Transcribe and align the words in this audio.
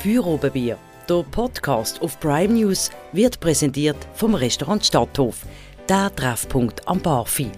Für. 0.00 0.78
Der 1.10 1.22
Podcast 1.30 2.00
auf 2.00 2.18
Prime 2.20 2.54
News 2.54 2.90
wird 3.12 3.38
präsentiert 3.38 3.98
vom 4.14 4.34
Restaurant 4.34 4.82
Stadthof, 4.82 5.44
der 5.90 6.10
Treffpunkt 6.16 6.88
am 6.88 7.00
Barfi. 7.00 7.48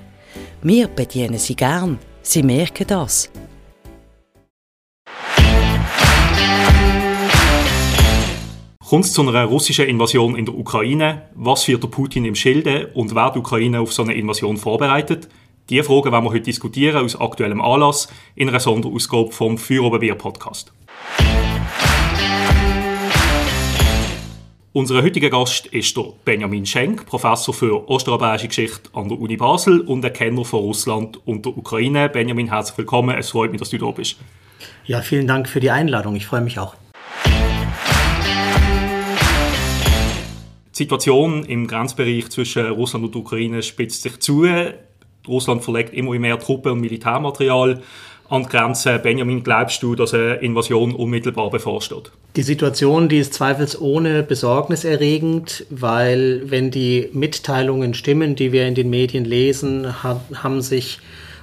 Wir 0.60 0.88
bedienen 0.88 1.38
Sie 1.38 1.54
gern. 1.54 2.00
Sie 2.22 2.42
merken 2.42 2.84
das. 2.88 3.30
Kommt 8.88 9.04
es 9.04 9.12
zu 9.12 9.22
einer 9.22 9.44
russischen 9.44 9.86
Invasion 9.86 10.34
in 10.34 10.44
der 10.44 10.56
Ukraine? 10.56 11.30
Was 11.36 11.62
führt 11.62 11.84
der 11.84 11.88
Putin 11.88 12.24
im 12.24 12.34
Schilde 12.34 12.90
und 12.94 13.14
wer 13.14 13.30
die 13.30 13.38
Ukraine 13.38 13.80
auf 13.80 13.92
so 13.92 14.02
eine 14.02 14.14
Invasion 14.14 14.56
vorbereitet? 14.56 15.28
Diese 15.70 15.84
Fragen 15.84 16.10
werden 16.10 16.24
wir 16.24 16.32
heute 16.32 16.40
diskutieren 16.40 17.04
aus 17.04 17.14
aktuellem 17.14 17.60
Anlass 17.60 18.08
in 18.34 18.48
einer 18.48 18.58
Sonderausgabe 18.58 19.30
vom 19.30 19.58
Feuerobenbier 19.58 20.16
Podcast. 20.16 20.72
Unser 24.74 25.02
heutiger 25.02 25.28
Gast 25.28 25.66
ist 25.66 25.94
der 25.98 26.14
Benjamin 26.24 26.64
Schenk, 26.64 27.04
Professor 27.04 27.52
für 27.52 27.90
Osteuropäische 27.90 28.48
Geschichte 28.48 28.88
an 28.94 29.06
der 29.06 29.20
Uni 29.20 29.36
Basel 29.36 29.82
und 29.82 30.02
ein 30.02 30.14
Kenner 30.14 30.46
von 30.46 30.60
Russland 30.60 31.20
und 31.26 31.44
der 31.44 31.54
Ukraine. 31.54 32.08
Benjamin, 32.08 32.48
herzlich 32.48 32.78
willkommen. 32.78 33.14
Es 33.18 33.28
freut 33.28 33.52
mich, 33.52 33.60
dass 33.60 33.68
du 33.68 33.76
da 33.76 33.90
bist. 33.90 34.16
Ja, 34.86 35.02
vielen 35.02 35.26
Dank 35.26 35.46
für 35.46 35.60
die 35.60 35.70
Einladung. 35.70 36.16
Ich 36.16 36.24
freue 36.24 36.40
mich 36.40 36.58
auch. 36.58 36.74
Die 40.70 40.72
Situation 40.72 41.44
im 41.44 41.66
Grenzbereich 41.66 42.30
zwischen 42.30 42.66
Russland 42.68 43.04
und 43.04 43.14
der 43.14 43.20
Ukraine 43.20 43.62
spitzt 43.62 44.00
sich 44.00 44.20
zu. 44.20 44.46
Russland 45.28 45.62
verlegt 45.62 45.92
immer 45.92 46.18
mehr 46.18 46.38
Truppen 46.38 46.72
und 46.72 46.80
Militärmaterial 46.80 47.82
an 48.32 48.42
die 48.42 48.48
Grenze. 48.48 48.98
Benjamin, 48.98 49.42
glaubst 49.42 49.82
du, 49.82 49.94
dass 49.94 50.14
eine 50.14 50.34
Invasion 50.36 50.94
unmittelbar 50.94 51.50
bevorsteht? 51.50 52.10
Die 52.36 52.42
Situation, 52.42 53.08
die 53.08 53.18
ist 53.18 53.34
zweifelsohne 53.34 54.22
besorgniserregend, 54.22 55.66
weil 55.70 56.42
wenn 56.46 56.70
die 56.70 57.08
Mitteilungen 57.12 57.94
stimmen, 57.94 58.34
die 58.34 58.52
wir 58.52 58.66
in 58.66 58.74
den 58.74 58.90
Medien 58.90 59.24
lesen, 59.24 60.02
haben 60.02 60.62
sich 60.62 60.98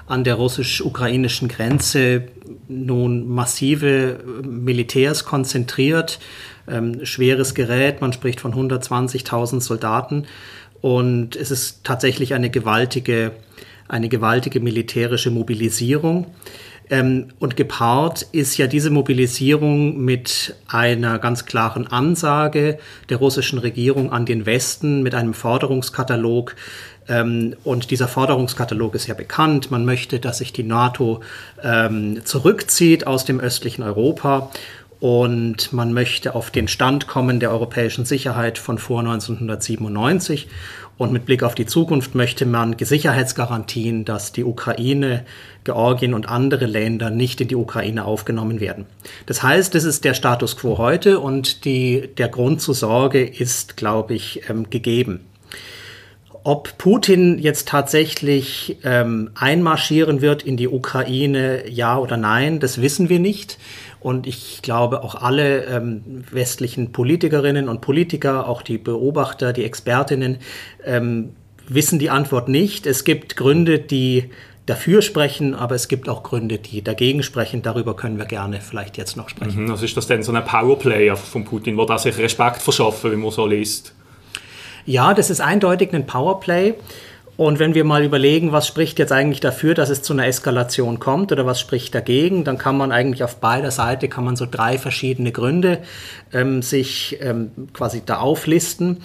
an 0.08 0.24
der 0.24 0.36
russisch-ukrainischen 0.36 1.48
Grenze 1.48 2.24
nun 2.68 3.28
massive 3.28 4.20
Militärs 4.44 5.24
konzentriert 5.24 6.20
ähm, 6.70 7.06
schweres 7.06 7.54
Gerät. 7.54 8.02
Man 8.02 8.14
spricht 8.14 8.40
von 8.40 8.54
120.000 8.54 9.62
Soldaten. 9.62 10.26
Und 10.82 11.36
es 11.36 11.52
ist 11.52 11.84
tatsächlich 11.84 12.34
eine 12.34 12.50
gewaltige, 12.50 13.32
eine 13.88 14.08
gewaltige 14.08 14.60
militärische 14.60 15.32
Mobilisierung. 15.32 16.28
Ähm, 16.90 17.28
und 17.40 17.56
gepaart 17.56 18.24
ist 18.32 18.58
ja 18.58 18.68
diese 18.68 18.90
Mobilisierung 18.90 20.04
mit 20.04 20.56
einer 20.68 21.20
ganz 21.20 21.46
klaren 21.46 21.88
Ansage 21.88 22.80
der 23.10 23.18
russischen 23.18 23.60
Regierung 23.60 24.12
an 24.12 24.26
den 24.26 24.46
Westen, 24.46 25.04
mit 25.04 25.14
einem 25.14 25.34
Forderungskatalog. 25.34 26.56
Ähm, 27.08 27.56
und 27.64 27.92
dieser 27.92 28.08
Forderungskatalog 28.08 28.96
ist 28.96 29.08
ja 29.08 29.14
bekannt. 29.14 29.70
Man 29.72 29.86
möchte, 29.86 30.20
dass 30.20 30.40
sich 30.40 30.52
die 30.52 30.64
NATO 30.64 31.22
ähm, 31.64 32.26
zurückzieht 32.26 33.06
aus 33.06 33.26
dem 33.26 33.40
östlichen 33.40 33.84
Europa 33.84 34.50
und 35.00 35.72
man 35.72 35.94
möchte 35.94 36.36
auf 36.36 36.52
den 36.52 36.68
Stand 36.68 37.08
kommen 37.08 37.40
der 37.40 37.52
europäischen 37.52 38.04
Sicherheit 38.04 38.58
von 38.58 38.78
vor 38.78 39.00
1997. 39.00 40.50
Und 41.00 41.14
mit 41.14 41.26
Blick 41.26 41.44
auf 41.44 41.56
die 41.56 41.66
Zukunft 41.66 42.14
möchte 42.14 42.46
man 42.46 42.76
Sicherheitsgarantien, 42.78 44.04
dass 44.04 44.34
die 44.34 44.44
Ukraine, 44.44 45.24
Georgien 45.64 46.14
und 46.14 46.28
andere 46.28 46.66
Länder 46.66 47.10
nicht 47.10 47.40
in 47.40 47.48
die 47.48 47.56
Ukraine 47.56 48.04
aufgenommen 48.04 48.60
werden. 48.60 48.86
Das 49.26 49.42
heißt, 49.42 49.74
das 49.74 49.86
ist 49.86 50.04
der 50.04 50.14
Status 50.14 50.58
quo 50.58 50.78
heute 50.78 51.22
und 51.22 51.64
die, 51.64 52.10
der 52.18 52.28
Grund 52.28 52.60
zur 52.60 52.76
Sorge 52.76 53.26
ist, 53.26 53.78
glaube 53.78 54.14
ich, 54.14 54.42
ähm, 54.50 54.70
gegeben. 54.70 55.22
Ob 56.44 56.78
Putin 56.78 57.40
jetzt 57.40 57.70
tatsächlich 57.70 58.78
ähm, 58.84 59.30
einmarschieren 59.36 60.20
wird 60.20 60.44
in 60.44 60.58
die 60.58 60.68
Ukraine, 60.68 61.70
ja 61.70 61.98
oder 61.98 62.18
nein, 62.18 62.60
das 62.60 62.82
wissen 62.82 63.08
wir 63.08 63.20
nicht. 63.20 63.58
Und 64.02 64.28
ich 64.28 64.62
glaube, 64.62 65.04
auch 65.04 65.16
alle 65.16 65.66
ähm, 65.66 66.24
westlichen 66.32 66.92
Politikerinnen 66.92 67.68
und 67.68 67.82
Politiker, 67.82 68.48
auch 68.48 68.62
die 68.62 68.78
Beobachter, 68.78 69.52
die 69.52 69.66
Expertinnen, 69.66 70.38
ähm, 70.86 71.34
wissen 71.68 72.00
die 72.00 72.10
Antwort 72.10 72.48
nicht. 72.48 72.88
Es 72.88 73.04
gibt 73.04 73.36
Gründe, 73.36 73.80
die 73.80 74.30
dafür 74.66 75.02
sprechen, 75.02 75.56
aber 75.56 75.76
es 75.76 75.88
gibt 75.88 76.08
auch 76.08 76.24
Gründe, 76.24 76.60
die 76.60 76.84
dagegen 76.84 77.24
sprechen. 77.24 77.62
Darüber 77.62 77.96
können 77.96 78.18
wir 78.18 78.26
gerne 78.26 78.62
vielleicht 78.62 78.98
jetzt 78.98 79.18
noch 79.18 79.30
sprechen. 79.30 79.66
Mhm, 79.66 79.72
also 79.72 79.84
ist 79.84 79.98
das 79.98 80.08
denn 80.08 80.24
so 80.24 80.32
ein 80.32 80.46
Powerplay 80.46 81.14
von 81.16 81.44
Putin, 81.44 81.76
wo 81.76 81.84
er 81.84 81.98
sich 81.98 82.18
Respekt 82.18 82.62
verschaffen, 82.62 83.12
wie 83.12 83.16
man 83.16 83.32
so 83.32 83.48
liest? 83.48 83.94
Ja, 84.86 85.14
das 85.14 85.30
ist 85.30 85.42
eindeutig 85.42 85.94
ein 85.94 86.06
Powerplay. 86.06 86.76
Und 87.40 87.58
wenn 87.58 87.74
wir 87.74 87.86
mal 87.86 88.04
überlegen, 88.04 88.52
was 88.52 88.68
spricht 88.68 89.00
jetzt 89.00 89.14
eigentlich 89.14 89.40
dafür, 89.40 89.74
dass 89.74 89.90
es 89.90 90.02
zu 90.02 90.12
einer 90.12 90.28
Eskalation 90.28 91.00
kommt 91.00 91.32
oder 91.32 91.46
was 91.46 91.58
spricht 91.58 91.96
dagegen, 91.96 92.44
dann 92.44 92.58
kann 92.58 92.76
man 92.76 92.92
eigentlich 92.92 93.24
auf 93.24 93.38
beider 93.38 93.72
Seite 93.72 94.10
kann 94.10 94.26
man 94.26 94.36
so 94.36 94.46
drei 94.46 94.78
verschiedene 94.78 95.32
Gründe 95.32 95.78
ähm, 96.34 96.62
sich 96.62 97.18
ähm, 97.22 97.52
quasi 97.72 98.02
da 98.06 98.18
auflisten. 98.18 98.98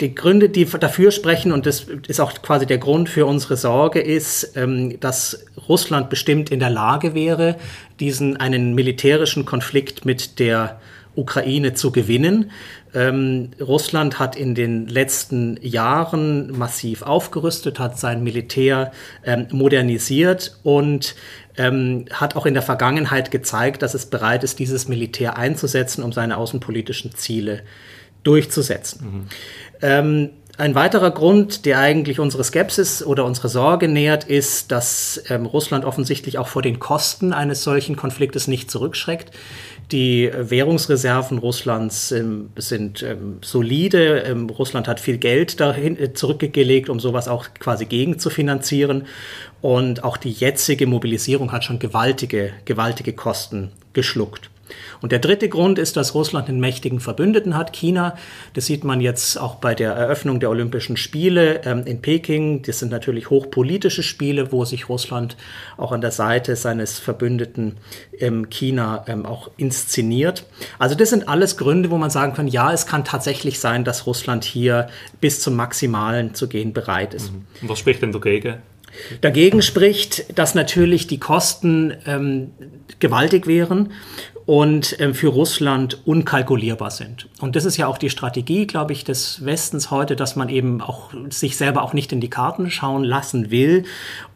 Die 0.00 0.12
Gründe, 0.12 0.48
die 0.48 0.64
dafür 0.64 1.12
sprechen, 1.12 1.52
und 1.52 1.66
das 1.66 1.86
ist 2.08 2.18
auch 2.18 2.32
quasi 2.42 2.66
der 2.66 2.78
Grund 2.78 3.08
für 3.08 3.26
unsere 3.26 3.56
Sorge, 3.56 4.00
ist, 4.00 4.56
ähm, 4.56 4.98
dass 4.98 5.46
Russland 5.68 6.10
bestimmt 6.10 6.50
in 6.50 6.58
der 6.58 6.70
Lage 6.70 7.14
wäre, 7.14 7.54
diesen 8.00 8.38
einen 8.38 8.74
militärischen 8.74 9.44
Konflikt 9.44 10.04
mit 10.04 10.40
der 10.40 10.80
Ukraine 11.16 11.74
zu 11.74 11.92
gewinnen. 11.92 12.50
Ähm, 12.94 13.50
Russland 13.60 14.18
hat 14.18 14.36
in 14.36 14.54
den 14.54 14.86
letzten 14.86 15.58
Jahren 15.60 16.56
massiv 16.56 17.02
aufgerüstet, 17.02 17.78
hat 17.78 17.98
sein 17.98 18.22
Militär 18.22 18.92
ähm, 19.24 19.46
modernisiert 19.50 20.58
und 20.62 21.14
ähm, 21.56 22.06
hat 22.12 22.36
auch 22.36 22.46
in 22.46 22.54
der 22.54 22.62
Vergangenheit 22.62 23.30
gezeigt, 23.30 23.82
dass 23.82 23.94
es 23.94 24.06
bereit 24.06 24.44
ist, 24.44 24.58
dieses 24.58 24.88
Militär 24.88 25.36
einzusetzen, 25.36 26.02
um 26.02 26.12
seine 26.12 26.36
außenpolitischen 26.36 27.14
Ziele 27.14 27.62
durchzusetzen. 28.22 29.06
Mhm. 29.06 29.26
Ein 30.56 30.76
weiterer 30.76 31.10
Grund, 31.10 31.66
der 31.66 31.80
eigentlich 31.80 32.20
unsere 32.20 32.44
Skepsis 32.44 33.04
oder 33.04 33.24
unsere 33.24 33.48
Sorge 33.48 33.88
nähert, 33.88 34.22
ist, 34.22 34.70
dass 34.70 35.20
ähm, 35.28 35.46
Russland 35.46 35.84
offensichtlich 35.84 36.38
auch 36.38 36.46
vor 36.46 36.62
den 36.62 36.78
Kosten 36.78 37.32
eines 37.32 37.64
solchen 37.64 37.96
Konfliktes 37.96 38.46
nicht 38.46 38.70
zurückschreckt. 38.70 39.32
Die 39.90 40.30
Währungsreserven 40.32 41.38
Russlands 41.38 42.12
ähm, 42.12 42.50
sind 42.54 43.02
ähm, 43.02 43.38
solide. 43.42 44.20
Ähm, 44.20 44.48
Russland 44.48 44.86
hat 44.86 45.00
viel 45.00 45.18
Geld 45.18 45.58
dahin 45.58 45.98
äh, 45.98 46.14
zurückgelegt, 46.14 46.88
um 46.88 47.00
sowas 47.00 47.26
auch 47.26 47.46
quasi 47.58 47.84
gegen 47.86 48.20
zu 48.20 48.30
finanzieren. 48.30 49.06
Und 49.60 50.04
auch 50.04 50.16
die 50.16 50.30
jetzige 50.30 50.86
Mobilisierung 50.86 51.50
hat 51.50 51.64
schon 51.64 51.80
gewaltige, 51.80 52.52
gewaltige 52.64 53.12
Kosten 53.12 53.72
geschluckt. 53.92 54.50
Und 55.00 55.12
der 55.12 55.18
dritte 55.18 55.48
Grund 55.48 55.78
ist, 55.78 55.96
dass 55.96 56.14
Russland 56.14 56.48
einen 56.48 56.60
mächtigen 56.60 57.00
Verbündeten 57.00 57.56
hat, 57.56 57.72
China. 57.72 58.16
Das 58.54 58.66
sieht 58.66 58.84
man 58.84 59.00
jetzt 59.00 59.38
auch 59.38 59.56
bei 59.56 59.74
der 59.74 59.92
Eröffnung 59.92 60.40
der 60.40 60.50
Olympischen 60.50 60.96
Spiele 60.96 61.62
ähm, 61.64 61.84
in 61.86 62.00
Peking. 62.00 62.62
Das 62.62 62.78
sind 62.78 62.90
natürlich 62.90 63.30
hochpolitische 63.30 64.02
Spiele, 64.02 64.52
wo 64.52 64.64
sich 64.64 64.88
Russland 64.88 65.36
auch 65.76 65.92
an 65.92 66.00
der 66.00 66.10
Seite 66.10 66.56
seines 66.56 66.98
Verbündeten 66.98 67.76
ähm, 68.18 68.48
China 68.50 69.04
ähm, 69.06 69.26
auch 69.26 69.50
inszeniert. 69.56 70.46
Also 70.78 70.94
das 70.94 71.10
sind 71.10 71.28
alles 71.28 71.56
Gründe, 71.56 71.90
wo 71.90 71.98
man 71.98 72.10
sagen 72.10 72.34
kann, 72.34 72.48
ja, 72.48 72.72
es 72.72 72.86
kann 72.86 73.04
tatsächlich 73.04 73.58
sein, 73.58 73.84
dass 73.84 74.06
Russland 74.06 74.44
hier 74.44 74.88
bis 75.20 75.40
zum 75.40 75.54
Maximalen 75.54 76.34
zu 76.34 76.48
gehen 76.48 76.72
bereit 76.72 77.14
ist. 77.14 77.32
Mhm. 77.32 77.46
Und 77.62 77.68
was 77.68 77.78
spricht 77.78 78.02
denn 78.02 78.12
dagegen? 78.12 78.56
Dagegen 79.20 79.62
spricht, 79.62 80.38
dass 80.38 80.54
natürlich 80.54 81.06
die 81.06 81.18
Kosten 81.18 81.94
ähm, 82.06 82.50
gewaltig 83.00 83.46
wären 83.46 83.90
und 84.46 84.96
ähm, 85.00 85.14
für 85.14 85.28
Russland 85.28 86.06
unkalkulierbar 86.06 86.90
sind. 86.90 87.28
Und 87.40 87.56
das 87.56 87.64
ist 87.64 87.76
ja 87.76 87.86
auch 87.86 87.98
die 87.98 88.10
Strategie, 88.10 88.66
glaube 88.66 88.92
ich, 88.92 89.04
des 89.04 89.44
Westens 89.44 89.90
heute, 89.90 90.16
dass 90.16 90.36
man 90.36 90.48
eben 90.48 90.80
auch 90.80 91.12
sich 91.30 91.56
selber 91.56 91.82
auch 91.82 91.94
nicht 91.94 92.12
in 92.12 92.20
die 92.20 92.30
Karten 92.30 92.70
schauen 92.70 93.04
lassen 93.04 93.50
will 93.50 93.84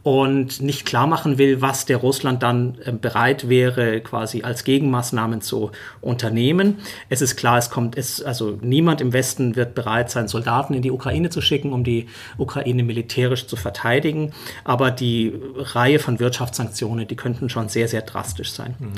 und 0.04 0.62
nicht 0.62 0.86
klar 0.86 1.06
machen 1.06 1.38
will, 1.38 1.60
was 1.60 1.84
der 1.84 1.96
Russland 1.96 2.42
dann 2.42 2.78
äh, 2.84 2.92
bereit 2.92 3.48
wäre, 3.48 4.00
quasi 4.00 4.42
als 4.42 4.64
Gegenmaßnahmen 4.64 5.40
zu 5.40 5.72
unternehmen. 6.00 6.78
Es 7.08 7.20
ist 7.20 7.36
klar, 7.36 7.58
es 7.58 7.68
kommt, 7.68 7.98
es, 7.98 8.22
also 8.22 8.58
niemand 8.60 9.00
im 9.00 9.12
Westen 9.12 9.56
wird 9.56 9.74
bereit 9.74 10.10
sein, 10.10 10.28
Soldaten 10.28 10.72
in 10.74 10.82
die 10.82 10.92
Ukraine 10.92 11.30
zu 11.30 11.40
schicken, 11.40 11.72
um 11.72 11.82
die 11.82 12.06
Ukraine 12.38 12.84
militärisch 12.84 13.46
zu 13.48 13.56
verteidigen. 13.56 14.32
Aber 14.62 14.92
die 14.92 15.34
Reihe 15.56 15.98
von 15.98 16.20
Wirtschaftssanktionen, 16.20 17.08
die 17.08 17.16
könnten 17.16 17.48
schon 17.48 17.68
sehr, 17.68 17.88
sehr 17.88 18.02
drastisch 18.02 18.52
sein. 18.52 18.76
Mhm. 18.78 18.92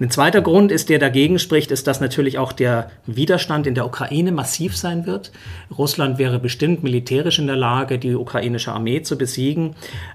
Ein 0.00 0.10
zweiter 0.10 0.42
Grund 0.42 0.70
ist, 0.70 0.90
der 0.90 0.98
dagegen 0.98 1.38
spricht, 1.38 1.70
ist, 1.70 1.86
dass 1.86 2.00
natürlich 2.00 2.38
auch 2.38 2.52
der 2.52 2.90
Widerstand 3.06 3.66
in 3.66 3.74
der 3.74 3.86
Ukraine 3.86 4.32
massiv 4.32 4.76
sein 4.76 5.06
wird. 5.06 5.32
Russland 5.76 6.18
wäre 6.18 6.38
bestimmt 6.38 6.82
militärisch 6.82 7.38
in 7.38 7.46
der 7.46 7.56
Lage, 7.56 7.98
die 7.98 8.14
ukrainische 8.14 8.72
Armee 8.72 9.02
zu 9.02 9.16
besiegen. 9.16 9.74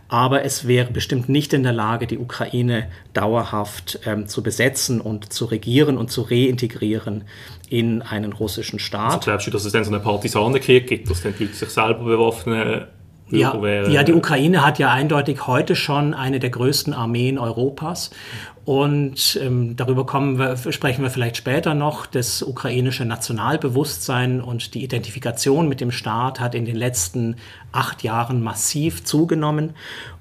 Aber 0.09 0.26
aber 0.27 0.43
es 0.43 0.67
wäre 0.67 0.91
bestimmt 0.91 1.29
nicht 1.29 1.53
in 1.53 1.63
der 1.63 1.71
Lage, 1.71 2.05
die 2.05 2.17
Ukraine 2.17 2.89
dauerhaft 3.13 4.01
ähm, 4.05 4.27
zu 4.27 4.43
besetzen 4.43 4.99
und 4.99 5.31
zu 5.31 5.45
regieren 5.45 5.97
und 5.97 6.11
zu 6.11 6.23
reintegrieren 6.23 7.23
in 7.69 8.01
einen 8.01 8.33
russischen 8.33 8.77
Staat. 8.77 9.13
Also 9.13 9.19
glaubst 9.21 9.47
du, 9.47 9.51
dass 9.51 9.63
es 9.63 9.71
dann 9.71 9.85
so 9.85 9.93
einen 9.93 10.03
Partisanenkrieg 10.03 10.85
gibt, 10.85 11.09
dass 11.09 11.23
dann 11.23 11.33
die 11.39 11.45
Leute 11.45 11.55
sich 11.55 11.69
selber 11.69 12.03
bewaffnen 12.03 12.87
ja, 13.29 13.53
ja, 13.87 14.03
die 14.03 14.13
Ukraine 14.13 14.65
hat 14.65 14.79
ja 14.79 14.91
eindeutig 14.91 15.47
heute 15.47 15.75
schon 15.75 16.13
eine 16.13 16.39
der 16.39 16.49
größten 16.49 16.93
Armeen 16.93 17.37
Europas. 17.37 18.11
Und 18.67 19.39
ähm, 19.41 19.77
darüber 19.77 20.05
kommen 20.05 20.37
wir, 20.39 20.57
sprechen 20.73 21.01
wir 21.01 21.09
vielleicht 21.09 21.37
später 21.37 21.73
noch. 21.73 22.05
Das 22.05 22.43
ukrainische 22.43 23.05
Nationalbewusstsein 23.05 24.41
und 24.41 24.73
die 24.73 24.83
Identifikation 24.83 25.69
mit 25.69 25.79
dem 25.79 25.89
Staat 25.89 26.41
hat 26.41 26.53
in 26.53 26.65
den 26.65 26.75
letzten 26.75 27.37
acht 27.71 28.03
Jahren 28.03 28.43
massiv 28.43 29.05
zugenommen. 29.05 29.73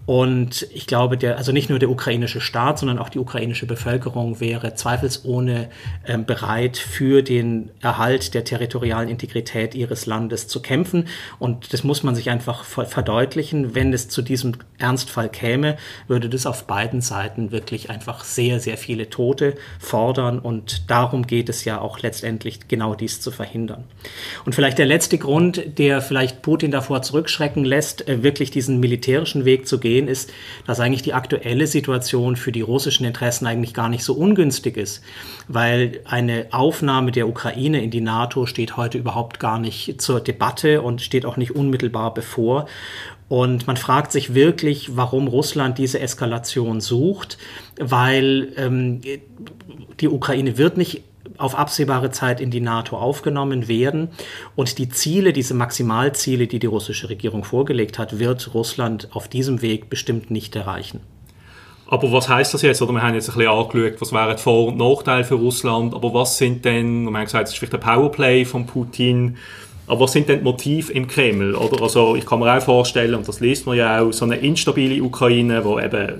Und 0.06 0.68
ich 0.72 0.86
glaube, 0.86 1.18
der, 1.18 1.36
also 1.36 1.50
nicht 1.50 1.68
nur 1.68 1.80
der 1.80 1.90
ukrainische 1.90 2.40
Staat, 2.40 2.78
sondern 2.78 2.98
auch 3.00 3.08
die 3.08 3.18
ukrainische 3.18 3.66
Bevölkerung 3.66 4.38
wäre 4.38 4.74
zweifelsohne 4.74 5.68
äh, 6.04 6.16
bereit, 6.16 6.76
für 6.76 7.22
den 7.22 7.70
Erhalt 7.80 8.32
der 8.34 8.44
territorialen 8.44 9.08
Integrität 9.08 9.74
ihres 9.74 10.06
Landes 10.06 10.46
zu 10.46 10.62
kämpfen. 10.62 11.08
Und 11.40 11.72
das 11.72 11.82
muss 11.82 12.04
man 12.04 12.14
sich 12.14 12.30
einfach 12.30 12.62
verdeutlichen. 12.62 13.74
Wenn 13.74 13.92
es 13.92 14.08
zu 14.08 14.22
diesem 14.22 14.52
Ernstfall 14.78 15.28
käme, 15.28 15.76
würde 16.06 16.28
das 16.28 16.46
auf 16.46 16.68
beiden 16.68 17.00
Seiten 17.00 17.50
wirklich 17.50 17.90
einfach 17.90 18.22
sehr, 18.36 18.60
sehr 18.60 18.76
viele 18.76 19.10
Tote 19.10 19.56
fordern. 19.80 20.38
Und 20.38 20.88
darum 20.88 21.26
geht 21.26 21.48
es 21.48 21.64
ja 21.64 21.80
auch 21.80 21.98
letztendlich, 21.98 22.68
genau 22.68 22.94
dies 22.94 23.20
zu 23.20 23.32
verhindern. 23.32 23.82
Und 24.44 24.54
vielleicht 24.54 24.78
der 24.78 24.86
letzte 24.86 25.18
Grund, 25.18 25.78
der 25.78 26.00
vielleicht 26.00 26.42
Putin 26.42 26.70
davor 26.70 27.02
zurückschrecken 27.02 27.64
lässt, 27.64 28.06
äh, 28.06 28.22
wirklich 28.22 28.52
diesen 28.52 28.78
militärischen 28.78 29.44
Weg 29.44 29.66
zu 29.66 29.80
gehen, 29.80 30.06
ist, 30.06 30.32
dass 30.66 30.78
eigentlich 30.78 31.02
die 31.02 31.14
aktuelle 31.14 31.66
Situation 31.66 32.36
für 32.36 32.52
die 32.52 32.60
russischen 32.60 33.04
Interessen 33.04 33.46
eigentlich 33.46 33.74
gar 33.74 33.88
nicht 33.88 34.04
so 34.04 34.14
ungünstig 34.14 34.76
ist, 34.76 35.02
weil 35.48 36.00
eine 36.04 36.46
Aufnahme 36.52 37.10
der 37.10 37.28
Ukraine 37.28 37.82
in 37.82 37.90
die 37.90 38.00
NATO 38.00 38.46
steht 38.46 38.76
heute 38.76 38.98
überhaupt 38.98 39.40
gar 39.40 39.58
nicht 39.58 40.00
zur 40.00 40.20
Debatte 40.20 40.82
und 40.82 41.00
steht 41.02 41.24
auch 41.24 41.36
nicht 41.36 41.52
unmittelbar 41.52 42.14
bevor. 42.14 42.66
Und 43.28 43.66
man 43.66 43.76
fragt 43.76 44.12
sich 44.12 44.34
wirklich, 44.34 44.96
warum 44.96 45.26
Russland 45.26 45.78
diese 45.78 45.98
Eskalation 45.98 46.80
sucht, 46.80 47.38
weil 47.78 48.52
ähm, 48.56 49.00
die 50.00 50.08
Ukraine 50.08 50.58
wird 50.58 50.76
nicht 50.76 51.02
auf 51.38 51.58
absehbare 51.58 52.10
Zeit 52.10 52.40
in 52.40 52.50
die 52.50 52.60
NATO 52.60 52.96
aufgenommen 52.96 53.68
werden. 53.68 54.08
Und 54.54 54.78
die 54.78 54.88
Ziele, 54.88 55.32
diese 55.32 55.54
Maximalziele, 55.54 56.46
die 56.46 56.58
die 56.58 56.66
russische 56.66 57.08
Regierung 57.08 57.44
vorgelegt 57.44 57.98
hat, 57.98 58.18
wird 58.18 58.54
Russland 58.54 59.08
auf 59.12 59.28
diesem 59.28 59.60
Weg 59.60 59.90
bestimmt 59.90 60.30
nicht 60.30 60.54
erreichen. 60.56 61.00
Aber 61.88 62.10
was 62.10 62.28
heißt 62.28 62.52
das 62.52 62.62
jetzt? 62.62 62.82
Oder 62.82 62.92
wir 62.92 63.02
haben 63.02 63.14
jetzt 63.14 63.28
ein 63.28 63.36
bisschen 63.36 63.50
angeschaut, 63.50 64.00
was 64.00 64.12
wären 64.12 64.38
Vor- 64.38 64.68
und 64.68 64.78
Nachteile 64.78 65.24
für 65.24 65.36
Russland, 65.36 65.94
aber 65.94 66.12
was 66.14 66.36
sind 66.36 66.64
denn, 66.64 67.04
wir 67.04 67.16
haben 67.16 67.24
gesagt, 67.24 67.48
es 67.48 67.54
ist 67.54 67.58
vielleicht 67.58 67.74
ein 67.74 67.80
Powerplay 67.80 68.44
von 68.44 68.66
Putin, 68.66 69.36
aber 69.86 70.00
was 70.00 70.12
sind 70.12 70.28
denn 70.28 70.38
die 70.38 70.44
Motive 70.44 70.92
im 70.92 71.06
Kreml? 71.06 71.54
Oder? 71.54 71.82
Also 71.82 72.16
ich 72.16 72.26
kann 72.26 72.40
mir 72.40 72.56
auch 72.56 72.62
vorstellen, 72.62 73.14
und 73.14 73.26
das 73.28 73.40
liest 73.40 73.66
man 73.66 73.76
ja 73.76 74.00
auch, 74.00 74.12
so 74.12 74.24
eine 74.24 74.36
instabile 74.36 75.02
Ukraine, 75.02 75.64
wo 75.64 75.78
eben 75.78 76.14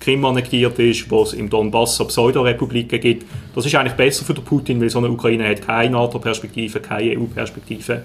Krim 0.00 0.24
annektiert 0.24 0.78
ist, 0.78 1.10
wo 1.10 1.22
es 1.22 1.32
im 1.32 1.50
Donbass 1.50 1.98
Pseudo-Republiken 1.98 3.00
gibt. 3.00 3.26
Das 3.54 3.66
ist 3.66 3.74
eigentlich 3.74 3.94
besser 3.94 4.24
für 4.24 4.34
den 4.34 4.44
Putin, 4.44 4.80
weil 4.80 4.90
so 4.90 4.98
eine 4.98 5.10
Ukraine 5.10 5.48
hat 5.48 5.62
keine 5.62 5.90
NATO-Perspektive, 5.90 6.80
keine 6.80 7.18
EU-Perspektive. 7.18 8.02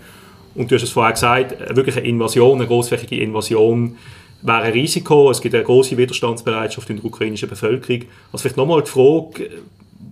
Und 0.56 0.70
du 0.70 0.76
hast 0.76 0.84
es 0.84 0.90
vorher 0.90 1.14
gesagt, 1.14 1.76
wirklich 1.76 1.98
eine 1.98 2.08
Invasion, 2.08 2.60
eine 2.60 2.68
großflächige 2.68 3.22
Invasion 3.22 3.98
wäre 4.42 4.62
ein 4.62 4.74
Risiko. 4.74 5.30
Es 5.32 5.42
gibt 5.42 5.56
eine 5.56 5.64
große 5.64 5.98
Widerstandsbereitschaft 5.98 6.90
in 6.90 6.98
der 6.98 7.06
ukrainischen 7.06 7.48
Bevölkerung. 7.48 8.04
Also 8.32 8.42
vielleicht 8.42 8.58
nochmal 8.58 8.82
die 8.82 8.90
Frage, 8.90 9.50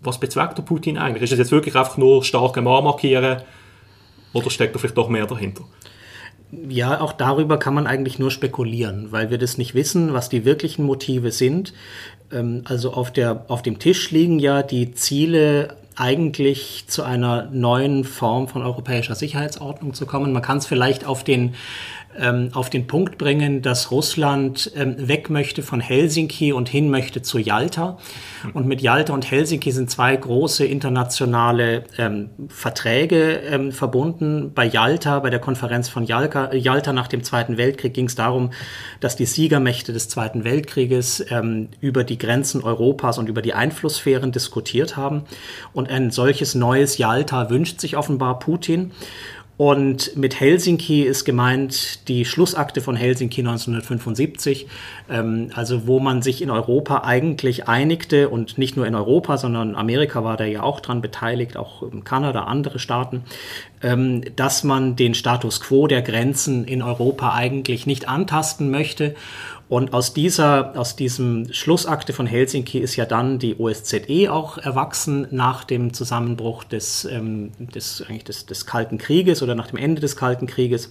was 0.04 0.20
bezweckt 0.20 0.58
der 0.58 0.64
Putin 0.64 0.98
eigentlich? 0.98 1.24
Ist 1.24 1.34
es 1.34 1.40
jetzt 1.40 1.52
wirklich 1.52 1.76
einfach 1.76 1.98
nur 1.98 2.24
starke 2.24 2.62
Mann 2.62 2.84
markieren 2.84 3.38
oder 4.34 4.50
steckt 4.50 4.76
da 4.76 4.80
vielleicht 4.80 4.98
doch 4.98 5.10
mehr 5.10 5.26
dahinter? 5.26 5.64
Ja, 6.52 7.00
auch 7.00 7.14
darüber 7.14 7.60
kann 7.60 7.76
man 7.76 7.86
eigentlich 7.86 8.18
nur 8.18 8.32
spekulieren, 8.32 9.12
weil 9.12 9.30
wir 9.30 9.38
das 9.38 9.60
nicht 9.60 9.76
wissen, 9.76 10.14
was 10.14 10.30
die 10.30 10.46
wirklichen 10.46 10.84
Motive 10.84 11.32
sind. 11.32 11.74
Ähm, 12.32 12.64
also 12.66 12.94
auf, 12.94 13.12
der, 13.12 13.46
auf 13.50 13.62
dem 13.62 13.78
Tisch 13.78 14.10
liegen 14.10 14.40
ja 14.40 14.64
die 14.64 14.92
Ziele 14.92 15.76
eigentlich 15.96 16.86
zu 16.88 17.04
einer 17.04 17.50
neuen 17.52 18.04
Form 18.04 18.48
von 18.48 18.64
europäischer 18.64 19.16
Sicherheitsordnung 19.16 19.94
zu 19.94 20.06
kommen. 20.06 20.32
Man 20.32 20.42
kann 20.42 20.58
es 20.58 20.66
vielleicht 20.66 21.06
auf 21.06 21.24
den 21.24 21.56
ähm, 22.20 22.50
auf 22.54 22.70
den 22.70 22.88
Punkt 22.88 23.18
bringen, 23.18 23.62
dass 23.62 23.92
Russland 23.92 24.72
ähm, 24.76 24.96
weg 25.08 25.30
möchte 25.30 25.64
von 25.64 25.80
Helsinki 25.80 26.54
und 26.54 26.70
hin 26.70 26.90
möchte 26.90 27.22
zu 27.22 27.40
Yalta. 27.40 27.98
Und 28.54 28.68
mit 28.68 28.82
Yalta 28.82 29.14
und 29.14 29.30
Helsinki 29.30 29.72
sind 29.72 29.90
zwei 29.90 30.16
große 30.16 30.66
internationale 30.66 31.84
ähm, 31.98 32.30
Verträge 32.48 33.42
ähm, 33.50 33.72
verbunden. 33.72 34.52
Bei 34.54 34.66
Yalta, 34.66 35.20
bei 35.20 35.30
der 35.30 35.40
Konferenz 35.40 35.90
von 35.90 36.06
Yalta, 36.06 36.54
Yalta 36.54 36.94
nach 36.94 37.08
dem 37.08 37.24
Zweiten 37.24 37.58
Weltkrieg 37.58 37.94
ging 37.94 38.06
es 38.06 38.16
darum, 38.16 38.52
dass 39.00 39.16
die 39.16 39.26
Siegermächte 39.26 39.94
des 39.94 40.10
Zweiten 40.10 40.44
Weltkrieges 40.44 41.26
ähm, 41.30 41.70
über 41.82 42.04
die 42.04 42.18
Grenzen 42.18 42.62
Europas 42.62 43.18
und 43.18 43.30
über 43.30 43.42
die 43.42 43.54
Einflusssphären 43.54 44.32
diskutiert 44.32 44.98
haben. 44.98 45.24
Und 45.74 45.90
ein 45.90 46.12
solches 46.12 46.56
neues 46.56 46.98
Yalta 46.98 47.50
wünscht 47.50 47.80
sich 47.80 47.98
offenbar 47.98 48.40
Putin. 48.40 48.92
Und 49.60 50.16
mit 50.16 50.40
Helsinki 50.40 51.02
ist 51.02 51.26
gemeint 51.26 52.08
die 52.08 52.24
Schlussakte 52.24 52.80
von 52.80 52.96
Helsinki 52.96 53.42
1975, 53.42 54.68
ähm, 55.10 55.52
also 55.54 55.86
wo 55.86 56.00
man 56.00 56.22
sich 56.22 56.42
in 56.42 56.50
Europa 56.50 57.02
eigentlich 57.04 57.68
einigte 57.68 58.30
und 58.30 58.58
nicht 58.58 58.78
nur 58.78 58.88
in 58.88 58.96
Europa, 58.96 59.38
sondern 59.38 59.76
Amerika 59.76 60.24
war 60.24 60.38
da 60.38 60.46
ja 60.46 60.64
auch 60.64 60.80
dran 60.80 61.02
beteiligt, 61.02 61.58
auch 61.58 61.84
Kanada, 62.06 62.46
andere 62.46 62.80
Staaten, 62.80 63.26
ähm, 63.84 64.22
dass 64.38 64.64
man 64.64 64.96
den 64.96 65.14
Status 65.14 65.60
quo 65.60 65.88
der 65.88 66.04
Grenzen 66.04 66.64
in 66.64 66.82
Europa 66.82 67.34
eigentlich 67.34 67.86
nicht 67.86 68.08
antasten 68.08 68.72
möchte 68.72 69.14
und 69.70 69.94
aus 69.94 70.16
dieser, 70.16 70.74
aus 70.76 70.96
diesem 70.96 71.54
Schlussakte 71.54 72.12
von 72.12 72.26
Helsinki 72.26 72.80
ist 72.80 72.96
ja 72.96 73.06
dann 73.06 73.38
die 73.38 73.60
OSZE 73.60 74.28
auch 74.32 74.58
erwachsen 74.58 75.28
nach 75.30 75.64
dem 75.64 75.94
Zusammenbruch 75.94 76.64
des, 76.64 77.06
ähm, 77.06 77.52
des, 77.60 78.02
eigentlich 78.02 78.24
des, 78.24 78.48
des 78.48 78.66
Kalten 78.66 78.98
Krieges 78.98 79.44
oder 79.44 79.54
nach 79.54 79.68
dem 79.68 79.78
Ende 79.78 80.02
des 80.02 80.16
Kalten 80.16 80.48
Krieges. 80.48 80.90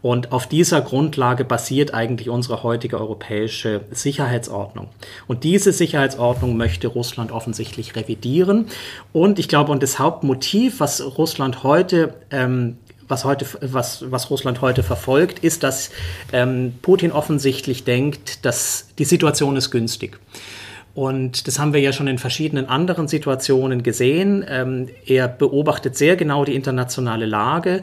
Und 0.00 0.30
auf 0.30 0.46
dieser 0.46 0.80
Grundlage 0.80 1.44
basiert 1.44 1.92
eigentlich 1.92 2.28
unsere 2.28 2.62
heutige 2.62 3.00
europäische 3.00 3.80
Sicherheitsordnung. 3.90 4.90
Und 5.26 5.42
diese 5.42 5.72
Sicherheitsordnung 5.72 6.56
möchte 6.56 6.86
Russland 6.86 7.32
offensichtlich 7.32 7.96
revidieren. 7.96 8.66
Und 9.12 9.40
ich 9.40 9.48
glaube, 9.48 9.72
und 9.72 9.82
das 9.82 9.98
Hauptmotiv, 9.98 10.78
was 10.78 11.02
Russland 11.18 11.64
heute 11.64 12.14
ähm, 12.30 12.76
was, 13.08 13.24
heute, 13.24 13.46
was, 13.60 14.10
was 14.10 14.30
Russland 14.30 14.60
heute 14.60 14.82
verfolgt, 14.82 15.40
ist, 15.40 15.62
dass 15.62 15.90
ähm, 16.32 16.74
Putin 16.82 17.12
offensichtlich 17.12 17.84
denkt, 17.84 18.44
dass 18.44 18.88
die 18.98 19.04
Situation 19.04 19.56
ist 19.56 19.70
günstig. 19.70 20.18
Und 20.94 21.48
das 21.48 21.58
haben 21.58 21.72
wir 21.72 21.80
ja 21.80 21.92
schon 21.92 22.06
in 22.06 22.18
verschiedenen 22.18 22.68
anderen 22.68 23.08
Situationen 23.08 23.82
gesehen. 23.82 24.44
Ähm, 24.48 24.88
er 25.06 25.26
beobachtet 25.26 25.96
sehr 25.96 26.16
genau 26.16 26.44
die 26.44 26.54
internationale 26.54 27.26
Lage 27.26 27.82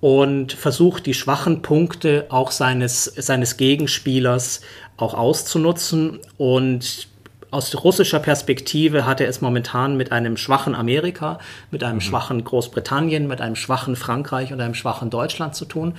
und 0.00 0.52
versucht 0.52 1.06
die 1.06 1.14
schwachen 1.14 1.62
Punkte 1.62 2.26
auch 2.28 2.50
seines, 2.50 3.04
seines 3.04 3.56
Gegenspielers 3.56 4.60
auch 4.96 5.14
auszunutzen. 5.14 6.20
Und 6.38 7.08
aus 7.52 7.84
russischer 7.84 8.18
Perspektive 8.18 9.04
hat 9.04 9.20
er 9.20 9.28
es 9.28 9.42
momentan 9.42 9.98
mit 9.98 10.10
einem 10.10 10.38
schwachen 10.38 10.74
Amerika, 10.74 11.38
mit 11.70 11.84
einem 11.84 11.96
mhm. 11.96 12.00
schwachen 12.00 12.44
Großbritannien, 12.44 13.28
mit 13.28 13.42
einem 13.42 13.56
schwachen 13.56 13.94
Frankreich 13.94 14.54
und 14.54 14.60
einem 14.62 14.74
schwachen 14.74 15.10
Deutschland 15.10 15.54
zu 15.54 15.66
tun. 15.66 15.94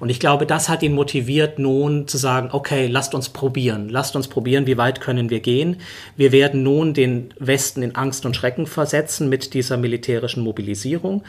Und 0.00 0.10
ich 0.10 0.20
glaube, 0.20 0.44
das 0.44 0.68
hat 0.68 0.82
ihn 0.82 0.92
motiviert, 0.92 1.58
nun 1.58 2.06
zu 2.06 2.18
sagen, 2.18 2.50
okay, 2.52 2.88
lasst 2.88 3.14
uns 3.14 3.30
probieren, 3.30 3.88
lasst 3.88 4.16
uns 4.16 4.28
probieren, 4.28 4.66
wie 4.66 4.76
weit 4.76 5.00
können 5.00 5.30
wir 5.30 5.40
gehen. 5.40 5.78
Wir 6.16 6.30
werden 6.30 6.62
nun 6.62 6.92
den 6.92 7.32
Westen 7.38 7.82
in 7.82 7.96
Angst 7.96 8.26
und 8.26 8.36
Schrecken 8.36 8.66
versetzen 8.66 9.30
mit 9.30 9.54
dieser 9.54 9.78
militärischen 9.78 10.44
Mobilisierung. 10.44 11.24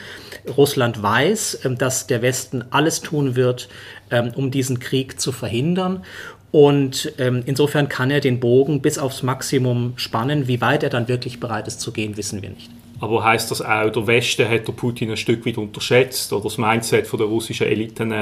Russland 0.58 1.02
weiß, 1.02 1.62
ähm, 1.64 1.78
dass 1.78 2.06
der 2.06 2.22
Westen 2.22 2.66
alles 2.70 3.00
tun 3.00 3.38
wird, 3.38 3.70
ähm, 4.12 4.34
um 4.36 4.52
diesen 4.52 4.80
Krieg 4.80 5.22
zu 5.22 5.32
verhindern. 5.32 6.04
Und 6.52 7.14
ähm, 7.20 7.44
insofern 7.46 7.90
kann 7.90 8.10
er 8.10 8.22
den 8.22 8.40
Bogen 8.40 8.82
bis 8.82 8.98
aufs 8.98 9.22
Maximum 9.22 9.94
spannen. 9.98 10.48
Wie 10.48 10.62
weit 10.62 10.84
er 10.84 10.90
dann 10.90 11.08
wirklich 11.08 11.40
bereit 11.40 11.68
ist 11.68 11.80
zu 11.80 11.92
gehen, 11.92 12.18
wissen 12.18 12.42
wir 12.42 12.50
nicht. 12.50 12.72
Aber 13.00 13.24
heißt 13.24 13.50
das 13.52 13.62
auch, 13.62 13.90
der 13.90 14.08
Westen 14.08 14.50
hat 14.50 14.68
der 14.68 14.74
Putin 14.74 15.12
ein 15.12 15.18
Stück 15.18 15.46
weit 15.46 15.58
unterschätzt 15.58 16.34
oder 16.34 16.44
das 16.44 16.58
Mindset 16.58 17.08
von 17.08 17.20
der 17.20 17.28
russischen 17.28 17.68
Eliten, 17.68 18.14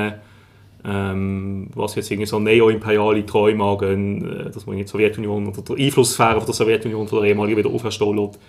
ähm, 0.85 1.69
was 1.73 1.95
jetzt 1.95 2.11
irgendwie 2.11 2.27
so 2.27 2.39
neo-imperiale 2.39 3.25
Träume 3.25 3.63
angehen, 3.63 4.47
äh, 4.47 4.51
dass 4.51 4.65
man 4.65 4.77
die 4.77 4.85
Sowjetunion 4.85 5.47
oder 5.47 5.61
der 5.61 5.85
Einflusssphäre 5.85 6.43
der 6.45 6.53
Sowjetunion 6.53 7.07
von 7.07 7.21
der 7.21 7.29
ehemaligen 7.29 7.57
wieder 7.57 7.69
auferstehen 7.69 8.17
lässt, 8.17 8.39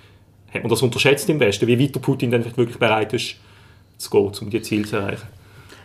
hat 0.53 0.63
man 0.63 0.71
das 0.71 0.83
unterschätzt 0.83 1.29
im 1.31 1.41
Westen, 1.41 1.67
wie 1.67 1.81
weit 1.81 1.95
der 1.95 2.01
Putin 2.01 2.31
dann 2.31 2.45
wirklich 2.45 2.79
bereit 2.79 3.13
ist 3.15 3.37
zu 3.97 4.11
gehen, 4.11 4.33
um 4.41 4.51
die 4.51 4.61
Ziele 4.63 4.85
zu 4.85 4.97
erreichen? 4.97 5.27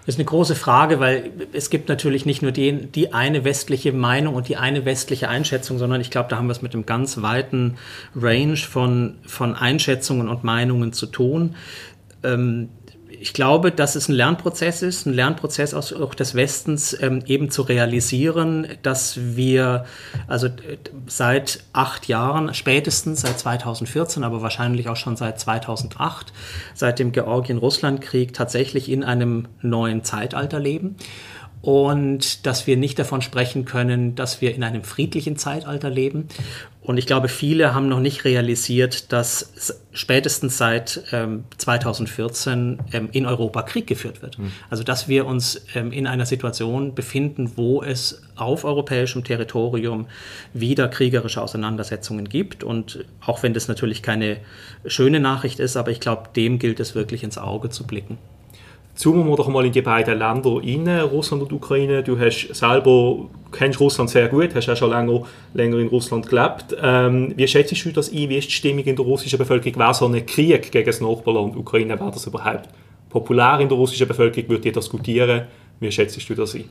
Das 0.06 0.16
ist 0.16 0.20
eine 0.20 0.26
große 0.26 0.56
Frage, 0.56 1.00
weil 1.00 1.32
es 1.54 1.70
gibt 1.70 1.88
natürlich 1.88 2.26
nicht 2.26 2.42
nur 2.42 2.52
die, 2.52 2.74
die 2.88 3.14
eine 3.14 3.46
westliche 3.46 3.94
Meinung 3.94 4.36
und 4.36 4.50
die 4.50 4.58
eine 4.58 4.84
westliche 4.84 5.30
Einschätzung, 5.30 5.78
sondern 5.78 6.02
ich 6.02 6.12
glaube, 6.12 6.28
da 6.30 6.36
haben 6.36 6.48
wir 6.48 6.52
es 6.52 6.62
mit 6.62 6.74
einem 6.74 6.86
ganz 6.86 7.22
weiten 7.22 7.76
Range 8.14 8.58
von, 8.58 9.16
von 9.26 9.56
Einschätzungen 9.56 10.28
und 10.28 10.44
Meinungen 10.44 10.92
zu 10.92 11.06
tun. 11.06 11.56
Ähm, 12.22 12.70
ich 13.20 13.34
glaube, 13.34 13.72
dass 13.72 13.96
es 13.96 14.10
ein 14.10 14.14
Lernprozess 14.14 14.82
ist, 14.82 15.06
ein 15.06 15.14
Lernprozess 15.14 15.74
auch 15.74 16.16
des 16.16 16.36
Westens, 16.36 16.98
ähm, 17.00 17.24
eben 17.26 17.50
zu 17.50 17.62
realisieren, 17.62 18.68
dass 18.82 19.18
wir 19.36 19.86
also 20.28 20.50
seit 21.08 21.64
acht 21.74 22.08
Jahren, 22.08 22.54
spätestens 22.54 23.22
seit 23.22 23.40
2014, 23.40 24.24
aber 24.24 24.42
wahrscheinlich 24.42 24.90
auch 24.90 24.96
schon 24.96 25.16
seit 25.16 25.40
2008, 25.40 26.34
seit 26.74 27.00
dem 27.00 27.12
Georgien-Russland-Krieg 27.12 28.34
tatsächlich 28.34 28.90
in 28.90 29.04
einem 29.04 29.48
neuen 29.62 30.04
Zeitalter 30.04 30.60
leben 30.60 30.96
und 31.64 32.46
dass 32.46 32.68
wir 32.68 32.76
nicht 32.76 33.00
davon 33.00 33.22
sprechen 33.22 33.64
können, 33.64 34.16
dass 34.16 34.42
wir 34.42 34.54
in 34.54 34.66
einem 34.66 34.84
friedlichen 34.84 35.38
Zeitalter 35.38 35.90
leben. 35.90 36.28
Und 36.82 36.98
ich 36.98 37.08
glaube, 37.08 37.30
viele 37.30 37.74
haben 37.74 37.88
noch 37.88 38.02
nicht 38.02 38.26
realisiert, 38.26 39.14
dass 39.14 39.80
spätestens 39.94 40.58
seit 40.58 41.06
ähm, 41.14 41.46
2014 41.58 42.80
ähm, 42.92 43.08
in 43.14 43.26
Europa 43.26 43.62
Krieg 43.62 43.88
geführt 43.88 44.22
wird. 44.22 44.40
Mhm. 44.40 44.52
Also 44.70 44.84
dass 44.84 45.08
wir 45.08 45.26
uns 45.26 45.66
ähm, 45.74 45.94
in 45.94 46.06
einer 46.06 46.26
Situation 46.26 46.96
befinden, 46.96 47.54
wo 47.56 47.82
es 47.82 48.22
auf 48.36 48.66
europäischem 48.66 49.24
Territorium 49.24 50.08
wieder 50.54 50.90
kriegerische 50.90 51.42
Auseinandersetzungen 51.42 52.28
gibt. 52.28 52.66
Und 52.66 53.06
auch 53.26 53.42
wenn 53.42 53.54
das 53.54 53.70
natürlich 53.70 54.04
keine 54.04 54.40
schöne 54.86 55.22
Nachricht 55.22 55.62
ist, 55.62 55.78
aber 55.78 55.92
ich 55.92 56.02
glaube, 56.02 56.24
dem 56.36 56.60
gilt 56.60 56.82
es 56.82 56.94
wirklich 56.94 57.24
ins 57.24 57.38
Auge 57.38 57.70
zu 57.70 57.88
blicken. 57.88 58.18
Zoomen 58.96 59.28
wir 59.28 59.36
doch 59.36 59.48
mal 59.48 59.66
in 59.66 59.72
die 59.72 59.82
beiden 59.82 60.20
Länder 60.20 60.58
rein, 60.58 60.88
Russland 60.88 61.42
und 61.42 61.52
Ukraine. 61.52 62.04
Du 62.04 62.20
hast 62.20 62.54
selber, 62.54 63.28
kennst 63.52 63.80
Russland 63.80 64.12
sehr 64.12 64.28
gut, 64.28 64.54
hast 64.54 64.70
auch 64.70 64.78
schon 64.78 64.92
länger, 64.92 65.24
länger 65.56 65.80
in 65.80 65.88
Russland 65.88 66.30
gelebt. 66.30 66.76
Ähm, 66.80 67.34
wie 67.36 67.48
schätzt 67.48 67.84
du 67.84 67.92
das 67.92 68.12
ein? 68.12 68.30
Wie 68.30 68.38
ist 68.38 68.50
die 68.50 68.52
Stimmung 68.52 68.84
in 68.84 68.96
der 68.96 69.04
russischen 69.04 69.40
Bevölkerung? 69.40 69.80
Wäre 69.80 69.94
so 69.96 70.06
ein 70.06 70.24
Krieg 70.28 70.72
gegen 70.72 70.86
das 70.86 71.02
Nachbarland 71.02 71.56
Ukraine, 71.56 72.00
wäre 72.00 72.12
das 72.12 72.28
überhaupt 72.28 72.70
populär 73.10 73.60
in 73.62 73.68
der 73.68 73.78
russischen 73.78 74.08
Bevölkerung? 74.08 74.50
Wird 74.50 74.66
ihr 74.66 74.74
diskutieren? 74.74 75.48
Wie 75.80 75.92
schätzt 75.92 76.30
du 76.30 76.36
das 76.36 76.54
ein? 76.54 76.66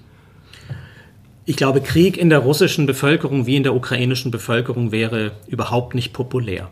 Ich 1.44 1.56
glaube, 1.56 1.80
Krieg 1.80 2.18
in 2.18 2.30
der 2.30 2.38
russischen 2.38 2.86
Bevölkerung 2.86 3.46
wie 3.46 3.56
in 3.56 3.64
der 3.64 3.74
ukrainischen 3.74 4.30
Bevölkerung 4.30 4.92
wäre 4.92 5.32
überhaupt 5.48 5.96
nicht 5.96 6.12
populär. 6.12 6.70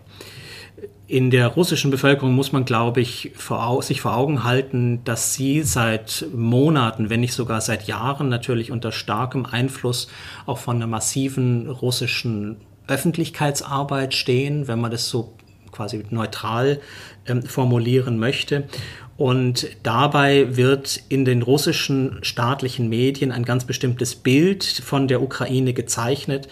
In 1.10 1.30
der 1.32 1.48
russischen 1.48 1.90
Bevölkerung 1.90 2.36
muss 2.36 2.52
man, 2.52 2.64
glaube 2.64 3.00
ich, 3.00 3.32
vor, 3.34 3.82
sich 3.82 4.00
vor 4.00 4.16
Augen 4.16 4.44
halten, 4.44 5.02
dass 5.02 5.34
sie 5.34 5.62
seit 5.62 6.24
Monaten, 6.32 7.10
wenn 7.10 7.18
nicht 7.18 7.32
sogar 7.32 7.60
seit 7.60 7.88
Jahren 7.88 8.28
natürlich 8.28 8.70
unter 8.70 8.92
starkem 8.92 9.44
Einfluss 9.44 10.06
auch 10.46 10.58
von 10.58 10.76
einer 10.76 10.86
massiven 10.86 11.68
russischen 11.68 12.58
Öffentlichkeitsarbeit 12.86 14.14
stehen, 14.14 14.68
wenn 14.68 14.80
man 14.80 14.92
das 14.92 15.08
so 15.08 15.34
quasi 15.72 16.04
neutral 16.10 16.80
ähm, 17.26 17.42
formulieren 17.42 18.16
möchte. 18.20 18.68
Und 19.16 19.66
dabei 19.82 20.56
wird 20.56 21.02
in 21.08 21.24
den 21.24 21.42
russischen 21.42 22.20
staatlichen 22.22 22.88
Medien 22.88 23.32
ein 23.32 23.44
ganz 23.44 23.64
bestimmtes 23.64 24.14
Bild 24.14 24.64
von 24.64 25.08
der 25.08 25.20
Ukraine 25.20 25.72
gezeichnet, 25.72 26.48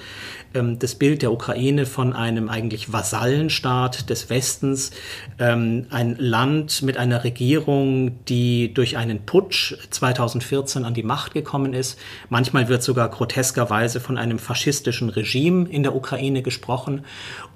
ähm, 0.54 0.78
das 0.78 0.94
Bild 0.94 1.22
der 1.22 1.32
Ukraine 1.32 1.86
von 1.86 2.12
einem 2.12 2.48
eigentlich 2.48 2.92
Vasallenstaat 2.92 4.10
des 4.10 4.30
Westens, 4.30 4.90
ähm, 5.38 5.86
ein 5.90 6.16
Land 6.18 6.82
mit 6.82 6.96
einer 6.96 7.24
Regierung, 7.24 8.24
die 8.26 8.72
durch 8.72 8.96
einen 8.96 9.26
Putsch 9.26 9.74
2014 9.90 10.84
an 10.84 10.94
die 10.94 11.02
Macht 11.02 11.34
gekommen 11.34 11.74
ist. 11.74 11.98
Manchmal 12.28 12.68
wird 12.68 12.82
sogar 12.82 13.08
groteskerweise 13.08 14.00
von 14.00 14.18
einem 14.18 14.38
faschistischen 14.38 15.10
Regime 15.10 15.68
in 15.68 15.82
der 15.82 15.94
Ukraine 15.94 16.42
gesprochen 16.42 17.04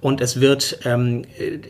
und 0.00 0.20
es 0.20 0.40
wird 0.40 0.80
ähm, 0.84 1.22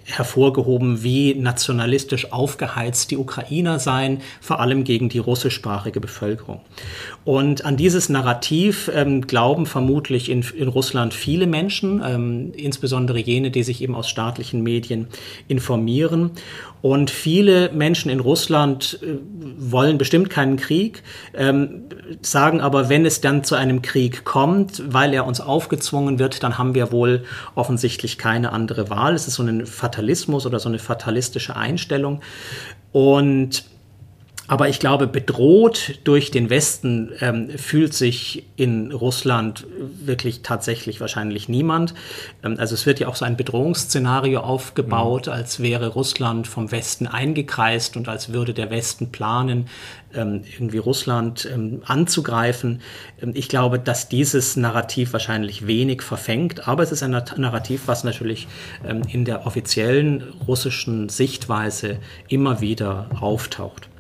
hervorgehoben, 0.05 1.03
wie 1.03 1.35
nationalistisch 1.35 2.33
aufgeheizt 2.33 3.11
die 3.11 3.17
Ukrainer 3.17 3.79
seien, 3.79 4.23
vor 4.41 4.61
allem 4.61 4.85
gegen 4.85 5.09
die 5.09 5.19
russischsprachige 5.19 6.01
Bevölkerung. 6.01 6.61
Und 7.25 7.65
an 7.65 7.77
dieses 7.77 8.09
Narrativ 8.09 8.91
ähm, 8.93 9.27
glauben 9.27 9.67
vermutlich 9.67 10.31
in, 10.31 10.45
in 10.57 10.69
Russland 10.69 11.12
viele 11.15 11.47
Menschen, 11.47 12.03
ähm, 12.05 12.53
insbesondere 12.57 13.19
jene, 13.19 13.51
die 13.51 13.63
sich 13.63 13.83
eben 13.83 13.95
aus 13.95 14.09
staatlichen 14.09 14.63
Medien 14.63 15.09
informieren. 15.49 16.33
Und 16.81 17.11
viele 17.11 17.71
Menschen 17.73 18.11
in 18.11 18.21
Russland 18.21 18.99
äh, 19.03 19.17
wollen 19.57 19.99
bestimmt 19.99 20.31
keinen 20.31 20.57
Krieg, 20.57 21.03
ähm, 21.35 21.85
sagen 22.23 22.61
aber, 22.61 22.89
wenn 22.89 23.07
es 23.07 23.21
dann 23.21 23.45
zu 23.45 23.55
einem 23.55 23.83
Krieg 23.83 24.25
kommt, 24.25 24.83
weil 24.93 25.15
er 25.15 25.27
uns 25.27 25.41
aufgezwungen 25.41 26.19
wird, 26.19 26.43
dann 26.43 26.59
haben 26.59 26.75
wir 26.75 26.91
wohl 26.91 27.25
offensichtlich 27.55 28.19
keine 28.19 28.53
andere 28.53 28.91
Wahl. 28.91 29.15
Es 29.15 29.29
ist 29.29 29.35
so 29.35 29.43
ein 29.43 29.67
Fatalismus 29.67 30.45
oder 30.45 30.59
so 30.59 30.69
eine 30.69 30.79
fatalistische 30.79 31.55
Einstellung. 31.57 32.21
Und 32.91 33.65
aber 34.49 34.69
ich 34.69 34.81
glaube, 34.81 35.07
bedroht 35.07 36.01
durch 36.05 36.33
den 36.33 36.51
Westen 36.51 37.13
ähm, 37.21 37.51
fühlt 37.57 37.95
sich 37.95 38.45
in 38.57 38.91
Russland 38.91 39.67
wirklich 40.05 40.43
tatsächlich 40.43 41.01
wahrscheinlich 41.01 41.49
niemand. 41.49 41.95
Ähm, 42.43 42.57
also 42.59 42.75
es 42.75 42.85
wird 42.85 42.99
ja 42.99 43.07
auch 43.07 43.15
so 43.15 43.25
ein 43.25 43.37
Bedrohungsszenario 43.37 44.41
aufgebaut, 44.41 45.27
mhm. 45.27 45.33
als 45.33 45.61
wäre 45.61 45.89
Russland 45.89 46.49
vom 46.49 46.73
Westen 46.73 47.07
eingekreist 47.07 47.97
und 47.97 48.09
als 48.09 48.33
würde 48.33 48.53
der 48.53 48.71
Westen 48.71 49.13
planen, 49.13 49.69
ähm, 50.13 50.43
irgendwie 50.53 50.79
Russland 50.79 51.49
ähm, 51.51 51.83
anzugreifen. 51.85 52.81
Ähm, 53.23 53.33
ich 53.35 53.49
glaube, 53.49 53.79
dass 53.79 54.09
dieses 54.09 54.57
Narrativ 54.57 55.13
wahrscheinlich 55.13 55.69
wenig 55.69 56.03
verfängt, 56.03 56.67
aber 56.67 56.83
es 56.83 56.91
ist 56.91 57.05
ein 57.05 57.13
Narrativ, 57.13 57.83
was 57.87 58.03
natürlich 58.03 58.49
ähm, 58.85 59.03
in 59.09 59.25
der 59.25 59.47
offiziellen 59.47 60.25
russischen 60.49 61.09
Sichtweise 61.09 61.99
immer 62.29 62.61
wieder 62.61 63.07
auftaucht. 63.21 63.92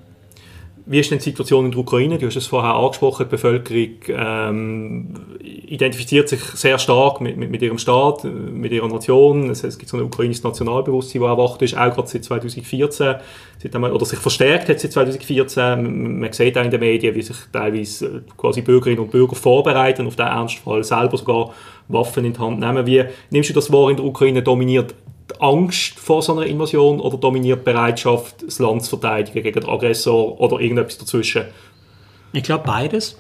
Wie 0.85 0.99
ist 0.99 1.11
denn 1.13 1.19
die 1.19 1.25
Situation 1.25 1.67
in 1.67 1.71
der 1.71 1.81
Ukraine? 1.81 2.19
Du 2.19 2.27
hast 2.27 2.35
es 2.35 2.49
vorher 2.49 2.75
angesprochen, 2.75 3.27
die 3.27 3.31
Bevölkerung 3.31 3.91
ähm, 4.09 5.15
identifiziert 5.41 6.29
sich 6.29 6.41
sehr 6.41 6.77
stark 6.79 7.21
mit, 7.21 7.37
mit, 7.37 7.51
mit, 7.51 7.63
ihrem 7.63 7.79
Staat, 7.79 8.25
mit 8.25 8.73
ihrer 8.73 8.89
Nation. 8.89 9.49
Es, 9.51 9.63
es 9.63 9.79
gibt 9.79 9.91
so 9.91 9.97
ein 9.97 10.03
ukrainisches 10.03 10.43
Nationalbewusstsein, 10.43 11.23
das 11.23 11.31
erwacht 11.31 11.63
ist, 11.63 11.77
auch 11.77 11.95
gerade 11.95 12.09
seit 12.09 12.25
2014, 12.25 13.15
seit 13.63 13.75
einmal, 13.75 13.93
oder 13.93 14.05
sich 14.05 14.19
verstärkt 14.19 14.69
hat 14.69 14.81
seit 14.81 14.93
2014. 14.93 16.19
Man 16.19 16.33
sieht 16.33 16.59
auch 16.59 16.65
in 16.65 16.71
den 16.71 16.81
Medien, 16.81 17.15
wie 17.15 17.23
sich 17.23 17.37
teilweise 17.53 18.25
quasi 18.37 18.63
Bürgerinnen 18.63 19.01
und 19.01 19.13
Bürger 19.13 19.37
vorbereiten 19.37 20.07
auf 20.09 20.17
den 20.17 20.27
Ernstfall, 20.27 20.83
selber 20.83 21.17
sogar 21.17 21.55
Waffen 21.87 22.25
in 22.25 22.33
die 22.33 22.41
Hand 22.41 22.59
nehmen. 22.59 22.87
Wie 22.87 23.05
nimmst 23.31 23.51
du 23.51 23.55
das 23.55 23.73
wahr 23.73 23.89
in 23.91 23.97
der 23.97 24.05
Ukraine? 24.05 24.43
Dominiert 24.43 24.95
Angst 25.41 25.99
vor 25.99 26.23
so 26.23 26.33
einer 26.33 26.47
Invasion 26.47 27.01
oder 27.01 27.17
dominiert 27.17 27.61
die 27.61 27.65
Bereitschaft, 27.65 28.43
das 28.47 28.59
Land 28.59 28.83
zu 28.83 28.97
verteidigen 28.97 29.43
gegen 29.43 29.61
den 29.61 29.69
Aggressor 29.69 30.41
oder 30.41 30.61
irgendetwas 30.61 30.99
dazwischen? 30.99 31.45
Ich 32.33 32.43
glaube 32.43 32.65
beides. 32.67 33.19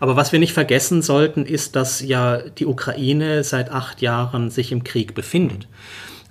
Aber 0.00 0.16
was 0.16 0.32
wir 0.32 0.38
nicht 0.38 0.52
vergessen 0.52 1.02
sollten, 1.02 1.46
ist, 1.46 1.76
dass 1.76 2.00
ja 2.00 2.38
die 2.38 2.66
Ukraine 2.66 3.44
seit 3.44 3.70
acht 3.70 4.02
Jahren 4.02 4.50
sich 4.50 4.72
im 4.72 4.84
Krieg 4.84 5.14
befindet. 5.14 5.68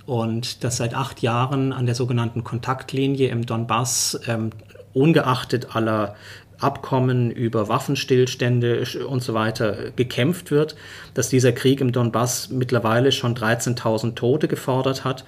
Und 0.04 0.64
dass 0.64 0.78
seit 0.78 0.94
acht 0.94 1.22
Jahren 1.22 1.72
an 1.72 1.86
der 1.86 1.94
sogenannten 1.94 2.42
Kontaktlinie 2.44 3.28
im 3.28 3.46
Donbass, 3.46 4.20
ähm, 4.26 4.50
ungeachtet 4.94 5.74
aller 5.74 6.16
Abkommen 6.62 7.30
über 7.30 7.68
Waffenstillstände 7.68 8.84
und 9.06 9.22
so 9.22 9.34
weiter 9.34 9.90
gekämpft 9.96 10.50
wird, 10.50 10.76
dass 11.14 11.28
dieser 11.28 11.52
Krieg 11.52 11.80
im 11.80 11.92
Donbass 11.92 12.50
mittlerweile 12.50 13.12
schon 13.12 13.34
13.000 13.34 14.14
Tote 14.14 14.48
gefordert 14.48 15.04
hat 15.04 15.24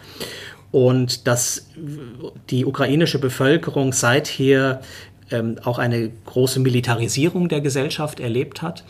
und 0.70 1.26
dass 1.26 1.68
die 2.50 2.64
ukrainische 2.64 3.18
Bevölkerung 3.18 3.92
seither 3.92 4.80
ähm, 5.30 5.56
auch 5.64 5.78
eine 5.78 6.10
große 6.26 6.60
Militarisierung 6.60 7.48
der 7.48 7.60
Gesellschaft 7.60 8.20
erlebt 8.20 8.62
hat 8.62 8.84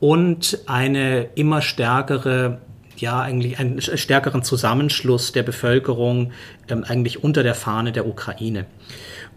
und 0.00 0.60
eine 0.66 1.28
immer 1.34 1.62
stärkere 1.62 2.60
ja, 2.96 3.20
eigentlich 3.20 3.58
einen 3.58 3.80
stärkeren 3.80 4.42
Zusammenschluss 4.42 5.32
der 5.32 5.42
Bevölkerung 5.42 6.32
ähm, 6.68 6.84
eigentlich 6.86 7.24
unter 7.24 7.42
der 7.42 7.54
Fahne 7.54 7.92
der 7.92 8.06
Ukraine. 8.06 8.66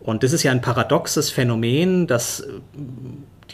Und 0.08 0.24
das 0.24 0.32
ist 0.32 0.44
ja 0.44 0.54
ein 0.54 0.62
paradoxes 0.62 1.32
Phänomen, 1.32 2.08
dass 2.08 2.40
äh, 2.40 2.48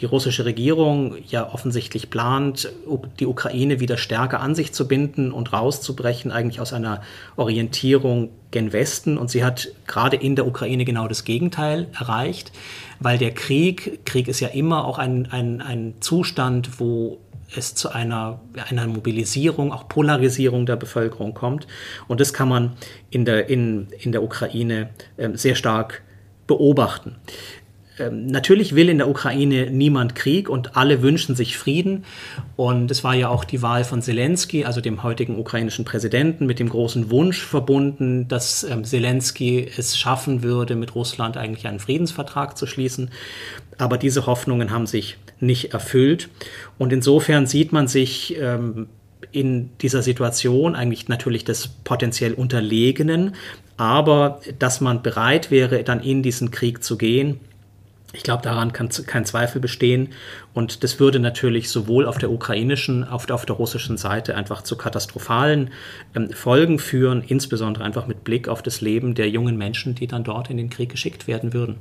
die 0.00 0.04
russische 0.04 0.44
Regierung 0.44 1.16
ja 1.26 1.52
offensichtlich 1.52 2.10
plant, 2.10 2.72
die 3.18 3.26
Ukraine 3.26 3.80
wieder 3.80 3.96
stärker 3.96 4.40
an 4.40 4.54
sich 4.54 4.72
zu 4.72 4.86
binden 4.86 5.32
und 5.32 5.52
rauszubrechen, 5.52 6.30
eigentlich 6.30 6.60
aus 6.60 6.72
einer 6.72 7.02
Orientierung 7.34 8.30
gen 8.52 8.72
Westen. 8.72 9.18
Und 9.18 9.32
sie 9.32 9.42
hat 9.42 9.72
gerade 9.88 10.16
in 10.16 10.36
der 10.36 10.46
Ukraine 10.46 10.84
genau 10.84 11.08
das 11.08 11.24
Gegenteil 11.24 11.88
erreicht, 11.92 12.52
weil 13.00 13.18
der 13.18 13.32
Krieg, 13.32 14.06
Krieg 14.06 14.28
ist 14.28 14.38
ja 14.38 14.48
immer 14.48 14.84
auch 14.84 14.98
ein, 14.98 15.26
ein, 15.32 15.60
ein 15.60 15.94
Zustand, 15.98 16.78
wo 16.78 17.18
es 17.56 17.74
zu 17.74 17.88
einer, 17.88 18.40
einer 18.68 18.86
Mobilisierung, 18.86 19.72
auch 19.72 19.88
Polarisierung 19.88 20.66
der 20.66 20.76
Bevölkerung 20.76 21.34
kommt. 21.34 21.66
Und 22.06 22.20
das 22.20 22.32
kann 22.32 22.48
man 22.48 22.76
in 23.10 23.24
der, 23.24 23.48
in, 23.48 23.88
in 23.98 24.12
der 24.12 24.22
Ukraine 24.22 24.90
äh, 25.16 25.30
sehr 25.34 25.56
stark 25.56 26.04
beobachten. 26.46 27.16
ähm, 27.98 28.26
natürlich 28.26 28.74
will 28.74 28.88
in 28.88 28.98
der 28.98 29.08
Ukraine 29.08 29.70
niemand 29.70 30.14
Krieg 30.14 30.48
und 30.48 30.76
alle 30.76 31.02
wünschen 31.02 31.36
sich 31.36 31.56
Frieden. 31.56 32.04
Und 32.56 32.90
es 32.90 33.04
war 33.04 33.14
ja 33.14 33.28
auch 33.28 33.44
die 33.44 33.62
Wahl 33.62 33.84
von 33.84 34.02
Zelensky, 34.02 34.64
also 34.64 34.80
dem 34.80 35.02
heutigen 35.02 35.38
ukrainischen 35.38 35.84
Präsidenten, 35.84 36.46
mit 36.46 36.58
dem 36.58 36.68
großen 36.68 37.10
Wunsch 37.10 37.42
verbunden, 37.42 38.26
dass 38.26 38.64
ähm, 38.64 38.84
Zelensky 38.84 39.68
es 39.76 39.96
schaffen 39.96 40.42
würde, 40.42 40.74
mit 40.74 40.94
Russland 40.94 41.36
eigentlich 41.36 41.66
einen 41.66 41.78
Friedensvertrag 41.78 42.58
zu 42.58 42.66
schließen. 42.66 43.10
Aber 43.78 43.98
diese 43.98 44.26
Hoffnungen 44.26 44.70
haben 44.70 44.86
sich 44.86 45.16
nicht 45.40 45.72
erfüllt. 45.72 46.28
Und 46.78 46.92
insofern 46.92 47.46
sieht 47.46 47.72
man 47.72 47.86
sich 47.86 48.36
ähm, 48.40 48.88
in 49.32 49.70
dieser 49.78 50.02
Situation 50.02 50.74
eigentlich 50.74 51.08
natürlich 51.08 51.44
des 51.44 51.68
potenziell 51.84 52.34
Unterlegenen, 52.34 53.34
aber 53.76 54.40
dass 54.58 54.80
man 54.80 55.02
bereit 55.02 55.50
wäre, 55.50 55.82
dann 55.82 56.00
in 56.00 56.22
diesen 56.22 56.50
Krieg 56.50 56.84
zu 56.84 56.96
gehen, 56.96 57.40
ich 58.14 58.22
glaube, 58.22 58.42
daran 58.42 58.72
kann 58.72 58.88
kein 58.88 59.24
Zweifel 59.24 59.60
bestehen. 59.60 60.10
Und 60.54 60.84
das 60.84 61.00
würde 61.00 61.18
natürlich 61.18 61.68
sowohl 61.68 62.06
auf 62.06 62.16
der 62.16 62.30
ukrainischen, 62.30 63.02
auf 63.02 63.26
der, 63.26 63.34
auf 63.34 63.44
der 63.44 63.56
russischen 63.56 63.96
Seite 63.96 64.36
einfach 64.36 64.62
zu 64.62 64.76
katastrophalen 64.76 65.70
ähm, 66.14 66.30
Folgen 66.30 66.78
führen, 66.78 67.22
insbesondere 67.26 67.84
einfach 67.84 68.06
mit 68.06 68.22
Blick 68.22 68.48
auf 68.48 68.62
das 68.62 68.80
Leben 68.80 69.14
der 69.16 69.28
jungen 69.28 69.56
Menschen, 69.56 69.96
die 69.96 70.06
dann 70.06 70.22
dort 70.22 70.48
in 70.48 70.56
den 70.56 70.70
Krieg 70.70 70.90
geschickt 70.90 71.26
werden 71.26 71.52
würden. 71.52 71.76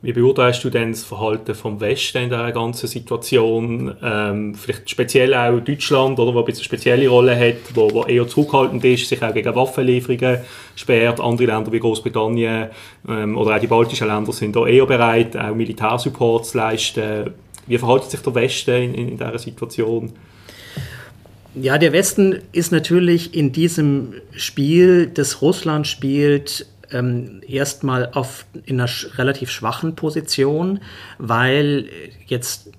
Wie 0.00 0.12
beurteilst 0.12 0.62
du 0.62 0.70
denn 0.70 0.92
das 0.92 1.02
Verhalten 1.02 1.56
vom 1.56 1.80
Westen 1.80 2.18
in 2.18 2.28
dieser 2.28 2.52
ganzen 2.52 2.86
Situation? 2.86 3.96
Ähm, 4.00 4.54
vielleicht 4.54 4.88
speziell 4.88 5.34
auch 5.34 5.58
Deutschland, 5.58 6.20
oder, 6.20 6.32
wo 6.32 6.38
ein 6.38 6.44
bisschen 6.44 6.60
eine 6.60 6.66
spezielle 6.66 7.08
Rolle 7.08 7.36
hat, 7.36 7.74
wo, 7.74 7.92
wo 7.92 8.04
eher 8.04 8.28
zurückhaltend 8.28 8.84
ist, 8.84 9.08
sich 9.08 9.20
auch 9.20 9.34
gegen 9.34 9.52
Waffenlieferungen 9.56 10.38
sperrt. 10.76 11.20
Andere 11.20 11.48
Länder 11.48 11.72
wie 11.72 11.80
Großbritannien 11.80 12.68
ähm, 13.08 13.36
oder 13.36 13.56
auch 13.56 13.60
die 13.60 13.66
baltischen 13.66 14.06
Länder 14.06 14.32
sind 14.32 14.54
da 14.54 14.68
eher 14.68 14.86
bereit, 14.86 15.36
auch 15.36 15.52
Militärsupport 15.52 16.46
zu 16.46 16.58
leisten. 16.58 17.34
Wie 17.66 17.78
verhält 17.78 18.04
sich 18.04 18.20
der 18.20 18.34
Westen 18.36 18.76
in, 18.76 18.94
in, 18.94 19.08
in 19.08 19.16
dieser 19.18 19.38
Situation? 19.38 20.12
Ja, 21.56 21.76
der 21.76 21.92
Westen 21.92 22.38
ist 22.52 22.70
natürlich 22.70 23.34
in 23.34 23.50
diesem 23.50 24.14
Spiel, 24.30 25.08
das 25.08 25.42
Russland 25.42 25.88
spielt, 25.88 26.66
ähm, 26.90 27.42
erstmal 27.46 28.10
auf, 28.12 28.46
in 28.64 28.80
einer 28.80 28.90
relativ 29.16 29.50
schwachen 29.50 29.94
Position, 29.94 30.80
weil 31.18 31.88
jetzt 32.26 32.70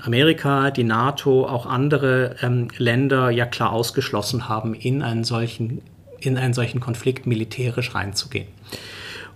Amerika, 0.00 0.70
die 0.70 0.84
NATO, 0.84 1.46
auch 1.46 1.66
andere 1.66 2.36
ähm, 2.42 2.68
Länder 2.78 3.30
ja 3.30 3.44
klar 3.44 3.72
ausgeschlossen 3.72 4.48
haben, 4.48 4.74
in 4.74 5.02
einen 5.02 5.24
solchen, 5.24 5.82
in 6.20 6.38
einen 6.38 6.54
solchen 6.54 6.80
Konflikt 6.80 7.26
militärisch 7.26 7.94
reinzugehen. 7.94 8.48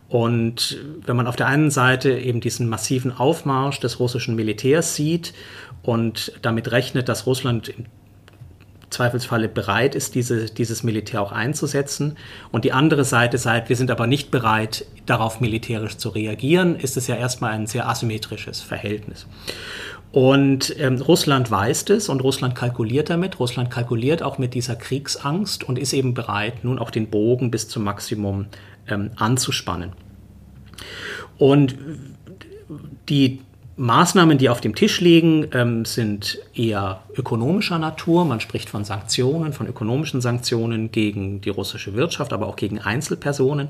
Und 0.08 0.78
wenn 1.06 1.16
man 1.16 1.28
auf 1.28 1.36
der 1.36 1.46
einen 1.46 1.70
Seite 1.70 2.18
eben 2.18 2.40
diesen 2.40 2.68
massiven 2.68 3.16
Aufmarsch 3.16 3.78
des 3.78 4.00
russischen 4.00 4.34
Militärs 4.34 4.96
sieht 4.96 5.32
und 5.82 6.32
damit 6.42 6.72
rechnet, 6.72 7.08
dass 7.08 7.26
Russland 7.26 7.72
Zweifelsfalle 8.90 9.48
bereit 9.48 9.94
ist, 9.94 10.14
diese, 10.14 10.46
dieses 10.46 10.82
Militär 10.82 11.22
auch 11.22 11.32
einzusetzen. 11.32 12.16
Und 12.50 12.64
die 12.64 12.72
andere 12.72 13.04
Seite 13.04 13.38
sagt, 13.38 13.68
wir 13.68 13.76
sind 13.76 13.90
aber 13.90 14.06
nicht 14.06 14.30
bereit, 14.30 14.84
darauf 15.06 15.40
militärisch 15.40 15.96
zu 15.96 16.10
reagieren, 16.10 16.76
ist 16.76 16.96
es 16.96 17.06
ja 17.06 17.14
erstmal 17.14 17.52
ein 17.52 17.66
sehr 17.66 17.88
asymmetrisches 17.88 18.60
Verhältnis. 18.60 19.26
Und 20.12 20.74
ähm, 20.78 21.00
Russland 21.00 21.50
weiß 21.50 21.84
das 21.84 22.08
und 22.08 22.20
Russland 22.20 22.56
kalkuliert 22.56 23.10
damit. 23.10 23.38
Russland 23.38 23.70
kalkuliert 23.70 24.22
auch 24.22 24.38
mit 24.38 24.54
dieser 24.54 24.74
Kriegsangst 24.74 25.62
und 25.62 25.78
ist 25.78 25.92
eben 25.92 26.14
bereit, 26.14 26.64
nun 26.64 26.80
auch 26.80 26.90
den 26.90 27.10
Bogen 27.10 27.52
bis 27.52 27.68
zum 27.68 27.84
Maximum 27.84 28.46
ähm, 28.88 29.12
anzuspannen. 29.16 29.92
Und 31.38 31.76
die 33.08 33.40
Maßnahmen, 33.80 34.36
die 34.36 34.50
auf 34.50 34.60
dem 34.60 34.74
Tisch 34.74 35.00
liegen, 35.00 35.46
ähm, 35.54 35.86
sind 35.86 36.38
eher 36.54 37.00
ökonomischer 37.16 37.78
Natur. 37.78 38.26
Man 38.26 38.38
spricht 38.38 38.68
von 38.68 38.84
Sanktionen, 38.84 39.54
von 39.54 39.66
ökonomischen 39.66 40.20
Sanktionen 40.20 40.92
gegen 40.92 41.40
die 41.40 41.48
russische 41.48 41.94
Wirtschaft, 41.94 42.34
aber 42.34 42.46
auch 42.46 42.56
gegen 42.56 42.78
Einzelpersonen. 42.78 43.68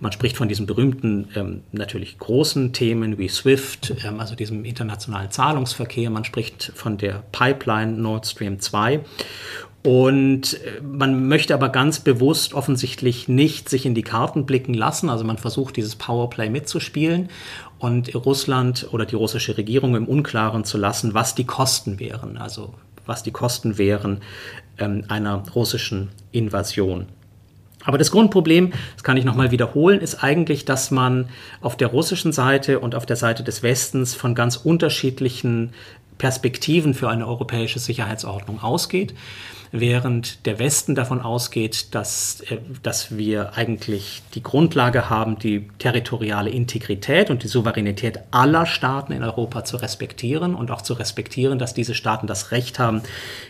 Man 0.00 0.10
spricht 0.10 0.36
von 0.36 0.48
diesen 0.48 0.66
berühmten, 0.66 1.28
ähm, 1.36 1.60
natürlich 1.70 2.18
großen 2.18 2.72
Themen 2.72 3.18
wie 3.18 3.28
SWIFT, 3.28 3.94
ähm, 4.04 4.18
also 4.18 4.34
diesem 4.34 4.64
internationalen 4.64 5.30
Zahlungsverkehr. 5.30 6.10
Man 6.10 6.24
spricht 6.24 6.72
von 6.74 6.98
der 6.98 7.22
Pipeline 7.30 7.92
Nord 7.92 8.26
Stream 8.26 8.58
2. 8.58 9.00
Und 9.86 10.54
äh, 10.54 10.80
man 10.82 11.28
möchte 11.28 11.54
aber 11.54 11.68
ganz 11.68 12.00
bewusst 12.00 12.54
offensichtlich 12.54 13.28
nicht 13.28 13.68
sich 13.68 13.86
in 13.86 13.94
die 13.94 14.02
Karten 14.02 14.44
blicken 14.44 14.74
lassen. 14.74 15.08
Also 15.08 15.22
man 15.22 15.38
versucht 15.38 15.76
dieses 15.76 15.94
Powerplay 15.94 16.50
mitzuspielen 16.50 17.28
und 17.78 18.14
Russland 18.14 18.88
oder 18.92 19.06
die 19.06 19.14
russische 19.14 19.56
Regierung 19.56 19.96
im 19.96 20.06
Unklaren 20.06 20.64
zu 20.64 20.78
lassen, 20.78 21.14
was 21.14 21.34
die 21.34 21.44
Kosten 21.44 21.98
wären, 21.98 22.38
also 22.38 22.74
was 23.04 23.22
die 23.22 23.30
Kosten 23.30 23.78
wären 23.78 24.20
ähm, 24.78 25.04
einer 25.08 25.42
russischen 25.54 26.08
Invasion. 26.32 27.06
Aber 27.84 27.98
das 27.98 28.10
Grundproblem, 28.10 28.72
das 28.94 29.04
kann 29.04 29.16
ich 29.16 29.24
nochmal 29.24 29.52
wiederholen, 29.52 30.00
ist 30.00 30.22
eigentlich, 30.22 30.64
dass 30.64 30.90
man 30.90 31.28
auf 31.60 31.76
der 31.76 31.88
russischen 31.88 32.32
Seite 32.32 32.80
und 32.80 32.96
auf 32.96 33.06
der 33.06 33.14
Seite 33.14 33.44
des 33.44 33.62
Westens 33.62 34.14
von 34.14 34.34
ganz 34.34 34.56
unterschiedlichen 34.56 35.72
Perspektiven 36.18 36.94
für 36.94 37.08
eine 37.08 37.28
europäische 37.28 37.78
Sicherheitsordnung 37.78 38.60
ausgeht 38.60 39.14
während 39.72 40.46
der 40.46 40.58
Westen 40.58 40.94
davon 40.94 41.20
ausgeht, 41.20 41.94
dass, 41.94 42.40
äh, 42.42 42.58
dass 42.82 43.16
wir 43.16 43.56
eigentlich 43.56 44.22
die 44.34 44.42
Grundlage 44.42 45.10
haben, 45.10 45.38
die 45.38 45.68
territoriale 45.78 46.50
Integrität 46.50 47.30
und 47.30 47.42
die 47.42 47.48
Souveränität 47.48 48.20
aller 48.30 48.66
Staaten 48.66 49.12
in 49.12 49.22
Europa 49.22 49.64
zu 49.64 49.76
respektieren 49.76 50.54
und 50.54 50.70
auch 50.70 50.82
zu 50.82 50.94
respektieren, 50.94 51.58
dass 51.58 51.74
diese 51.74 51.94
Staaten 51.94 52.26
das 52.26 52.50
Recht 52.52 52.78
haben, 52.78 53.02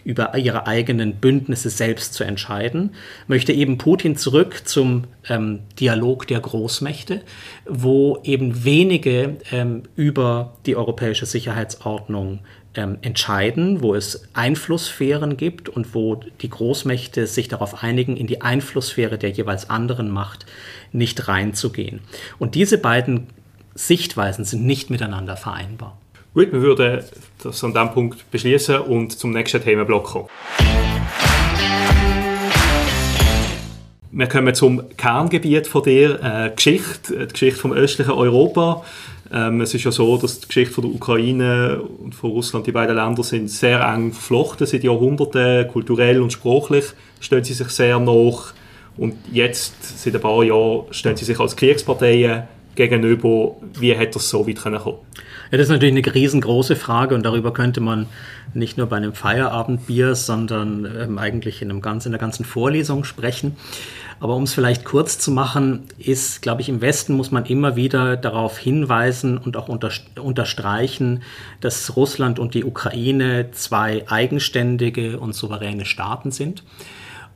über 0.04 0.36
ihre 0.36 0.66
eigenen 0.66 1.16
Bündnisse 1.16 1.70
selbst 1.70 2.14
zu 2.14 2.24
entscheiden, 2.24 2.94
möchte 3.26 3.52
eben 3.52 3.78
Putin 3.78 4.16
zurück 4.16 4.62
zum 4.64 5.04
ähm, 5.28 5.60
Dialog 5.78 6.26
der 6.26 6.40
Großmächte, 6.40 7.22
wo 7.68 8.18
eben 8.24 8.64
wenige 8.64 9.36
ähm, 9.52 9.82
über 9.96 10.54
die 10.66 10.76
europäische 10.76 11.26
Sicherheitsordnung 11.26 12.40
ähm, 12.76 12.98
entscheiden, 13.02 13.82
wo 13.82 13.94
es 13.94 14.28
Einflusssphären 14.34 15.36
gibt 15.36 15.68
und 15.68 15.94
wo 15.94 16.20
die 16.40 16.50
Großmächte 16.50 17.26
sich 17.26 17.48
darauf 17.48 17.82
einigen, 17.82 18.16
in 18.16 18.26
die 18.26 18.42
Einflusssphäre 18.42 19.18
der 19.18 19.30
jeweils 19.30 19.70
anderen 19.70 20.10
Macht 20.10 20.46
nicht 20.92 21.28
reinzugehen. 21.28 22.00
Und 22.38 22.54
diese 22.54 22.78
beiden 22.78 23.28
Sichtweisen 23.74 24.44
sind 24.44 24.64
nicht 24.64 24.90
miteinander 24.90 25.36
vereinbar. 25.36 25.98
Gut, 26.34 26.52
wir 26.52 26.60
würden 26.60 27.02
das 27.42 27.64
an 27.64 27.72
diesem 27.72 27.92
Punkt 27.92 28.30
beschließen 28.30 28.80
und 28.80 29.18
zum 29.18 29.32
nächsten 29.32 29.62
Themenblock 29.62 30.04
kommen. 30.04 30.28
Wir 34.12 34.28
kommen 34.28 34.54
zum 34.54 34.82
Kerngebiet 34.96 35.66
von 35.66 35.82
der 35.82 36.46
äh, 36.46 36.50
Geschichte, 36.54 37.26
die 37.26 37.32
Geschichte 37.32 37.60
vom 37.60 37.72
östlichen 37.72 38.12
Europa. 38.12 38.82
Ähm, 39.32 39.60
es 39.60 39.74
ist 39.74 39.84
ja 39.84 39.90
so, 39.90 40.16
dass 40.16 40.40
die 40.40 40.46
Geschichte 40.46 40.74
von 40.74 40.84
der 40.84 40.94
Ukraine 40.94 41.80
und 41.80 42.14
von 42.14 42.30
Russland, 42.30 42.66
die 42.66 42.72
beiden 42.72 42.96
Länder 42.96 43.22
sind 43.22 43.50
sehr 43.50 43.80
eng 43.80 44.12
verflochten 44.12 44.66
seit 44.66 44.84
Jahrhunderten, 44.84 45.68
kulturell 45.68 46.20
und 46.20 46.32
sprachlich 46.32 46.84
stehen 47.20 47.44
sie 47.44 47.54
sich 47.54 47.68
sehr 47.68 47.98
nach. 47.98 48.52
Und 48.96 49.14
jetzt, 49.32 49.98
seit 49.98 50.14
ein 50.14 50.20
paar 50.20 50.42
Jahren, 50.42 50.84
stehen 50.90 51.16
sie 51.16 51.24
sich 51.24 51.38
als 51.38 51.56
Kriegsparteien 51.56 52.44
gegenüber. 52.76 53.56
Wie 53.78 53.94
hätte 53.94 54.14
das 54.14 54.30
so 54.30 54.46
weit 54.46 54.60
kommen 54.60 54.78
können? 54.78 54.96
Ja, 55.50 55.58
das 55.58 55.68
ist 55.68 55.72
natürlich 55.72 55.94
eine 55.94 56.14
riesengroße 56.14 56.76
Frage 56.76 57.14
und 57.14 57.24
darüber 57.24 57.52
könnte 57.52 57.80
man 57.80 58.06
nicht 58.54 58.78
nur 58.78 58.86
bei 58.86 58.96
einem 58.96 59.12
Feierabendbier, 59.12 60.14
sondern 60.14 60.88
ähm, 60.98 61.18
eigentlich 61.18 61.62
in, 61.62 61.70
einem 61.70 61.82
ganz, 61.82 62.06
in 62.06 62.12
der 62.12 62.20
ganzen 62.20 62.44
Vorlesung 62.44 63.04
sprechen. 63.04 63.56
Aber 64.18 64.34
um 64.34 64.44
es 64.44 64.54
vielleicht 64.54 64.84
kurz 64.84 65.18
zu 65.18 65.30
machen, 65.30 65.84
ist, 65.98 66.40
glaube 66.40 66.62
ich, 66.62 66.68
im 66.68 66.80
Westen 66.80 67.14
muss 67.14 67.30
man 67.30 67.44
immer 67.44 67.76
wieder 67.76 68.16
darauf 68.16 68.56
hinweisen 68.56 69.36
und 69.36 69.56
auch 69.56 69.68
unterstreichen, 69.68 71.22
dass 71.60 71.96
Russland 71.96 72.38
und 72.38 72.54
die 72.54 72.64
Ukraine 72.64 73.50
zwei 73.52 74.04
eigenständige 74.08 75.20
und 75.20 75.34
souveräne 75.34 75.84
Staaten 75.84 76.30
sind. 76.30 76.64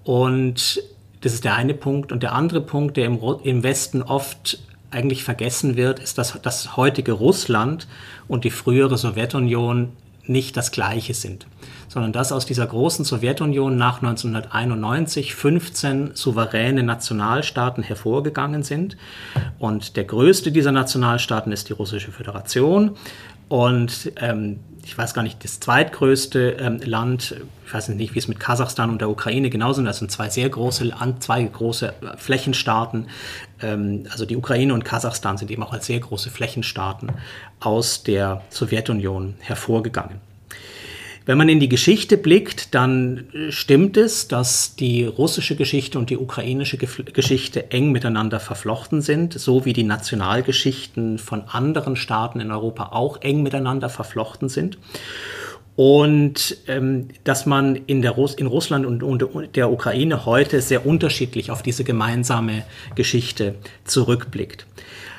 Und 0.05 0.83
das 1.21 1.35
ist 1.35 1.45
der 1.45 1.55
eine 1.55 1.75
Punkt. 1.75 2.13
Und 2.13 2.23
der 2.23 2.33
andere 2.33 2.63
Punkt, 2.63 2.97
der 2.97 3.05
im, 3.05 3.21
im 3.45 3.63
Westen 3.63 4.03
oft 4.03 4.59
eigentlich 4.91 5.23
vergessen 5.23 5.77
wird, 5.77 6.01
ist, 6.01 6.19
dass 6.19 6.41
das 6.43 6.77
heutige 6.77 7.13
Russland 7.13 7.87
und 8.27 8.45
die 8.45 8.51
frühere 8.51 8.97
Sowjetunion 8.97 9.93
nicht 10.27 10.57
das 10.57 10.71
gleiche 10.71 11.15
sind 11.15 11.47
sondern 11.91 12.13
dass 12.13 12.31
aus 12.31 12.47
dieser 12.47 12.67
großen 12.67 13.05
Sowjetunion 13.05 13.77
nach 13.77 13.97
1991 14.01 15.35
15 15.35 16.13
souveräne 16.15 16.85
Nationalstaaten 16.85 17.83
hervorgegangen 17.83 18.63
sind. 18.63 18.97
Und 19.59 19.97
der 19.97 20.05
größte 20.05 20.53
dieser 20.53 20.71
Nationalstaaten 20.71 21.51
ist 21.51 21.69
die 21.69 21.73
Russische 21.73 22.13
Föderation. 22.13 22.93
Und 23.49 24.13
ähm, 24.21 24.61
ich 24.85 24.97
weiß 24.97 25.15
gar 25.15 25.23
nicht, 25.23 25.43
das 25.43 25.59
zweitgrößte 25.59 26.59
ähm, 26.61 26.79
Land, 26.85 27.35
ich 27.67 27.75
weiß 27.75 27.89
nicht, 27.89 28.15
wie 28.15 28.21
es 28.21 28.29
mit 28.29 28.39
Kasachstan 28.39 28.89
und 28.89 29.01
der 29.01 29.11
Ukraine 29.11 29.51
genauso 29.51 29.77
sind, 29.77 29.87
das 29.87 29.99
sind 29.99 30.13
zwei 30.13 30.29
sehr 30.29 30.49
große, 30.49 30.93
zwei 31.19 31.43
große 31.43 31.89
äh, 31.89 32.17
Flächenstaaten. 32.17 33.09
Ähm, 33.63 34.05
also 34.11 34.27
die 34.27 34.37
Ukraine 34.37 34.75
und 34.75 34.85
Kasachstan 34.85 35.37
sind 35.37 35.51
eben 35.51 35.63
auch 35.63 35.73
als 35.73 35.87
sehr 35.87 36.01
große 36.01 36.31
Flächenstaaten 36.31 37.13
aus 37.61 38.03
der 38.03 38.43
Sowjetunion 38.51 39.35
hervorgegangen. 39.41 40.21
Wenn 41.27 41.37
man 41.39 41.49
in 41.49 41.61
die 41.61 41.69
Geschichte 41.69 42.17
blickt, 42.17 42.75
dann 42.75 43.29
äh, 43.33 43.53
stimmt 43.53 43.97
es, 43.97 44.27
dass 44.27 44.75
die 44.75 45.05
russische 45.05 45.55
Geschichte 45.55 45.99
und 45.99 46.11
die 46.11 46.17
ukrainische 46.17 46.77
Geschichte 46.77 47.71
eng 47.71 47.93
miteinander 47.93 48.41
verflochten 48.41 49.03
sind, 49.03 49.39
so 49.39 49.65
wie 49.65 49.73
die 49.73 49.85
Nationalgeschichten 49.85 51.19
von 51.19 51.43
anderen 51.47 51.97
Staaten 51.97 52.41
in 52.41 52.51
Europa 52.51 52.89
auch 52.93 53.21
eng 53.21 53.43
miteinander 53.43 53.91
verflochten 53.91 54.49
sind. 54.49 54.79
Und 55.77 56.59
ähm, 56.67 57.09
dass 57.25 57.47
man 57.47 57.75
in, 57.75 58.03
der 58.03 58.11
Russ 58.11 58.35
in 58.35 58.47
Russland 58.47 58.85
und, 58.85 59.03
und 59.03 59.57
der 59.57 59.73
Ukraine 59.73 60.27
heute 60.27 60.61
sehr 60.61 60.85
unterschiedlich 60.85 61.51
auf 61.51 61.63
diese 61.63 61.85
gemeinsame 61.85 62.65
Geschichte 62.95 63.55
zurückblickt 63.85 64.67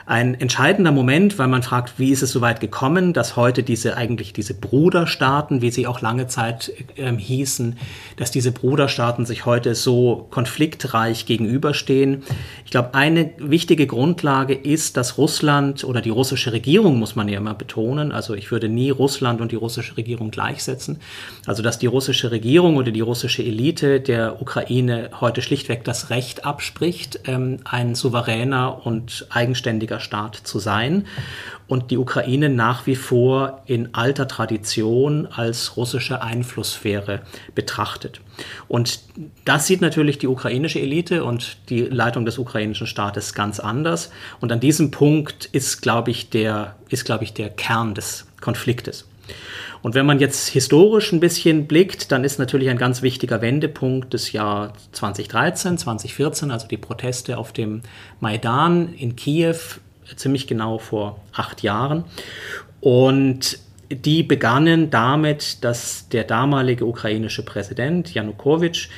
ein 0.06 0.40
entscheidender 0.40 0.92
Moment, 0.92 1.38
weil 1.40 1.48
man 1.48 1.64
fragt, 1.64 1.98
wie 1.98 2.12
ist 2.12 2.22
es 2.22 2.32
so 2.32 2.42
weit 2.42 2.60
gekommen, 2.60 3.14
dass 3.14 3.36
heute 3.36 3.64
diese 3.64 3.98
eigentlich 3.98 4.34
diese 4.34 4.54
Bruderstaaten, 4.54 5.62
wie 5.62 5.72
sie 5.72 5.88
auch 5.88 6.02
lange 6.02 6.28
Zeit 6.28 6.72
ähm, 6.98 7.18
hießen, 7.18 7.78
dass 8.18 8.32
diese 8.32 8.52
Bruderstaaten 8.52 9.26
sich 9.26 9.46
heute 9.46 9.76
so 9.76 10.28
konfliktreich 10.32 11.26
gegenüberstehen. 11.26 12.24
Ich 12.66 12.72
glaube, 12.72 12.94
eine 12.94 13.32
wichtige 13.38 13.88
Grundlage 13.88 14.54
ist, 14.54 14.98
dass 14.98 15.18
Russland 15.18 15.84
oder 15.84 16.02
die 16.02 16.10
russische 16.10 16.52
Regierung, 16.52 17.00
muss 17.00 17.16
man 17.16 17.30
ja 17.30 17.38
immer 17.38 17.54
betonen, 17.54 18.12
also 18.12 18.34
ich 18.34 18.52
würde 18.52 18.70
nie 18.70 18.90
Russland 18.90 19.42
und 19.42 19.52
die 19.52 19.56
russische 19.56 19.98
Regierung 19.98 20.32
gleichsetzen, 20.32 21.00
also 21.46 21.64
dass 21.64 21.80
die 21.80 21.88
russische 21.88 22.32
Regierung 22.32 22.78
oder 22.78 22.92
die 22.92 23.02
russische 23.02 23.44
Elite 23.44 24.02
der 24.02 24.42
Ukraine 24.42 25.10
heute 25.20 25.42
schlichtweg 25.42 25.84
das 25.84 26.10
Recht 26.10 26.46
abspricht, 26.46 27.22
ähm, 27.26 27.60
ein 27.64 27.96
souveräner 27.96 28.86
und 28.86 29.28
eigenständiger 29.30 30.00
Staat 30.02 30.36
zu 30.36 30.60
sein 30.60 31.08
und 31.68 31.90
die 31.90 31.98
Ukraine 31.98 32.50
nach 32.50 32.86
wie 32.86 32.98
vor 32.98 33.62
in 33.66 33.94
alter 33.94 34.28
Tradition 34.28 35.26
als 35.28 35.78
russische 35.78 36.22
Einflusssphäre 36.22 37.22
betrachtet. 37.56 38.20
Und 38.68 39.00
das 39.46 39.68
sieht 39.68 39.80
natürlich 39.80 40.18
die 40.18 40.28
ukrainische 40.28 40.80
Elite 40.80 41.24
und 41.24 41.58
die 41.70 41.82
Leitung 41.82 42.26
des 42.26 42.38
ukrainischen 42.38 42.88
Staates 42.88 43.34
ganz 43.34 43.60
anders. 43.60 44.12
Und 44.42 44.52
an 44.52 44.60
diesem 44.60 44.92
Punkt 44.92 45.46
ist, 45.46 45.82
glaube 45.82 46.12
ich, 46.12 46.30
der, 46.30 46.76
ist, 46.90 47.06
glaube 47.06 47.24
ich, 47.24 47.34
der 47.34 47.50
Kern 47.50 47.96
des 47.96 48.28
Konfliktes. 48.42 49.08
Und 49.82 49.96
wenn 49.96 50.06
man 50.06 50.20
jetzt 50.20 50.50
historisch 50.50 51.12
ein 51.12 51.20
bisschen 51.20 51.68
blickt, 51.68 52.12
dann 52.12 52.24
ist 52.24 52.38
natürlich 52.38 52.70
ein 52.70 52.78
ganz 52.78 53.02
wichtiger 53.02 53.42
Wendepunkt 53.42 54.14
das 54.14 54.32
Jahr 54.32 54.74
2013, 54.92 55.78
2014, 55.78 56.52
also 56.52 56.68
die 56.68 56.78
Proteste 56.78 57.38
auf 57.38 57.52
dem 57.52 57.82
Maidan 58.20 58.94
in 58.94 59.16
Kiew 59.16 59.56
ziemlich 60.16 60.48
genau 60.48 60.78
vor 60.78 61.20
acht 61.34 61.64
Jahren. 61.64 62.04
Und 62.80 63.60
die 63.90 64.24
begannen 64.24 64.90
damit, 64.90 65.64
dass 65.64 66.08
der 66.10 66.24
damalige 66.24 66.86
ukrainische 66.86 67.44
Präsident 67.44 68.14
Janukowitsch 68.14 68.90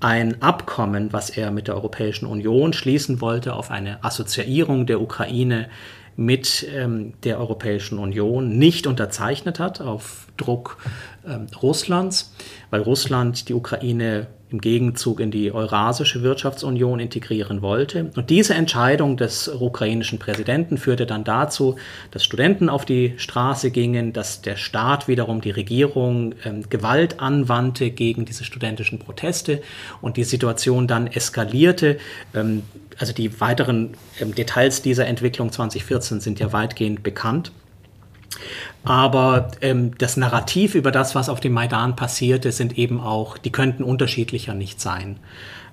ein 0.00 0.42
Abkommen, 0.42 1.12
was 1.12 1.30
er 1.30 1.52
mit 1.52 1.68
der 1.68 1.76
Europäischen 1.76 2.26
Union 2.26 2.72
schließen 2.72 3.20
wollte, 3.20 3.54
auf 3.54 3.70
eine 3.70 4.02
Assoziierung 4.02 4.86
der 4.86 5.00
Ukraine 5.00 5.68
mit 6.16 6.66
ähm, 6.74 7.14
der 7.22 7.38
Europäischen 7.38 7.98
Union 7.98 8.58
nicht 8.58 8.86
unterzeichnet 8.86 9.58
hat 9.58 9.80
auf 9.80 10.26
Druck 10.36 10.78
ähm, 11.26 11.46
Russlands, 11.62 12.34
weil 12.70 12.82
Russland 12.82 13.48
die 13.48 13.54
Ukraine 13.54 14.26
im 14.52 14.60
Gegenzug 14.60 15.20
in 15.20 15.30
die 15.30 15.50
Eurasische 15.52 16.22
Wirtschaftsunion 16.22 17.00
integrieren 17.00 17.62
wollte. 17.62 18.10
Und 18.16 18.30
diese 18.30 18.54
Entscheidung 18.54 19.16
des 19.16 19.48
ukrainischen 19.48 20.18
Präsidenten 20.18 20.76
führte 20.78 21.06
dann 21.06 21.24
dazu, 21.24 21.76
dass 22.10 22.24
Studenten 22.24 22.68
auf 22.68 22.84
die 22.84 23.14
Straße 23.16 23.70
gingen, 23.70 24.12
dass 24.12 24.42
der 24.42 24.56
Staat 24.56 25.08
wiederum 25.08 25.40
die 25.40 25.50
Regierung 25.50 26.34
ähm, 26.44 26.68
Gewalt 26.68 27.20
anwandte 27.20 27.90
gegen 27.90 28.24
diese 28.24 28.44
studentischen 28.44 28.98
Proteste 28.98 29.62
und 30.00 30.16
die 30.16 30.24
Situation 30.24 30.86
dann 30.86 31.06
eskalierte. 31.06 31.98
Ähm, 32.34 32.62
also 32.98 33.12
die 33.12 33.40
weiteren 33.40 33.94
ähm, 34.20 34.34
Details 34.34 34.82
dieser 34.82 35.06
Entwicklung 35.06 35.50
2014 35.50 36.20
sind 36.20 36.40
ja 36.40 36.52
weitgehend 36.52 37.02
bekannt. 37.02 37.52
Aber 38.84 39.48
ähm, 39.60 39.96
das 39.98 40.16
Narrativ 40.16 40.74
über 40.74 40.90
das, 40.90 41.14
was 41.14 41.28
auf 41.28 41.40
dem 41.40 41.52
Maidan 41.52 41.94
passierte, 41.94 42.50
sind 42.52 42.78
eben 42.78 43.00
auch, 43.00 43.38
die 43.38 43.52
könnten 43.52 43.84
unterschiedlicher 43.84 44.54
nicht 44.54 44.80
sein. 44.80 45.18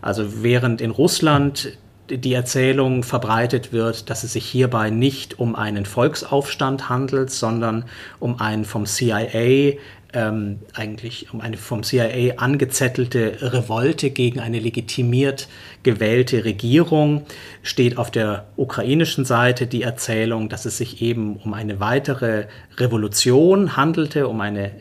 Also 0.02 0.44
während 0.44 0.80
in 0.80 0.92
Russland 0.92 1.78
die 2.10 2.34
Erzählung 2.34 3.04
verbreitet 3.04 3.72
wird, 3.72 4.10
dass 4.10 4.24
es 4.24 4.34
sich 4.34 4.46
hierbei 4.46 4.90
nicht 4.90 5.40
um 5.40 5.56
einen 5.56 5.86
Volksaufstand 5.86 6.90
handelt, 6.90 7.30
sondern 7.30 7.86
um 8.20 8.40
einen 8.40 8.66
vom 8.66 8.86
CIA 8.86 9.74
ähm, 10.14 10.60
eigentlich 10.74 11.34
um 11.34 11.42
eine 11.42 11.58
vom 11.58 11.84
CIA 11.84 12.38
angezettelte 12.38 13.38
Revolte 13.42 14.10
gegen 14.10 14.40
eine 14.40 14.60
legitimiert 14.60 15.48
gewählte 15.84 16.46
Regierung, 16.46 17.26
steht 17.62 17.98
auf 17.98 18.10
der 18.10 18.48
ukrainischen 18.56 19.26
Seite 19.26 19.68
die 19.68 19.84
Erzählung, 19.84 20.50
dass 20.50 20.66
es 20.66 20.78
sich 20.78 21.02
eben 21.02 21.38
um 21.38 21.54
eine 21.54 21.80
weitere 21.80 22.48
Revolution 22.78 23.78
handelte, 23.78 24.28
um, 24.28 24.42
eine, 24.42 24.72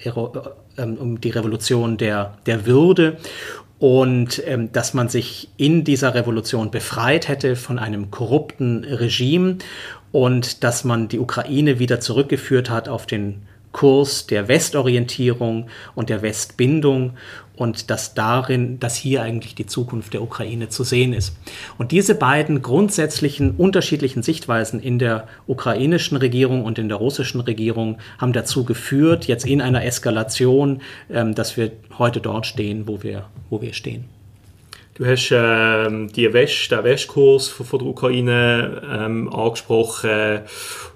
ähm, 0.76 0.96
um 0.96 1.20
die 1.20 1.30
Revolution 1.30 1.98
der, 1.98 2.38
der 2.46 2.66
Würde 2.66 3.18
und 3.78 4.42
ähm, 4.46 4.72
dass 4.72 4.94
man 4.94 5.08
sich 5.08 5.50
in 5.56 5.84
dieser 5.84 6.14
Revolution 6.14 6.70
befreit 6.70 7.28
hätte 7.28 7.54
von 7.54 7.78
einem 7.78 8.10
korrupten 8.10 8.84
Regime 8.84 9.58
und 10.10 10.64
dass 10.64 10.84
man 10.84 11.08
die 11.08 11.18
Ukraine 11.18 11.78
wieder 11.78 12.00
zurückgeführt 12.00 12.70
hat 12.70 12.88
auf 12.88 13.06
den 13.06 13.42
Kurs 13.72 14.26
der 14.26 14.48
Westorientierung 14.48 15.68
und 15.94 16.08
der 16.08 16.22
Westbindung 16.22 17.14
und 17.58 17.90
dass 17.90 18.14
darin, 18.14 18.78
dass 18.78 18.96
hier 18.96 19.22
eigentlich 19.22 19.54
die 19.54 19.66
Zukunft 19.66 20.14
der 20.14 20.22
Ukraine 20.22 20.68
zu 20.68 20.84
sehen 20.84 21.12
ist. 21.12 21.36
Und 21.76 21.90
diese 21.90 22.14
beiden 22.14 22.62
grundsätzlichen 22.62 23.52
unterschiedlichen 23.56 24.22
Sichtweisen 24.22 24.80
in 24.80 24.98
der 24.98 25.26
ukrainischen 25.46 26.16
Regierung 26.16 26.64
und 26.64 26.78
in 26.78 26.88
der 26.88 26.98
russischen 26.98 27.40
Regierung 27.40 27.98
haben 28.18 28.32
dazu 28.32 28.64
geführt, 28.64 29.26
jetzt 29.26 29.44
in 29.44 29.60
einer 29.60 29.84
Eskalation, 29.84 30.80
ähm, 31.10 31.34
dass 31.34 31.56
wir 31.56 31.72
heute 31.98 32.20
dort 32.20 32.46
stehen, 32.46 32.86
wo 32.86 33.02
wir, 33.02 33.26
wo 33.50 33.60
wir 33.60 33.74
stehen. 33.74 34.17
Du 34.98 35.06
hast 35.06 35.30
ähm, 35.32 36.08
die 36.12 36.32
Wäsch, 36.32 36.68
den 36.68 36.82
Wäschkurs 36.82 37.46
von, 37.46 37.64
von 37.64 37.78
der 37.78 37.86
Ukraine 37.86 38.82
ähm, 38.90 39.32
angesprochen 39.32 40.40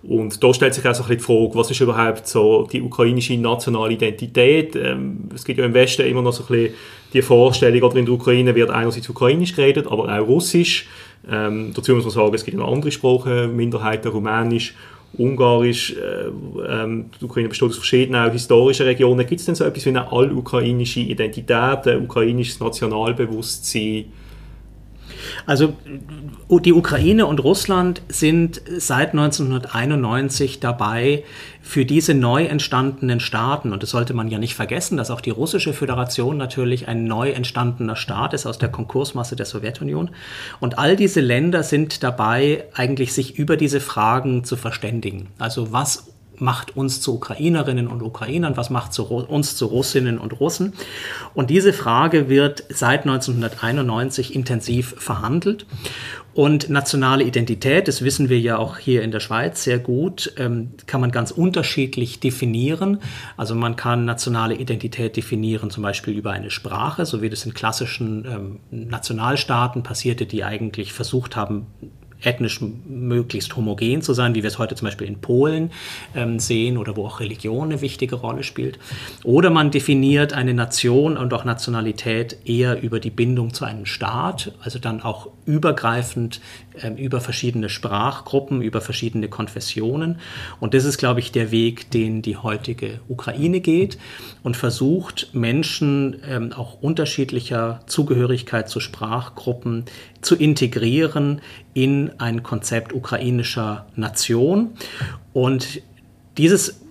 und 0.02 0.42
da 0.42 0.52
stellt 0.52 0.74
sich 0.74 0.84
auch 0.88 0.92
so 0.92 1.04
ein 1.04 1.08
bisschen 1.08 1.18
die 1.18 1.24
Frage, 1.24 1.54
was 1.54 1.70
ist 1.70 1.80
überhaupt 1.80 2.26
so 2.26 2.66
die 2.66 2.82
ukrainische 2.82 3.36
nationale 3.36 3.92
Identität? 3.92 4.74
Ähm, 4.74 5.28
es 5.32 5.44
gibt 5.44 5.60
ja 5.60 5.64
im 5.64 5.72
Westen 5.72 6.02
immer 6.02 6.20
noch 6.20 6.32
so 6.32 6.42
ein 6.42 6.48
bisschen 6.48 6.74
die 7.12 7.22
Vorstellung, 7.22 7.80
oder 7.80 7.96
in 7.96 8.06
der 8.06 8.14
Ukraine 8.14 8.52
wird 8.56 8.70
einerseits 8.70 9.08
ukrainisch 9.08 9.54
geredet, 9.54 9.86
aber 9.86 10.12
auch 10.12 10.26
russisch. 10.26 10.88
Ähm, 11.30 11.72
dazu 11.72 11.94
muss 11.94 12.02
man 12.02 12.12
sagen, 12.12 12.34
es 12.34 12.44
gibt 12.44 12.56
noch 12.56 12.72
andere 12.72 12.90
Sprachen, 12.90 13.54
Minderheiten, 13.54 14.08
rumänisch 14.08 14.74
Ungarisch, 15.18 15.94
äh, 15.94 16.29
ähm, 16.68 17.11
die 17.20 17.25
Ukraine 17.25 17.48
besteht 17.48 17.68
aus 17.68 17.77
verschiedenen 17.77 18.31
historischen 18.33 18.87
Regionen. 18.87 19.27
Gibt 19.27 19.40
es 19.40 19.46
denn 19.46 19.55
so 19.55 19.64
etwas 19.64 19.85
wie 19.85 19.90
eine 19.90 20.11
allukrainische 20.11 21.01
Identität, 21.01 21.87
ein 21.87 22.05
ukrainisches 22.05 22.61
Nationalbewusstsein? 22.61 24.07
Also 25.46 25.74
die 26.50 26.72
Ukraine 26.72 27.26
und 27.26 27.42
Russland 27.42 28.02
sind 28.08 28.61
seit 28.78 29.11
1991 29.11 30.61
dabei, 30.61 31.24
für 31.64 31.85
diese 31.85 32.12
neu 32.12 32.44
entstandenen 32.44 33.20
Staaten, 33.20 33.72
und 33.72 33.85
das 33.85 33.90
sollte 33.90 34.14
man 34.14 34.28
ja 34.28 34.38
nicht 34.38 34.56
vergessen, 34.56 34.96
dass 34.96 35.12
auch 35.12 35.20
die 35.20 35.30
russische 35.30 35.72
Föderation 35.72 36.37
natürlich 36.37 36.88
ein 36.88 37.04
neu 37.04 37.30
entstandener 37.30 37.94
Staat 37.94 38.35
ist 38.35 38.46
aus 38.46 38.58
der 38.58 38.68
Konkursmasse 38.68 39.37
der 39.37 39.46
Sowjetunion. 39.46 40.11
Und 40.58 40.78
all 40.78 40.96
diese 40.96 41.20
Länder 41.20 41.62
sind 41.62 42.02
dabei, 42.02 42.64
eigentlich 42.74 43.12
sich 43.12 43.38
über 43.38 43.56
diese 43.56 43.78
Fragen 43.78 44.42
zu 44.42 44.56
verständigen. 44.56 45.28
Also 45.38 45.72
was 45.72 46.12
macht 46.38 46.76
uns 46.76 47.00
zu 47.00 47.14
Ukrainerinnen 47.14 47.88
und 47.88 48.02
Ukrainern, 48.02 48.56
was 48.56 48.70
macht 48.70 48.92
zu, 48.92 49.04
uns 49.04 49.56
zu 49.56 49.66
Russinnen 49.66 50.18
und 50.18 50.40
Russen. 50.40 50.72
Und 51.34 51.50
diese 51.50 51.72
Frage 51.72 52.28
wird 52.28 52.64
seit 52.68 53.02
1991 53.02 54.34
intensiv 54.34 54.94
verhandelt. 54.98 55.66
Und 56.34 56.70
nationale 56.70 57.24
Identität, 57.24 57.88
das 57.88 58.02
wissen 58.02 58.30
wir 58.30 58.40
ja 58.40 58.56
auch 58.56 58.78
hier 58.78 59.02
in 59.02 59.10
der 59.10 59.20
Schweiz 59.20 59.64
sehr 59.64 59.78
gut, 59.78 60.32
ähm, 60.38 60.70
kann 60.86 61.02
man 61.02 61.10
ganz 61.10 61.30
unterschiedlich 61.30 62.20
definieren. 62.20 63.00
Also 63.36 63.54
man 63.54 63.76
kann 63.76 64.06
nationale 64.06 64.54
Identität 64.54 65.16
definieren, 65.16 65.68
zum 65.70 65.82
Beispiel 65.82 66.16
über 66.16 66.30
eine 66.30 66.50
Sprache, 66.50 67.04
so 67.04 67.20
wie 67.20 67.28
das 67.28 67.44
in 67.44 67.52
klassischen 67.52 68.24
ähm, 68.24 68.60
Nationalstaaten 68.70 69.82
passierte, 69.82 70.24
die 70.24 70.42
eigentlich 70.42 70.94
versucht 70.94 71.36
haben, 71.36 71.66
ethnisch 72.22 72.61
möglichst 72.88 73.56
homogen 73.56 74.02
zu 74.02 74.14
sein, 74.14 74.35
wie 74.35 74.42
wir 74.42 74.48
es 74.48 74.58
heute 74.58 74.74
zum 74.74 74.87
Beispiel 74.87 75.06
in 75.06 75.20
Polen 75.20 75.70
ähm, 76.14 76.38
sehen 76.38 76.76
oder 76.78 76.96
wo 76.96 77.06
auch 77.06 77.20
Religion 77.20 77.70
eine 77.70 77.80
wichtige 77.80 78.16
Rolle 78.16 78.42
spielt. 78.42 78.78
Oder 79.24 79.50
man 79.50 79.70
definiert 79.70 80.32
eine 80.32 80.54
Nation 80.54 81.16
und 81.16 81.32
auch 81.35 81.44
Nationalität 81.44 82.37
eher 82.44 82.82
über 82.82 83.00
die 83.00 83.11
Bindung 83.11 83.54
zu 83.54 83.64
einem 83.64 83.87
Staat, 83.87 84.52
also 84.62 84.78
dann 84.78 85.02
auch 85.02 85.28
übergreifend 85.46 86.40
über 86.96 87.20
verschiedene 87.20 87.68
Sprachgruppen, 87.68 88.62
über 88.62 88.80
verschiedene 88.80 89.28
Konfessionen. 89.28 90.18
Und 90.61 90.74
das 90.74 90.85
ist, 90.85 90.98
glaube 90.98 91.20
ich, 91.20 91.32
der 91.32 91.50
Weg, 91.50 91.90
den 91.90 92.22
die 92.22 92.37
heutige 92.37 93.00
Ukraine 93.08 93.61
geht 93.61 93.98
und 94.42 94.56
versucht, 94.56 95.30
Menschen 95.32 96.16
ähm, 96.26 96.52
auch 96.52 96.80
unterschiedlicher 96.80 97.80
Zugehörigkeit 97.87 98.68
zu 98.68 98.80
Sprachgruppen 98.80 99.85
zu 100.20 100.37
integrieren 100.37 101.40
in 101.74 102.12
ein 102.18 102.42
Konzept 102.42 102.92
ukrainischer 102.92 103.87
Nation. 103.96 104.70
Und 105.32 105.82
dieses 106.37 106.81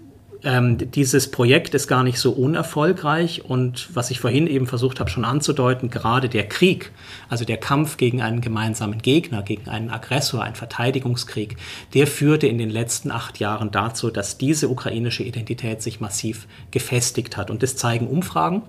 ähm, 0.43 0.77
dieses 0.91 1.29
Projekt 1.29 1.73
ist 1.73 1.87
gar 1.87 2.03
nicht 2.03 2.17
so 2.17 2.31
unerfolgreich 2.31 3.45
und 3.45 3.89
was 3.93 4.11
ich 4.11 4.19
vorhin 4.19 4.47
eben 4.47 4.67
versucht 4.67 4.99
habe 4.99 5.09
schon 5.09 5.25
anzudeuten, 5.25 5.89
gerade 5.89 6.29
der 6.29 6.47
Krieg, 6.47 6.91
also 7.29 7.45
der 7.45 7.57
Kampf 7.57 7.97
gegen 7.97 8.21
einen 8.21 8.41
gemeinsamen 8.41 9.01
Gegner, 9.01 9.43
gegen 9.43 9.69
einen 9.69 9.89
Aggressor, 9.89 10.43
ein 10.43 10.55
Verteidigungskrieg, 10.55 11.57
der 11.93 12.07
führte 12.07 12.47
in 12.47 12.57
den 12.57 12.69
letzten 12.69 13.11
acht 13.11 13.39
Jahren 13.39 13.71
dazu, 13.71 14.09
dass 14.09 14.37
diese 14.37 14.69
ukrainische 14.69 15.23
Identität 15.23 15.81
sich 15.81 15.99
massiv 15.99 16.47
gefestigt 16.71 17.37
hat. 17.37 17.51
Und 17.51 17.61
das 17.61 17.75
zeigen 17.75 18.07
Umfragen. 18.07 18.63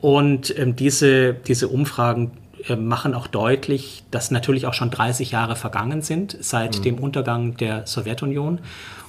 Und 0.00 0.56
ähm, 0.58 0.76
diese, 0.76 1.34
diese 1.34 1.68
Umfragen 1.68 2.32
machen 2.76 3.14
auch 3.14 3.26
deutlich, 3.26 4.04
dass 4.10 4.30
natürlich 4.30 4.66
auch 4.66 4.74
schon 4.74 4.90
30 4.90 5.30
Jahre 5.30 5.56
vergangen 5.56 6.02
sind 6.02 6.36
seit 6.40 6.78
mhm. 6.78 6.82
dem 6.82 6.98
Untergang 6.98 7.56
der 7.56 7.86
Sowjetunion. 7.86 8.60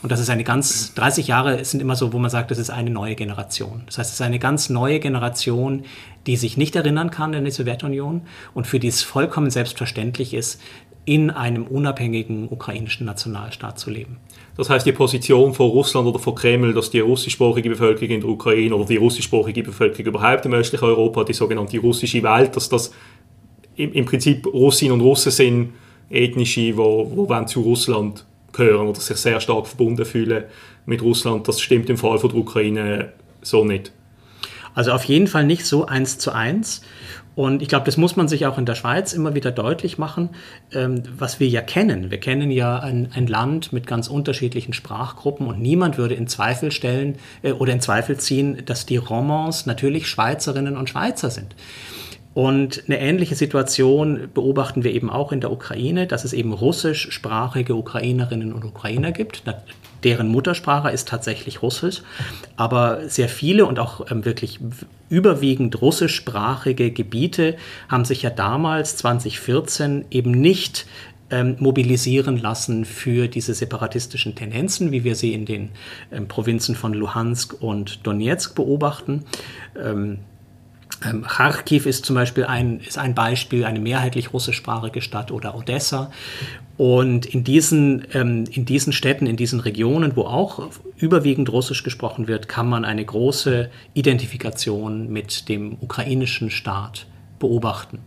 Und 0.02 0.12
das 0.12 0.20
ist 0.20 0.30
eine 0.30 0.44
ganz, 0.44 0.94
30 0.96 1.28
Jahre 1.28 1.64
sind 1.64 1.82
immer 1.82 1.96
so, 1.96 2.14
wo 2.14 2.20
man 2.20 2.30
sagt, 2.30 2.52
das 2.52 2.58
ist 2.58 2.70
eine 2.70 2.90
neue 2.90 3.16
Generation. 3.16 3.84
Das 3.86 3.98
heißt, 3.98 4.10
es 4.10 4.20
ist 4.20 4.26
eine 4.26 4.40
ganz 4.40 4.70
neue 4.70 5.00
Generation, 5.00 5.84
die 6.28 6.38
sich 6.38 6.58
nicht 6.58 6.76
erinnern 6.76 7.12
kann 7.12 7.36
an 7.36 7.46
die 7.46 7.52
Sowjetunion 7.52 8.22
und 8.54 8.68
für 8.68 8.80
die 8.80 8.88
es 8.88 9.04
vollkommen 9.04 9.50
selbstverständlich 9.50 10.34
ist, 10.34 10.60
in 11.06 11.32
einem 11.32 11.66
unabhängigen 11.66 12.48
ukrainischen 12.50 13.06
Nationalstaat 13.06 13.80
zu 13.80 13.90
leben. 13.90 14.18
Das 14.58 14.70
heißt, 14.70 14.86
die 14.86 14.92
Position 14.92 15.54
von 15.54 15.70
Russland 15.70 16.08
oder 16.08 16.20
von 16.20 16.36
Kreml, 16.36 16.74
dass 16.74 16.92
die 16.92 17.00
russischsprachige 17.00 17.70
Bevölkerung 17.70 18.10
in 18.10 18.22
der 18.22 18.30
Ukraine 18.30 18.76
oder 18.76 18.86
die 18.86 18.98
russischsprachige 18.98 19.64
Bevölkerung 19.64 20.06
überhaupt 20.06 20.46
im 20.46 20.54
östlichen 20.54 20.86
Europa, 20.86 21.24
die 21.24 21.34
sogenannte 21.34 21.80
russische 21.80 22.22
Welt, 22.22 22.56
dass 22.56 22.70
das 22.70 22.92
im, 23.76 23.94
im 23.94 24.06
Prinzip 24.06 24.46
Russinnen 24.46 24.94
und 24.94 25.02
Russen 25.02 25.32
sind, 25.32 25.70
ethnische, 26.10 26.62
die 26.62 26.78
wo 26.78 27.44
zu 27.46 27.62
Russland 27.62 28.26
gehören 28.52 28.88
oder 28.88 29.00
sich 29.00 29.18
sehr 29.18 29.40
stark 29.40 29.68
verbunden 29.68 30.06
fühlen 30.06 30.44
mit 30.86 31.02
Russland. 31.02 31.48
Das 31.48 31.62
stimmt 31.62 31.90
im 31.90 31.98
Fall 31.98 32.18
von 32.20 32.30
der 32.30 32.40
Ukraine 32.40 33.14
so 33.42 33.64
nicht. 33.64 33.92
Also 34.74 34.92
auf 34.92 35.04
jeden 35.06 35.28
Fall 35.28 35.46
nicht 35.46 35.66
so 35.66 35.86
eins 35.86 36.18
zu 36.18 36.32
eins. 36.32 36.82
Und 37.34 37.62
ich 37.62 37.70
glaube, 37.70 37.86
das 37.86 37.96
muss 37.96 38.18
man 38.18 38.28
sich 38.28 38.46
auch 38.46 38.58
in 38.58 38.66
der 38.66 38.76
Schweiz 38.76 39.14
immer 39.14 39.36
wieder 39.36 39.52
deutlich 39.52 39.98
machen, 39.98 40.30
ähm, 40.74 41.04
was 41.18 41.40
wir 41.40 41.48
ja 41.48 41.62
kennen. 41.62 42.12
Wir 42.12 42.20
kennen 42.20 42.52
ja 42.52 42.80
ein, 42.80 43.10
ein, 43.14 43.26
Land 43.26 43.72
mit 43.72 43.88
ganz 43.88 44.10
unterschiedlichen 44.10 44.74
Sprachgruppen 44.74 45.48
und 45.48 45.62
niemand 45.62 45.98
würde 45.98 46.14
in 46.14 46.28
Zweifel 46.28 46.72
stellen 46.72 47.16
äh, 47.42 47.54
oder 47.54 47.72
in 47.72 47.80
Zweifel 47.80 48.18
ziehen, 48.18 48.64
dass 48.66 48.86
die 48.86 48.98
Romans 48.98 49.66
natürlich 49.66 50.08
Schweizerinnen 50.08 50.76
und 50.76 50.90
Schweizer 50.90 51.30
sind. 51.30 51.56
Und 52.34 52.84
eine 52.88 53.00
ähnliche 53.00 53.36
Situation 53.36 54.30
beobachten 54.34 54.84
wir 54.84 54.94
eben 54.94 55.10
auch 55.10 55.32
in 55.34 55.42
der 55.42 55.52
Ukraine, 55.52 56.08
dass 56.08 56.24
es 56.24 56.32
eben 56.32 56.54
russischsprachige 56.54 57.76
Ukrainerinnen 57.76 58.54
und 58.54 58.64
Ukrainer 58.64 59.12
gibt. 59.12 59.44
Deren 60.04 60.30
Muttersprache 60.30 60.90
ist 60.90 61.10
tatsächlich 61.10 61.62
Russisch, 61.62 62.02
aber 62.56 63.08
sehr 63.08 63.30
viele 63.30 63.66
und 63.66 63.80
auch 63.80 64.10
ähm, 64.10 64.26
wirklich 64.26 64.60
überwiegend 65.10 65.82
russischsprachige 65.82 66.92
Gebiete 66.92 67.58
haben 67.90 68.06
sich 68.06 68.24
ja 68.24 68.30
damals 68.30 68.96
2014 68.98 70.06
eben 70.10 70.32
nicht 70.32 70.88
ähm, 71.30 71.56
mobilisieren 71.60 72.38
lassen 72.38 72.86
für 72.86 73.28
diese 73.28 73.54
separatistischen 73.54 74.36
Tendenzen, 74.36 74.92
wie 74.92 75.04
wir 75.04 75.16
sie 75.16 75.34
in 75.34 75.46
den 75.46 75.70
ähm, 76.12 76.28
Provinzen 76.28 76.76
von 76.76 76.94
Luhansk 76.94 77.62
und 77.62 78.06
Donetsk 78.08 78.56
beobachten. 78.56 79.26
Ähm, 79.82 80.20
ähm, 81.04 81.24
Kharkiv 81.24 81.86
ist 81.86 82.06
zum 82.06 82.16
Beispiel 82.16 82.46
ein, 82.46 82.80
ist 82.80 82.98
ein 82.98 83.16
Beispiel, 83.16 83.66
eine 83.66 83.80
mehrheitlich 83.80 84.34
russischsprachige 84.34 85.02
Stadt 85.02 85.32
oder 85.32 85.56
Odessa. 85.56 86.12
Und 86.78 87.26
in 87.26 87.44
diesen, 87.44 88.06
ähm, 88.14 88.46
in 88.52 88.66
diesen 88.66 88.94
Städten, 88.94 89.28
in 89.28 89.36
diesen 89.36 89.60
Regionen, 89.60 90.16
wo 90.16 90.24
auch 90.24 90.70
überwiegend 90.98 91.52
Russisch 91.52 91.84
gesprochen 91.84 92.28
wird, 92.28 92.48
kann 92.48 92.68
man 92.68 92.86
eine 92.86 93.06
große 93.06 93.70
Identifikation 93.94 95.10
mit 95.12 95.50
dem 95.50 95.78
ukrainischen 95.80 96.50
Staat 96.50 97.06
beobachten. 97.40 98.00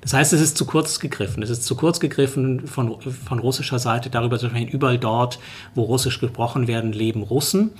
Das 0.00 0.14
heißt, 0.14 0.32
es 0.32 0.40
ist 0.40 0.56
zu 0.56 0.64
kurz 0.64 0.98
gegriffen. 0.98 1.42
Es 1.42 1.50
ist 1.50 1.64
zu 1.64 1.74
kurz 1.74 2.00
gegriffen 2.00 2.66
von, 2.66 3.00
von 3.00 3.38
russischer 3.38 3.78
Seite 3.78 4.10
darüber 4.10 4.38
zu 4.38 4.48
sprechen, 4.48 4.68
überall 4.68 4.98
dort, 4.98 5.38
wo 5.74 5.82
Russisch 5.82 6.20
gesprochen 6.20 6.68
werden, 6.68 6.92
leben 6.92 7.22
Russen. 7.22 7.72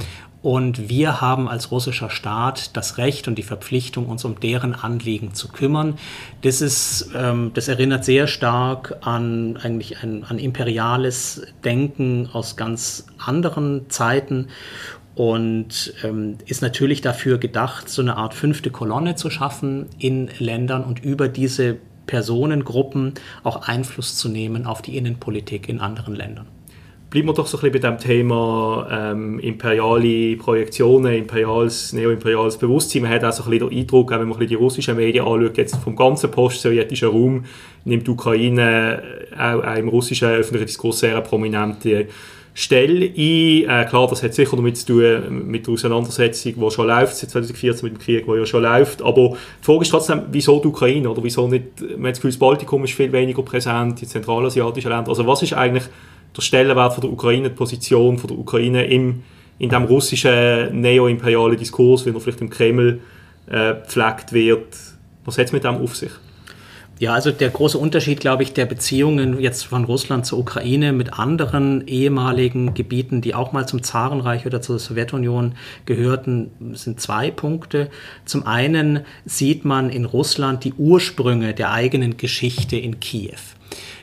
Und 0.43 0.89
wir 0.89 1.21
haben 1.21 1.49
als 1.49 1.71
russischer 1.71 2.09
Staat 2.09 2.77
das 2.77 2.97
Recht 2.97 3.29
und 3.29 3.37
die 3.37 3.43
Verpflichtung, 3.43 4.07
uns 4.07 4.25
um 4.25 4.41
deren 4.41 4.75
Anliegen 4.75 5.35
zu 5.35 5.49
kümmern. 5.49 5.99
Das, 6.41 6.63
ist, 6.63 7.11
ähm, 7.15 7.51
das 7.53 7.69
erinnert 7.69 8.05
sehr 8.05 8.27
stark 8.27 8.97
an 9.03 9.59
eigentlich 9.63 10.03
ein, 10.03 10.25
an 10.25 10.39
imperiales 10.39 11.43
Denken 11.63 12.29
aus 12.33 12.57
ganz 12.57 13.07
anderen 13.19 13.91
Zeiten 13.91 14.49
und 15.15 15.93
ähm, 16.03 16.39
ist 16.47 16.63
natürlich 16.63 17.03
dafür 17.03 17.37
gedacht, 17.37 17.91
so 17.91 18.01
eine 18.01 18.17
Art 18.17 18.33
fünfte 18.33 18.71
Kolonne 18.71 19.17
zu 19.17 19.29
schaffen 19.29 19.87
in 19.99 20.31
Ländern 20.39 20.85
und 20.85 21.05
über 21.05 21.29
diese 21.29 21.77
Personengruppen 22.07 23.15
auch 23.45 23.69
Einfluss 23.69 24.17
zu 24.17 24.31
nehmen 24.31 24.67
auf 24.67 24.81
die 24.81 24.97
Innenpolitik 24.97 25.69
in 25.69 25.81
anderen 25.81 26.15
Ländern. 26.15 26.47
Bleiben 27.11 27.27
wir 27.27 27.35
doch 27.35 27.49
so 27.49 27.59
ein 27.59 27.73
bisschen 27.73 27.83
bei 27.83 27.89
dem 27.89 27.99
Thema 27.99 28.87
ähm, 28.89 29.41
imperiale 29.41 30.37
Projektionen, 30.37 31.13
imperiales, 31.13 31.93
neoimperiales 31.93 32.57
Bewusstsein. 32.57 33.03
Man 33.03 33.11
hat 33.11 33.25
auch 33.25 33.33
so 33.33 33.43
ein 33.43 33.51
bisschen 33.51 33.69
den 33.69 33.79
Eindruck, 33.81 34.13
wenn 34.13 34.19
man 34.21 34.29
ein 34.29 34.33
bisschen 34.35 34.47
die 34.47 34.55
russischen 34.55 34.97
Medien 34.97 35.27
anschaut, 35.27 35.57
jetzt 35.59 35.75
vom 35.75 35.97
ganzen 35.97 36.31
post-sowjetischen 36.31 37.09
Raum 37.09 37.45
nimmt 37.85 38.07
die 38.07 38.11
Ukraine 38.13 39.03
äh, 39.33 39.37
auch, 39.37 39.65
auch 39.65 39.77
im 39.77 39.89
russischen 39.89 40.29
öffentlichen 40.29 40.67
Diskurs 40.67 41.01
sehr 41.01 41.21
prominente 41.21 42.07
Stelle 42.55 43.07
ein. 43.07 43.13
Äh, 43.17 43.87
klar, 43.89 44.07
das 44.09 44.23
hat 44.23 44.35
sicher 44.35 44.57
damit 44.57 44.77
zu 44.77 44.87
tun 44.87 45.51
mit 45.51 45.67
der 45.67 45.75
Auseinandersetzung, 45.75 46.55
die 46.57 46.71
schon 46.71 46.87
läuft, 46.87 47.17
seit 47.17 47.31
2014 47.31 47.89
mit 47.89 47.97
dem 47.97 48.01
Krieg, 48.01 48.25
der 48.25 48.37
ja 48.37 48.47
schon 48.47 48.63
läuft. 48.63 49.03
Aber 49.03 49.31
die 49.31 49.65
Frage 49.65 49.83
ist 49.83 49.91
trotzdem, 49.91 50.23
wieso 50.31 50.61
die 50.61 50.69
Ukraine? 50.69 51.11
Oder 51.11 51.25
wieso 51.25 51.49
nicht, 51.49 51.81
man 51.81 52.07
hat 52.07 52.13
das 52.13 52.19
Gefühl, 52.19 52.31
das 52.31 52.39
Baltikum 52.39 52.85
ist 52.85 52.93
viel 52.93 53.11
weniger 53.11 53.43
präsent, 53.43 54.01
die 54.01 54.07
zentralasiatischen 54.07 54.93
Länder. 54.93 55.09
Also 55.09 55.27
was 55.27 55.43
ist 55.43 55.55
eigentlich 55.55 55.89
der 56.37 56.43
Stellenwert 56.43 56.95
von 56.95 57.03
der 57.03 57.11
Ukraine, 57.11 57.51
die 57.51 57.57
Position 57.57 58.19
von 58.19 58.29
der 58.29 58.39
Ukraine 58.39 58.87
im, 58.87 59.23
in 59.59 59.69
dem 59.69 59.85
russischen 59.85 60.81
neoimperialen 60.81 61.57
Diskurs, 61.57 62.07
wie 62.07 62.11
er 62.11 62.21
vielleicht 62.21 62.41
im 62.41 62.51
Kreml 62.51 63.01
äh, 63.47 63.75
wird. 64.31 64.77
Was 65.25 65.39
hat 65.39 65.47
es 65.47 65.53
mit 65.53 65.65
dem 65.65 65.77
auf 65.77 65.97
sich? 65.97 66.13
Ja, 67.01 67.15
also 67.15 67.31
der 67.31 67.49
große 67.49 67.79
Unterschied, 67.79 68.21
glaube 68.21 68.43
ich, 68.43 68.53
der 68.53 68.67
Beziehungen 68.67 69.41
jetzt 69.41 69.65
von 69.65 69.85
Russland 69.85 70.27
zur 70.27 70.39
Ukraine 70.39 70.93
mit 70.93 71.19
anderen 71.19 71.87
ehemaligen 71.87 72.75
Gebieten, 72.75 73.23
die 73.23 73.35
auch 73.35 73.53
mal 73.53 73.67
zum 73.67 73.83
Zarenreich 73.83 74.45
oder 74.45 74.61
zur 74.61 74.79
Sowjetunion 74.79 75.55
gehörten, 75.87 76.51
sind 76.75 77.01
zwei 77.01 77.31
Punkte. 77.31 77.89
Zum 78.27 78.47
einen 78.47 79.01
sieht 79.25 79.65
man 79.65 79.89
in 79.89 80.05
Russland 80.05 80.63
die 80.65 80.75
Ursprünge 80.75 81.55
der 81.55 81.73
eigenen 81.73 82.19
Geschichte 82.19 82.77
in 82.77 83.01
Kiew. 83.01 83.39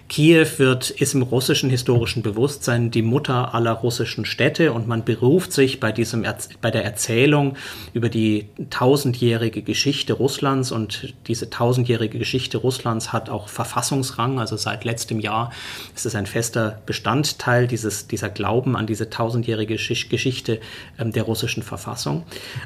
Kiew 0.09 0.47
wird, 0.57 0.89
ist 0.89 1.13
im 1.13 1.21
russischen 1.21 1.69
historischen 1.69 2.23
Bewusstsein 2.23 2.91
die 2.91 3.01
Mutter 3.01 3.53
aller 3.53 3.73
russischen 3.73 4.23
Städte 4.25 4.71
und 4.71 4.87
man 4.87 5.03
beruft 5.03 5.51
sich 5.51 5.79
bei, 5.79 5.91
diesem, 5.91 6.25
bei 6.61 6.71
der 6.71 6.85
Erzählung 6.85 7.57
über 7.93 8.07
die 8.07 8.47
tausendjährige 8.69 9.61
Geschichte 9.63 10.13
Russlands 10.13 10.71
und 10.71 11.13
diese 11.27 11.49
tausendjährige 11.49 12.19
Geschichte 12.19 12.57
Russlands 12.57 13.11
hat 13.11 13.29
auch 13.29 13.49
Verfassungsrang, 13.49 14.39
also 14.39 14.55
seit 14.55 14.85
letztem 14.85 15.19
Jahr 15.19 15.51
ist 15.93 16.05
es 16.05 16.15
ein 16.15 16.25
fester 16.25 16.81
Bestandteil 16.85 17.67
dieses, 17.67 18.07
dieser 18.07 18.29
Glauben 18.29 18.77
an 18.77 18.87
diese 18.87 19.09
tausendjährige 19.09 19.75
Geschichte 19.75 20.61
ähm, 20.97 21.11
der 21.11 21.23
russischen 21.23 21.63
Verfassung. 21.63 22.23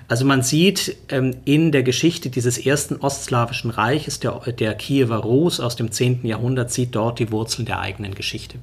Also 0.08 0.25
man 0.25 0.43
sieht 0.43 0.95
ähm, 1.10 1.38
in 1.45 1.71
der 1.71 1.82
Geschichte 1.82 2.30
dieses 2.30 2.60
ersten 2.60 2.97
ostslawischen 2.97 3.71
Reiches, 3.71 4.19
der, 4.19 4.39
der 4.60 4.75
Kiewer 4.75 5.17
Rus 5.17 5.60
aus 5.60 5.75
dem 5.75 5.91
10. 5.91 6.25
Jahrhundert, 6.25 6.71
sieht 6.71 6.95
dort 6.95 7.17
die 7.17 7.31
Wurzeln 7.32 7.65
der 7.65 7.80
eigenen 7.80 8.15
Geschichte. 8.15 8.58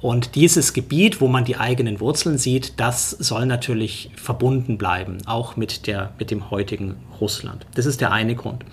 Und 0.00 0.34
dieses 0.34 0.72
Gebiet, 0.72 1.20
wo 1.20 1.28
man 1.28 1.44
die 1.44 1.56
eigenen 1.56 2.00
Wurzeln 2.00 2.38
sieht, 2.38 2.80
das 2.80 3.10
soll 3.10 3.46
natürlich 3.46 4.10
verbunden 4.16 4.78
bleiben, 4.78 5.18
auch 5.26 5.56
mit, 5.56 5.86
der, 5.86 6.12
mit 6.18 6.30
dem 6.30 6.50
heutigen 6.50 6.96
Russland. 7.20 7.66
Das 7.74 7.86
ist 7.86 8.00
der 8.00 8.10
eine 8.10 8.34
Grund. 8.34 8.64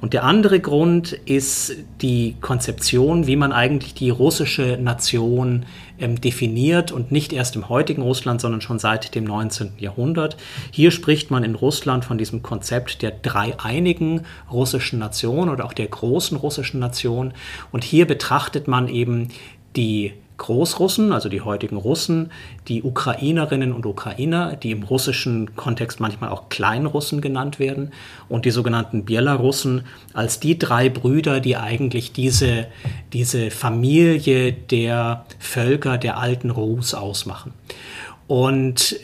Und 0.00 0.12
der 0.12 0.24
andere 0.24 0.58
Grund 0.58 1.12
ist 1.12 1.76
die 2.00 2.36
Konzeption, 2.40 3.26
wie 3.28 3.36
man 3.36 3.52
eigentlich 3.52 3.94
die 3.94 4.10
russische 4.10 4.76
Nation 4.80 5.64
ähm, 6.02 6.20
definiert 6.20 6.90
und 6.90 7.12
nicht 7.12 7.32
erst 7.32 7.54
im 7.54 7.68
heutigen 7.68 8.02
Russland, 8.02 8.40
sondern 8.40 8.60
schon 8.60 8.80
seit 8.80 9.14
dem 9.14 9.22
19. 9.22 9.74
Jahrhundert. 9.78 10.36
Hier 10.72 10.90
spricht 10.90 11.30
man 11.30 11.44
in 11.44 11.54
Russland 11.54 12.04
von 12.04 12.18
diesem 12.18 12.42
Konzept 12.42 13.02
der 13.02 13.12
dreieinigen 13.12 14.22
russischen 14.50 14.98
Nation 14.98 15.48
oder 15.48 15.64
auch 15.64 15.72
der 15.72 15.86
großen 15.86 16.36
russischen 16.36 16.80
Nation. 16.80 17.32
Und 17.70 17.84
hier 17.84 18.06
betrachtet 18.06 18.66
man 18.66 18.71
eben 18.88 19.28
die 19.76 20.12
Großrussen, 20.42 21.12
also 21.12 21.28
die 21.28 21.42
heutigen 21.42 21.76
Russen, 21.76 22.32
die 22.66 22.82
Ukrainerinnen 22.82 23.72
und 23.72 23.86
Ukrainer, 23.86 24.56
die 24.56 24.72
im 24.72 24.82
russischen 24.82 25.54
Kontext 25.54 26.00
manchmal 26.00 26.30
auch 26.30 26.48
Kleinrussen 26.48 27.20
genannt 27.20 27.60
werden, 27.60 27.92
und 28.28 28.44
die 28.44 28.50
sogenannten 28.50 29.04
Belarussen 29.04 29.84
als 30.14 30.40
die 30.40 30.58
drei 30.58 30.88
Brüder, 30.88 31.38
die 31.38 31.56
eigentlich 31.56 32.12
diese, 32.12 32.66
diese 33.12 33.52
Familie 33.52 34.52
der 34.52 35.26
Völker 35.38 35.96
der 35.96 36.18
alten 36.18 36.50
Rus 36.50 36.94
ausmachen. 36.94 37.52
Und 38.26 38.96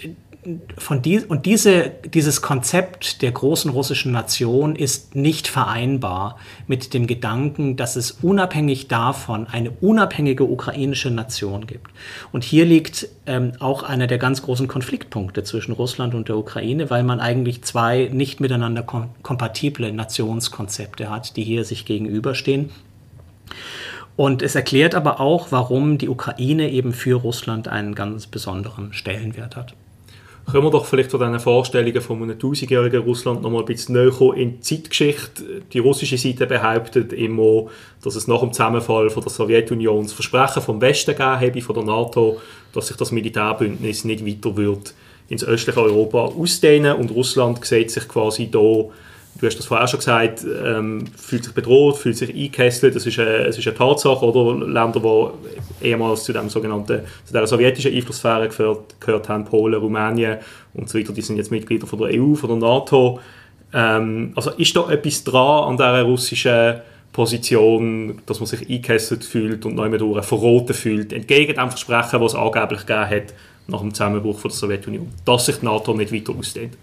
von 0.77 1.03
die, 1.03 1.21
und 1.21 1.47
diese, 1.47 1.91
dieses 2.05 2.43
Konzept 2.43 3.23
der 3.23 3.33
großen 3.33 3.71
russischen 3.71 4.13
Nation 4.13 4.77
ist 4.77 5.15
nicht 5.15 5.49
vereinbar 5.49 6.39
mit 6.67 6.95
dem 6.95 7.07
Gedanken, 7.07 7.77
dass 7.77 7.97
es 7.97 8.13
unabhängig 8.23 8.89
davon 8.89 9.47
eine 9.47 9.71
unabhängige 9.71 10.45
ukrainische 10.45 11.11
Nation 11.11 11.67
gibt. 11.67 11.91
Und 12.33 12.45
hier 12.45 12.65
liegt 12.65 13.09
ähm, 13.27 13.53
auch 13.59 13.83
einer 13.83 14.07
der 14.07 14.19
ganz 14.19 14.43
großen 14.43 14.69
Konfliktpunkte 14.69 15.43
zwischen 15.43 15.73
Russland 15.73 16.15
und 16.15 16.29
der 16.29 16.37
Ukraine, 16.37 16.89
weil 16.89 17.03
man 17.03 17.21
eigentlich 17.21 17.63
zwei 17.65 18.09
nicht 18.13 18.41
miteinander 18.41 18.83
kom 18.83 19.11
kompatible 19.23 19.93
Nationskonzepte 19.93 21.11
hat, 21.11 21.37
die 21.37 21.43
hier 21.43 21.65
sich 21.65 21.85
gegenüberstehen. 21.85 22.71
Und 24.17 24.43
es 24.43 24.55
erklärt 24.55 24.95
aber 24.95 25.21
auch, 25.21 25.53
warum 25.53 25.97
die 25.97 26.09
Ukraine 26.09 26.71
eben 26.71 26.93
für 26.93 27.15
Russland 27.15 27.69
einen 27.69 27.95
ganz 27.95 28.27
besonderen 28.27 28.93
Stellenwert 28.93 29.55
hat. 29.55 29.75
Können 30.51 30.65
wir 30.65 30.71
doch 30.71 30.87
vielleicht 30.87 31.11
von 31.11 31.21
diesen 31.21 31.41
Vorstellungen 31.41 32.01
von 32.01 32.23
einem 32.23 32.39
tausendjährigen 32.39 33.03
Russland 33.03 33.43
noch 33.43 33.51
mal 33.51 33.61
ein 33.61 33.65
bisschen 33.67 33.95
näher 33.95 34.11
kommen 34.11 34.39
in 34.39 34.53
die 34.53 34.61
Zeitgeschichte. 34.61 35.63
Die 35.73 35.79
russische 35.79 36.17
Seite 36.17 36.47
behauptet 36.47 37.13
immer, 37.13 37.67
dass 38.03 38.15
es 38.15 38.27
nach 38.27 38.41
dem 38.41 38.53
Zusammenfall 38.55 39.11
von 39.11 39.23
der 39.23 39.31
Sowjetunion 39.31 40.05
das 40.05 40.15
Versprechen 40.15 40.63
vom 40.63 40.81
Westen 40.81 41.11
gegeben 41.11 41.41
habe, 41.41 41.61
von 41.61 41.75
der 41.75 41.85
NATO, 41.85 42.41
dass 42.73 42.87
sich 42.87 42.97
das 42.97 43.13
Militärbündnis 43.13 44.05
nicht 44.05 44.25
weiter 44.27 44.57
wird 44.57 44.95
ins 45.29 45.45
östliche 45.45 45.83
Europa 45.83 46.19
ausdehnen 46.19 46.97
und 46.97 47.11
Russland 47.11 47.63
sieht 47.65 47.91
sich 47.91 48.09
quasi 48.09 48.51
da 48.51 48.85
du 49.41 49.47
hast 49.47 49.59
das 49.59 49.67
vorher 49.67 49.85
auch 49.85 49.89
schon 49.89 50.01
gesagt, 50.01 50.45
ähm, 50.45 51.05
fühlt 51.17 51.45
sich 51.45 51.55
bedroht, 51.55 51.97
fühlt 51.97 52.17
sich 52.17 52.31
eingekesselt, 52.31 52.95
das 52.95 53.07
ist 53.07 53.19
eine, 53.19 53.47
es 53.47 53.59
ist 53.59 53.67
eine 53.67 53.77
Tatsache, 53.77 54.25
oder 54.25 54.67
Länder, 54.67 55.01
die 55.81 55.87
ehemals 55.89 56.25
zu 56.25 56.33
dem 56.33 56.49
sogenannten, 56.49 57.03
zu 57.25 57.33
der 57.33 57.47
sowjetischen 57.47 57.95
Einflusssphäre 57.95 58.49
gehört, 58.49 59.01
gehört 59.01 59.29
haben, 59.29 59.45
Polen, 59.45 59.81
Rumänien 59.81 60.39
und 60.75 60.89
so 60.89 60.99
weiter, 60.99 61.13
die 61.13 61.23
sind 61.23 61.37
jetzt 61.37 61.51
Mitglieder 61.51 61.87
von 61.87 61.99
der 62.01 62.21
EU, 62.21 62.35
von 62.35 62.51
der 62.51 62.59
NATO. 62.59 63.21
Ähm, 63.73 64.33
also 64.35 64.51
ist 64.51 64.75
da 64.75 64.91
etwas 64.91 65.25
dran 65.25 65.71
an 65.71 65.77
dieser 65.77 66.03
russischen 66.03 66.81
Position, 67.13 68.21
dass 68.27 68.41
man 68.41 68.47
sich 68.47 68.63
eingekesselt 68.63 69.25
fühlt 69.25 69.65
und 69.65 69.75
neu 69.75 69.89
durch 69.97 70.25
verroten 70.25 70.75
fühlt, 70.75 71.13
entgegen 71.13 71.55
dem 71.55 71.69
Versprechen, 71.71 72.21
das 72.21 72.33
es 72.33 72.39
angeblich 72.39 72.81
gegeben 72.81 73.11
hat 73.11 73.35
nach 73.67 73.81
dem 73.81 73.93
Zusammenbruch 73.93 74.39
von 74.39 74.51
der 74.51 74.59
Sowjetunion, 74.59 75.09
dass 75.25 75.47
sich 75.47 75.57
die 75.57 75.65
NATO 75.65 75.95
nicht 75.95 76.13
weiter 76.13 76.35
ausdehnt? 76.37 76.75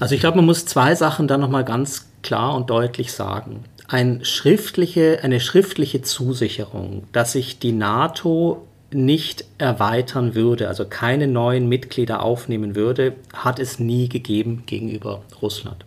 Also 0.00 0.14
ich 0.14 0.20
glaube, 0.20 0.38
man 0.38 0.46
muss 0.46 0.64
zwei 0.64 0.94
Sachen 0.94 1.28
da 1.28 1.36
nochmal 1.36 1.64
ganz 1.64 2.08
klar 2.22 2.56
und 2.56 2.70
deutlich 2.70 3.12
sagen. 3.12 3.64
Ein 3.86 4.24
schriftliche, 4.24 5.20
eine 5.22 5.40
schriftliche 5.40 6.00
Zusicherung, 6.00 7.04
dass 7.12 7.32
sich 7.32 7.58
die 7.58 7.72
NATO 7.72 8.66
nicht 8.92 9.44
erweitern 9.58 10.34
würde, 10.34 10.68
also 10.68 10.84
keine 10.84 11.28
neuen 11.28 11.68
Mitglieder 11.68 12.22
aufnehmen 12.22 12.74
würde, 12.74 13.14
hat 13.34 13.58
es 13.58 13.78
nie 13.78 14.08
gegeben 14.08 14.64
gegenüber 14.66 15.22
Russland. 15.42 15.84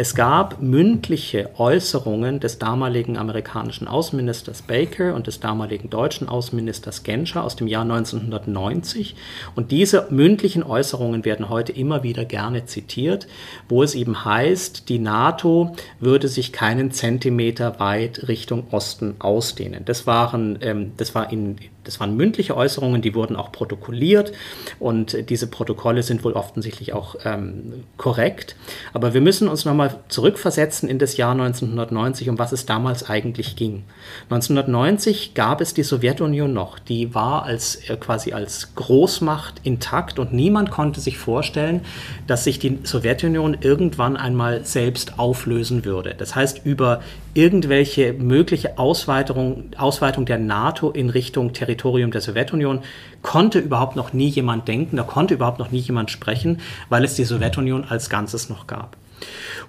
Es 0.00 0.14
gab 0.14 0.62
mündliche 0.62 1.50
Äußerungen 1.58 2.40
des 2.40 2.58
damaligen 2.58 3.18
amerikanischen 3.18 3.86
Außenministers 3.86 4.62
Baker 4.62 5.14
und 5.14 5.26
des 5.26 5.40
damaligen 5.40 5.90
deutschen 5.90 6.26
Außenministers 6.26 7.02
Genscher 7.02 7.44
aus 7.44 7.54
dem 7.54 7.66
Jahr 7.66 7.82
1990. 7.82 9.14
Und 9.54 9.72
diese 9.72 10.06
mündlichen 10.08 10.62
Äußerungen 10.62 11.26
werden 11.26 11.50
heute 11.50 11.72
immer 11.72 12.02
wieder 12.02 12.24
gerne 12.24 12.64
zitiert, 12.64 13.26
wo 13.68 13.82
es 13.82 13.94
eben 13.94 14.24
heißt, 14.24 14.88
die 14.88 15.00
NATO 15.00 15.76
würde 15.98 16.28
sich 16.28 16.50
keinen 16.50 16.92
Zentimeter 16.92 17.78
weit 17.78 18.26
Richtung 18.26 18.68
Osten 18.70 19.16
ausdehnen. 19.18 19.84
Das, 19.84 20.06
waren, 20.06 20.60
ähm, 20.62 20.92
das 20.96 21.14
war 21.14 21.30
in 21.30 21.58
das 21.84 21.98
waren 21.98 22.16
mündliche 22.16 22.56
Äußerungen, 22.56 23.02
die 23.02 23.14
wurden 23.14 23.36
auch 23.36 23.52
protokolliert 23.52 24.32
und 24.78 25.30
diese 25.30 25.46
Protokolle 25.46 26.02
sind 26.02 26.24
wohl 26.24 26.34
offensichtlich 26.34 26.92
auch 26.92 27.16
ähm, 27.24 27.84
korrekt. 27.96 28.54
Aber 28.92 29.14
wir 29.14 29.20
müssen 29.20 29.48
uns 29.48 29.64
nochmal 29.64 29.89
zurückversetzen 30.08 30.88
in 30.88 30.98
das 30.98 31.16
Jahr 31.16 31.32
1990, 31.32 32.28
um 32.28 32.38
was 32.38 32.52
es 32.52 32.66
damals 32.66 33.08
eigentlich 33.08 33.56
ging. 33.56 33.84
1990 34.30 35.34
gab 35.34 35.60
es 35.60 35.74
die 35.74 35.82
Sowjetunion 35.82 36.52
noch, 36.52 36.78
die 36.78 37.14
war 37.14 37.44
als, 37.44 37.76
äh, 37.88 37.96
quasi 37.96 38.32
als 38.32 38.74
Großmacht 38.74 39.60
intakt 39.64 40.18
und 40.18 40.32
niemand 40.32 40.70
konnte 40.70 41.00
sich 41.00 41.18
vorstellen, 41.18 41.82
dass 42.26 42.44
sich 42.44 42.58
die 42.58 42.78
Sowjetunion 42.82 43.58
irgendwann 43.60 44.16
einmal 44.16 44.64
selbst 44.64 45.18
auflösen 45.18 45.84
würde. 45.84 46.14
Das 46.16 46.34
heißt, 46.34 46.62
über 46.64 47.00
irgendwelche 47.34 48.12
mögliche 48.12 48.78
Ausweitung, 48.78 49.70
Ausweitung 49.76 50.26
der 50.26 50.38
NATO 50.38 50.90
in 50.90 51.10
Richtung 51.10 51.52
Territorium 51.52 52.10
der 52.10 52.20
Sowjetunion 52.20 52.80
konnte 53.22 53.58
überhaupt 53.58 53.96
noch 53.96 54.12
nie 54.12 54.28
jemand 54.28 54.66
denken, 54.68 54.96
da 54.96 55.02
konnte 55.02 55.34
überhaupt 55.34 55.58
noch 55.58 55.70
nie 55.70 55.78
jemand 55.78 56.10
sprechen, 56.10 56.60
weil 56.88 57.04
es 57.04 57.14
die 57.14 57.24
Sowjetunion 57.24 57.84
als 57.84 58.10
Ganzes 58.10 58.48
noch 58.48 58.66
gab. 58.66 58.96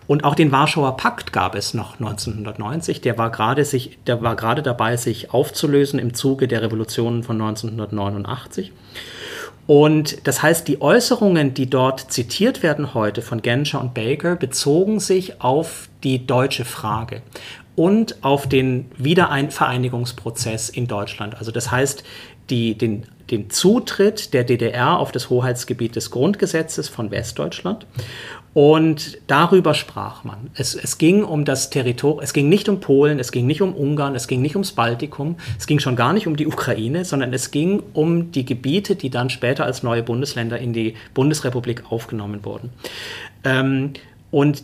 Und 0.08 0.24
auch 0.24 0.36
den 0.36 0.52
Warschauer 0.52 0.98
Pakt 0.98 1.32
gab 1.32 1.56
es 1.56 1.74
noch 1.74 1.94
1990. 2.00 3.02
Der 3.02 3.18
war 3.18 3.32
gerade 3.32 3.66
sich, 3.66 3.98
der 4.08 4.22
war 4.22 4.36
gerade 4.36 4.62
dabei, 4.62 4.98
sich 4.98 5.34
aufzulösen 5.34 6.00
im 6.00 6.14
Zuge 6.14 6.48
der 6.48 6.62
Revolutionen 6.62 7.24
von 7.24 7.42
1989. 7.42 8.72
Und 9.68 10.28
das 10.28 10.42
heißt, 10.42 10.68
die 10.68 10.82
Äußerungen, 10.82 11.54
die 11.54 11.70
dort 11.70 12.12
zitiert 12.12 12.64
werden 12.64 12.94
heute 12.94 13.22
von 13.22 13.42
Genscher 13.42 13.80
und 13.80 13.94
Baker, 13.94 14.36
bezogen 14.36 15.00
sich 15.00 15.42
auf 15.42 15.88
die 16.04 16.26
deutsche 16.26 16.66
Frage 16.66 17.22
und 17.76 18.24
auf 18.24 18.50
den 18.50 18.92
Wiedervereinigungsprozess 18.98 20.70
in 20.70 20.88
Deutschland. 20.88 21.36
Also 21.38 21.52
das 21.52 21.72
heißt, 21.72 22.04
die, 22.50 22.78
den, 22.78 23.06
den 23.32 23.50
Zutritt 23.50 24.34
der 24.34 24.44
DDR 24.44 25.00
auf 25.00 25.12
das 25.12 25.30
Hoheitsgebiet 25.30 25.96
des 25.96 26.12
Grundgesetzes 26.12 26.90
von 26.90 27.12
Westdeutschland 27.12 27.88
und 28.54 29.20
darüber 29.28 29.74
sprach 29.74 30.26
man. 30.26 30.50
Es, 30.56 30.76
es 30.76 30.98
ging 30.98 31.24
um 31.24 31.46
das 31.46 31.70
Territorium, 31.70 32.22
es 32.22 32.34
ging 32.34 32.50
nicht 32.50 32.68
um 32.68 32.82
Polen, 32.82 33.18
es 33.20 33.32
ging 33.32 33.48
nicht 33.48 33.62
um 33.62 33.74
Ungarn, 33.74 34.14
es 34.14 34.28
ging 34.28 34.42
nicht 34.42 34.56
ums 34.56 34.74
Baltikum, 34.74 35.38
es 35.58 35.68
ging 35.68 35.80
schon 35.80 35.96
gar 35.96 36.12
nicht 36.12 36.28
um 36.28 36.36
die 36.36 36.48
Ukraine, 36.48 37.06
sondern 37.06 37.34
es 37.34 37.52
ging 37.52 37.82
um 37.94 38.32
die 38.34 38.46
Gebiete, 38.46 38.96
die 38.96 39.10
dann 39.10 39.30
später 39.30 39.64
als 39.64 39.84
neue 39.84 40.04
Bundesländer 40.04 40.60
in 40.60 40.74
die 40.74 40.96
Bundesrepublik 41.14 41.92
aufgenommen 41.92 42.44
wurden. 42.44 42.72
Ähm, 43.46 43.94
und 44.32 44.64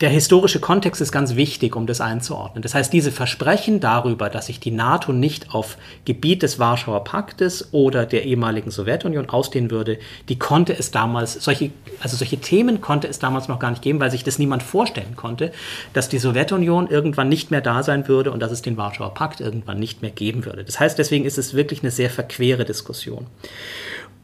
der 0.00 0.10
historische 0.10 0.58
Kontext 0.58 1.00
ist 1.00 1.12
ganz 1.12 1.36
wichtig, 1.36 1.76
um 1.76 1.86
das 1.86 2.00
einzuordnen. 2.00 2.62
Das 2.62 2.74
heißt, 2.74 2.92
diese 2.92 3.12
Versprechen 3.12 3.78
darüber, 3.78 4.28
dass 4.28 4.46
sich 4.46 4.58
die 4.58 4.72
NATO 4.72 5.12
nicht 5.12 5.54
auf 5.54 5.76
Gebiet 6.04 6.42
des 6.42 6.58
Warschauer 6.58 7.04
Paktes 7.04 7.68
oder 7.72 8.04
der 8.04 8.24
ehemaligen 8.24 8.72
Sowjetunion 8.72 9.30
ausdehnen 9.30 9.70
würde, 9.70 9.98
die 10.28 10.38
konnte 10.38 10.76
es 10.76 10.90
damals, 10.90 11.34
solche, 11.34 11.70
also 12.00 12.16
solche 12.16 12.38
Themen 12.38 12.80
konnte 12.80 13.06
es 13.06 13.20
damals 13.20 13.46
noch 13.46 13.60
gar 13.60 13.70
nicht 13.70 13.82
geben, 13.82 14.00
weil 14.00 14.10
sich 14.10 14.24
das 14.24 14.40
niemand 14.40 14.64
vorstellen 14.64 15.14
konnte, 15.14 15.52
dass 15.92 16.08
die 16.08 16.18
Sowjetunion 16.18 16.88
irgendwann 16.88 17.28
nicht 17.28 17.52
mehr 17.52 17.60
da 17.60 17.84
sein 17.84 18.08
würde 18.08 18.32
und 18.32 18.40
dass 18.40 18.50
es 18.50 18.62
den 18.62 18.76
Warschauer 18.76 19.14
Pakt 19.14 19.40
irgendwann 19.40 19.78
nicht 19.78 20.02
mehr 20.02 20.10
geben 20.10 20.44
würde. 20.44 20.64
Das 20.64 20.80
heißt, 20.80 20.98
deswegen 20.98 21.24
ist 21.24 21.38
es 21.38 21.54
wirklich 21.54 21.82
eine 21.82 21.92
sehr 21.92 22.10
verquere 22.10 22.64
Diskussion. 22.64 23.26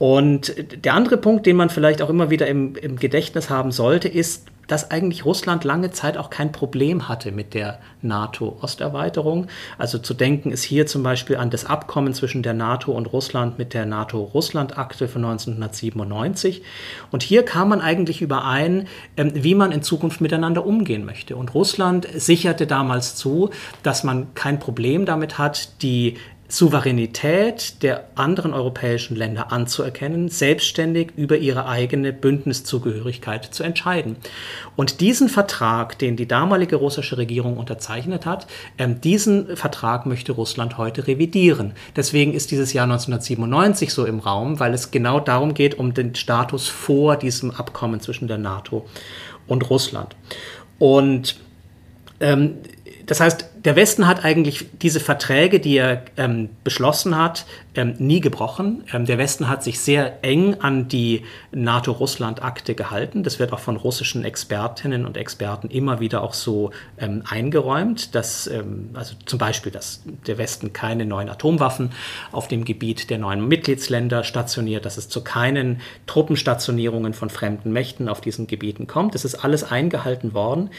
Und 0.00 0.54
der 0.86 0.94
andere 0.94 1.18
Punkt, 1.18 1.44
den 1.44 1.56
man 1.56 1.68
vielleicht 1.68 2.00
auch 2.00 2.08
immer 2.08 2.30
wieder 2.30 2.46
im, 2.46 2.74
im 2.74 2.96
Gedächtnis 2.96 3.50
haben 3.50 3.70
sollte, 3.70 4.08
ist, 4.08 4.46
dass 4.66 4.90
eigentlich 4.90 5.26
Russland 5.26 5.62
lange 5.64 5.90
Zeit 5.90 6.16
auch 6.16 6.30
kein 6.30 6.52
Problem 6.52 7.06
hatte 7.06 7.32
mit 7.32 7.52
der 7.52 7.80
NATO-Osterweiterung. 8.00 9.48
Also 9.76 9.98
zu 9.98 10.14
denken 10.14 10.52
ist 10.52 10.62
hier 10.62 10.86
zum 10.86 11.02
Beispiel 11.02 11.36
an 11.36 11.50
das 11.50 11.66
Abkommen 11.66 12.14
zwischen 12.14 12.42
der 12.42 12.54
NATO 12.54 12.92
und 12.92 13.12
Russland 13.12 13.58
mit 13.58 13.74
der 13.74 13.84
NATO-Russland-Akte 13.84 15.06
von 15.06 15.22
1997. 15.22 16.62
Und 17.10 17.22
hier 17.22 17.44
kam 17.44 17.68
man 17.68 17.82
eigentlich 17.82 18.22
überein, 18.22 18.88
ähm, 19.18 19.32
wie 19.34 19.54
man 19.54 19.70
in 19.70 19.82
Zukunft 19.82 20.22
miteinander 20.22 20.64
umgehen 20.64 21.04
möchte. 21.04 21.36
Und 21.36 21.52
Russland 21.52 22.08
sicherte 22.14 22.66
damals 22.66 23.16
zu, 23.16 23.50
dass 23.82 24.02
man 24.02 24.32
kein 24.32 24.60
Problem 24.60 25.04
damit 25.04 25.36
hat, 25.36 25.82
die 25.82 26.16
Souveränität 26.50 27.82
der 27.84 28.08
anderen 28.16 28.52
europäischen 28.52 29.14
Länder 29.14 29.52
anzuerkennen, 29.52 30.28
selbstständig 30.28 31.12
über 31.16 31.38
ihre 31.38 31.66
eigene 31.66 32.12
Bündniszugehörigkeit 32.12 33.44
zu 33.44 33.62
entscheiden. 33.62 34.16
Und 34.74 35.00
diesen 35.00 35.28
Vertrag, 35.28 35.98
den 35.98 36.16
die 36.16 36.26
damalige 36.26 36.76
russische 36.76 37.18
Regierung 37.18 37.56
unterzeichnet 37.56 38.26
hat, 38.26 38.48
ähm, 38.78 39.00
diesen 39.00 39.56
Vertrag 39.56 40.06
möchte 40.06 40.32
Russland 40.32 40.76
heute 40.76 41.06
revidieren. 41.06 41.72
Deswegen 41.94 42.34
ist 42.34 42.50
dieses 42.50 42.72
Jahr 42.72 42.86
1997 42.86 43.92
so 43.92 44.04
im 44.04 44.18
Raum, 44.18 44.58
weil 44.58 44.74
es 44.74 44.90
genau 44.90 45.20
darum 45.20 45.54
geht, 45.54 45.78
um 45.78 45.94
den 45.94 46.16
Status 46.16 46.68
vor 46.68 47.16
diesem 47.16 47.52
Abkommen 47.52 48.00
zwischen 48.00 48.26
der 48.26 48.38
NATO 48.38 48.86
und 49.46 49.70
Russland. 49.70 50.16
Und 50.80 51.36
ähm, 52.18 52.56
das 53.06 53.20
heißt, 53.20 53.49
der 53.64 53.76
Westen 53.76 54.06
hat 54.06 54.24
eigentlich 54.24 54.66
diese 54.80 55.00
Verträge, 55.00 55.60
die 55.60 55.76
er 55.76 56.02
ähm, 56.16 56.48
beschlossen 56.64 57.16
hat, 57.18 57.44
ähm, 57.74 57.94
nie 57.98 58.20
gebrochen. 58.20 58.84
Ähm, 58.92 59.04
der 59.04 59.18
Westen 59.18 59.48
hat 59.48 59.62
sich 59.62 59.80
sehr 59.80 60.24
eng 60.24 60.60
an 60.60 60.88
die 60.88 61.24
NATO-Russland-Akte 61.52 62.74
gehalten. 62.74 63.22
Das 63.22 63.38
wird 63.38 63.52
auch 63.52 63.58
von 63.58 63.76
russischen 63.76 64.24
Expertinnen 64.24 65.04
und 65.04 65.18
Experten 65.18 65.68
immer 65.68 66.00
wieder 66.00 66.22
auch 66.22 66.32
so 66.32 66.70
ähm, 66.98 67.22
eingeräumt, 67.28 68.14
dass 68.14 68.46
ähm, 68.46 68.90
also 68.94 69.14
zum 69.26 69.38
Beispiel, 69.38 69.70
dass 69.70 70.02
der 70.26 70.38
Westen 70.38 70.72
keine 70.72 71.04
neuen 71.04 71.28
Atomwaffen 71.28 71.90
auf 72.32 72.48
dem 72.48 72.64
Gebiet 72.64 73.10
der 73.10 73.18
neuen 73.18 73.46
Mitgliedsländer 73.46 74.24
stationiert, 74.24 74.86
dass 74.86 74.96
es 74.96 75.10
zu 75.10 75.22
keinen 75.22 75.82
Truppenstationierungen 76.06 77.12
von 77.12 77.28
fremden 77.28 77.72
Mächten 77.72 78.08
auf 78.08 78.22
diesen 78.22 78.46
Gebieten 78.46 78.86
kommt. 78.86 79.14
Das 79.14 79.26
ist 79.26 79.34
alles 79.34 79.64
eingehalten 79.64 80.32
worden. 80.32 80.70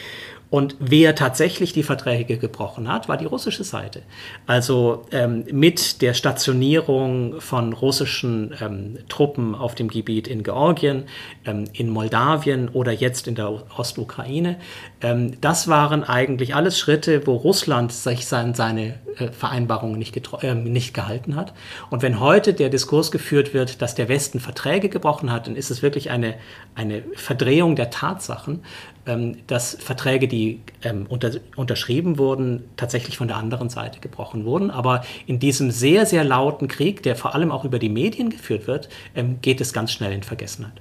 Und 0.51 0.75
wer 0.79 1.15
tatsächlich 1.15 1.71
die 1.71 1.81
Verträge 1.81 2.37
gebrochen 2.37 2.91
hat, 2.91 3.07
war 3.07 3.15
die 3.15 3.25
russische 3.25 3.63
Seite. 3.63 4.01
Also 4.45 5.05
ähm, 5.13 5.45
mit 5.49 6.01
der 6.01 6.13
Stationierung 6.13 7.39
von 7.39 7.71
russischen 7.71 8.53
ähm, 8.59 8.97
Truppen 9.07 9.55
auf 9.55 9.75
dem 9.75 9.87
Gebiet 9.87 10.27
in 10.27 10.43
Georgien, 10.43 11.05
ähm, 11.45 11.63
in 11.71 11.89
Moldawien 11.89 12.67
oder 12.67 12.91
jetzt 12.91 13.29
in 13.29 13.35
der 13.35 13.49
Ostukraine. 13.79 14.57
Ähm, 15.01 15.39
das 15.39 15.69
waren 15.69 16.03
eigentlich 16.03 16.53
alles 16.53 16.77
Schritte, 16.77 17.25
wo 17.25 17.35
Russland 17.35 17.93
sich 17.93 18.25
sein, 18.27 18.53
seine 18.53 18.99
äh, 19.15 19.31
Vereinbarungen 19.31 19.97
nicht, 19.97 20.21
äh, 20.43 20.53
nicht 20.53 20.93
gehalten 20.93 21.37
hat. 21.37 21.53
Und 21.89 22.01
wenn 22.01 22.19
heute 22.19 22.53
der 22.53 22.67
Diskurs 22.67 23.09
geführt 23.09 23.53
wird, 23.53 23.81
dass 23.81 23.95
der 23.95 24.09
Westen 24.09 24.41
Verträge 24.41 24.89
gebrochen 24.89 25.31
hat, 25.31 25.47
dann 25.47 25.55
ist 25.55 25.71
es 25.71 25.81
wirklich 25.81 26.11
eine, 26.11 26.33
eine 26.75 27.03
Verdrehung 27.15 27.77
der 27.77 27.89
Tatsachen 27.89 28.63
ähm, 29.05 29.37
dass 29.47 29.75
Verträge, 29.79 30.27
die 30.27 30.40
ähm, 30.83 31.05
unter, 31.09 31.31
unterschrieben 31.55 32.17
wurden, 32.17 32.63
tatsächlich 32.77 33.17
von 33.17 33.27
der 33.27 33.37
anderen 33.37 33.69
Seite 33.69 33.99
gebrochen 33.99 34.45
wurden. 34.45 34.71
Aber 34.71 35.03
in 35.27 35.39
diesem 35.39 35.71
sehr, 35.71 36.05
sehr 36.05 36.23
lauten 36.23 36.67
Krieg, 36.67 37.03
der 37.03 37.15
vor 37.15 37.35
allem 37.35 37.51
auch 37.51 37.65
über 37.65 37.79
die 37.79 37.89
Medien 37.89 38.29
geführt 38.29 38.67
wird, 38.67 38.89
ähm, 39.15 39.37
geht 39.41 39.61
es 39.61 39.73
ganz 39.73 39.91
schnell 39.91 40.13
in 40.13 40.23
Vergessenheit. 40.23 40.73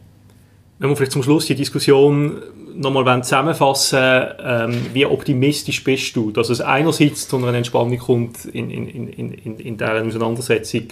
Wenn 0.79 0.89
wir 0.89 0.97
vielleicht 0.97 1.13
zum 1.13 1.23
Schluss 1.23 1.45
die 1.45 1.55
Diskussion 1.55 2.43
nochmal 2.75 3.23
zusammenfassen 3.23 4.25
ähm, 4.43 4.87
wie 4.95 5.05
optimistisch 5.05 5.85
bist 5.85 6.17
du, 6.17 6.31
dass 6.31 6.49
es 6.49 6.63
einerseits 6.63 7.29
zu 7.29 7.37
einer 7.37 7.53
Entspannung 7.53 7.99
kommt 7.99 8.47
in, 8.47 8.71
in, 8.71 8.89
in, 8.89 9.33
in, 9.33 9.59
in 9.59 9.77
dieser 9.77 10.03
Auseinandersetzung 10.03 10.89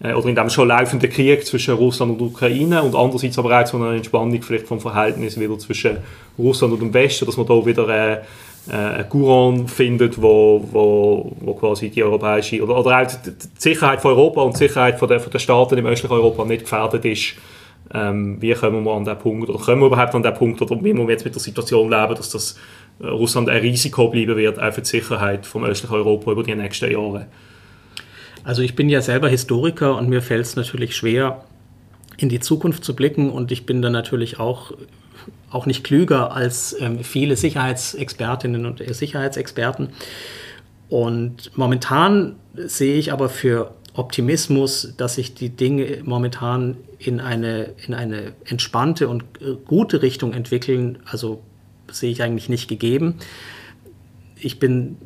oder 0.00 0.26
in 0.26 0.34
dem 0.34 0.50
schon 0.50 0.68
laufenden 0.68 1.08
Krieg 1.08 1.46
zwischen 1.46 1.74
Russland 1.74 2.20
und 2.20 2.26
Ukraine 2.26 2.82
und 2.82 2.94
andererseits 2.94 3.38
aber 3.38 3.58
auch 3.58 3.64
zu 3.64 3.76
einer 3.76 3.92
Entspannung 3.92 4.42
vielleicht 4.42 4.66
vom 4.66 4.80
Verhältnis 4.80 5.38
wieder 5.38 5.58
zwischen 5.58 5.98
Russland 6.38 6.74
und 6.74 6.80
dem 6.80 6.92
Westen, 6.92 7.26
dass 7.26 7.36
man 7.36 7.46
da 7.46 7.64
wieder 7.64 7.88
äh, 7.88 8.20
äh, 8.70 8.74
einen 8.74 9.08
Courant 9.08 9.70
findet, 9.70 10.20
wo, 10.20 10.66
wo, 10.72 11.36
wo 11.40 11.54
quasi 11.54 11.90
die 11.90 12.02
europäische 12.02 12.62
oder, 12.62 12.78
oder 12.78 13.02
auch 13.02 13.06
die 13.06 13.30
Sicherheit 13.58 14.00
von 14.00 14.12
Europa 14.12 14.40
und 14.42 14.54
die 14.54 14.58
Sicherheit 14.58 14.98
von 14.98 15.08
der, 15.08 15.20
von 15.20 15.30
der 15.30 15.38
Staaten 15.38 15.76
im 15.76 15.86
östlichen 15.86 16.14
Europa 16.14 16.44
nicht 16.44 16.62
gefährdet 16.62 17.04
ist. 17.04 17.34
Ähm, 17.92 18.40
wie 18.40 18.54
kommen 18.54 18.82
wir 18.82 18.92
an 18.92 19.04
den 19.04 19.18
Punkt 19.18 19.50
oder 19.50 19.58
kommen 19.58 19.82
wir 19.82 19.88
überhaupt 19.88 20.14
an 20.14 20.22
den 20.22 20.32
Punkt 20.32 20.62
oder 20.62 20.82
wie 20.82 20.94
wir 20.94 21.08
jetzt 21.10 21.24
mit 21.24 21.34
der 21.34 21.42
Situation 21.42 21.90
leben, 21.90 22.14
dass 22.14 22.30
das 22.30 22.58
äh, 23.00 23.06
Russland 23.06 23.50
ein 23.50 23.60
Risiko 23.60 24.08
bleiben 24.08 24.36
wird 24.36 24.58
auch 24.58 24.72
für 24.72 24.80
die 24.80 24.88
Sicherheit 24.88 25.44
vom 25.44 25.64
östlichen 25.64 25.94
Europa 25.94 26.32
über 26.32 26.42
die 26.42 26.54
nächsten 26.54 26.90
Jahre? 26.90 27.26
Also 28.44 28.60
ich 28.62 28.76
bin 28.76 28.90
ja 28.90 29.00
selber 29.00 29.28
Historiker 29.28 29.96
und 29.96 30.08
mir 30.08 30.22
fällt 30.22 30.44
es 30.44 30.54
natürlich 30.54 30.94
schwer, 30.94 31.44
in 32.18 32.28
die 32.28 32.40
Zukunft 32.40 32.84
zu 32.84 32.94
blicken 32.94 33.30
und 33.30 33.50
ich 33.50 33.66
bin 33.66 33.82
da 33.82 33.90
natürlich 33.90 34.38
auch, 34.38 34.72
auch 35.50 35.66
nicht 35.66 35.82
klüger 35.82 36.32
als 36.32 36.76
ähm, 36.78 37.02
viele 37.02 37.36
Sicherheitsexpertinnen 37.36 38.66
und 38.66 38.82
Sicherheitsexperten. 38.86 39.88
Und 40.90 41.56
momentan 41.56 42.36
sehe 42.54 42.96
ich 42.96 43.12
aber 43.12 43.28
für 43.28 43.74
Optimismus, 43.94 44.94
dass 44.96 45.14
sich 45.14 45.34
die 45.34 45.50
Dinge 45.50 46.02
momentan 46.04 46.76
in 46.98 47.20
eine, 47.20 47.70
in 47.86 47.94
eine 47.94 48.32
entspannte 48.44 49.08
und 49.08 49.22
äh, 49.40 49.56
gute 49.64 50.02
Richtung 50.02 50.34
entwickeln, 50.34 50.98
also 51.06 51.40
sehe 51.90 52.10
ich 52.10 52.22
eigentlich 52.22 52.48
nicht 52.48 52.68
gegeben. 52.68 53.16
Ich 54.36 54.58
bin 54.58 54.96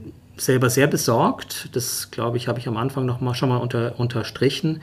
selber 0.41 0.70
sehr 0.70 0.86
besorgt. 0.86 1.70
Das, 1.72 2.11
glaube 2.11 2.36
ich, 2.36 2.49
habe 2.49 2.59
ich 2.59 2.68
am 2.68 2.76
Anfang 2.76 3.07
noch 3.07 3.20
mal, 3.20 3.34
schon 3.34 3.49
mal 3.49 3.59
unter, 3.59 3.99
unterstrichen. 3.99 4.80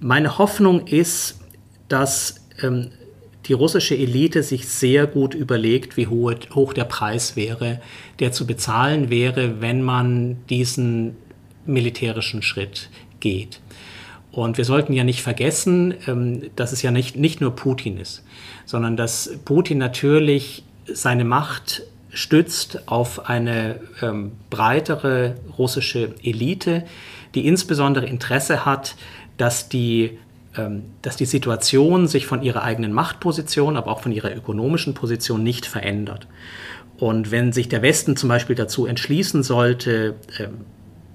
Meine 0.00 0.38
Hoffnung 0.38 0.86
ist, 0.86 1.40
dass 1.88 2.46
ähm, 2.62 2.90
die 3.46 3.54
russische 3.54 3.96
Elite 3.96 4.42
sich 4.42 4.68
sehr 4.68 5.06
gut 5.06 5.34
überlegt, 5.34 5.96
wie 5.96 6.06
hoch, 6.06 6.34
hoch 6.54 6.72
der 6.72 6.84
Preis 6.84 7.34
wäre, 7.34 7.80
der 8.18 8.32
zu 8.32 8.46
bezahlen 8.46 9.10
wäre, 9.10 9.60
wenn 9.60 9.82
man 9.82 10.36
diesen 10.48 11.16
militärischen 11.64 12.42
Schritt 12.42 12.90
geht. 13.20 13.60
Und 14.30 14.58
wir 14.58 14.64
sollten 14.64 14.92
ja 14.92 15.04
nicht 15.04 15.22
vergessen, 15.22 15.94
ähm, 16.06 16.50
dass 16.56 16.72
es 16.72 16.82
ja 16.82 16.90
nicht, 16.90 17.16
nicht 17.16 17.40
nur 17.40 17.56
Putin 17.56 17.98
ist, 17.98 18.22
sondern 18.66 18.96
dass 18.96 19.38
Putin 19.44 19.78
natürlich 19.78 20.62
seine 20.86 21.24
Macht 21.24 21.82
stützt 22.18 22.88
auf 22.88 23.28
eine 23.28 23.80
ähm, 24.02 24.32
breitere 24.50 25.36
russische 25.56 26.14
Elite, 26.22 26.84
die 27.36 27.46
insbesondere 27.46 28.06
Interesse 28.06 28.64
hat, 28.64 28.96
dass 29.36 29.68
die, 29.68 30.18
ähm, 30.56 30.82
dass 31.02 31.16
die 31.16 31.26
Situation 31.26 32.08
sich 32.08 32.26
von 32.26 32.42
ihrer 32.42 32.62
eigenen 32.62 32.92
Machtposition, 32.92 33.76
aber 33.76 33.92
auch 33.92 34.00
von 34.00 34.10
ihrer 34.10 34.34
ökonomischen 34.34 34.94
Position 34.94 35.44
nicht 35.44 35.64
verändert. 35.64 36.26
Und 36.98 37.30
wenn 37.30 37.52
sich 37.52 37.68
der 37.68 37.82
Westen 37.82 38.16
zum 38.16 38.28
Beispiel 38.28 38.56
dazu 38.56 38.86
entschließen 38.86 39.44
sollte, 39.44 40.16
ähm, 40.40 40.64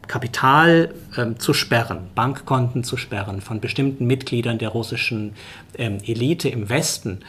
Kapital 0.08 0.94
ähm, 1.18 1.38
zu 1.38 1.54
sperren, 1.54 2.08
Bankkonten 2.16 2.86
zu 2.86 2.96
sperren 2.96 3.42
von 3.42 3.60
bestimmten 3.60 4.06
Mitgliedern 4.06 4.58
der 4.58 4.70
russischen 4.70 5.34
ähm, 5.78 5.98
Elite 6.06 6.48
im 6.48 6.70
Westen, 6.70 7.20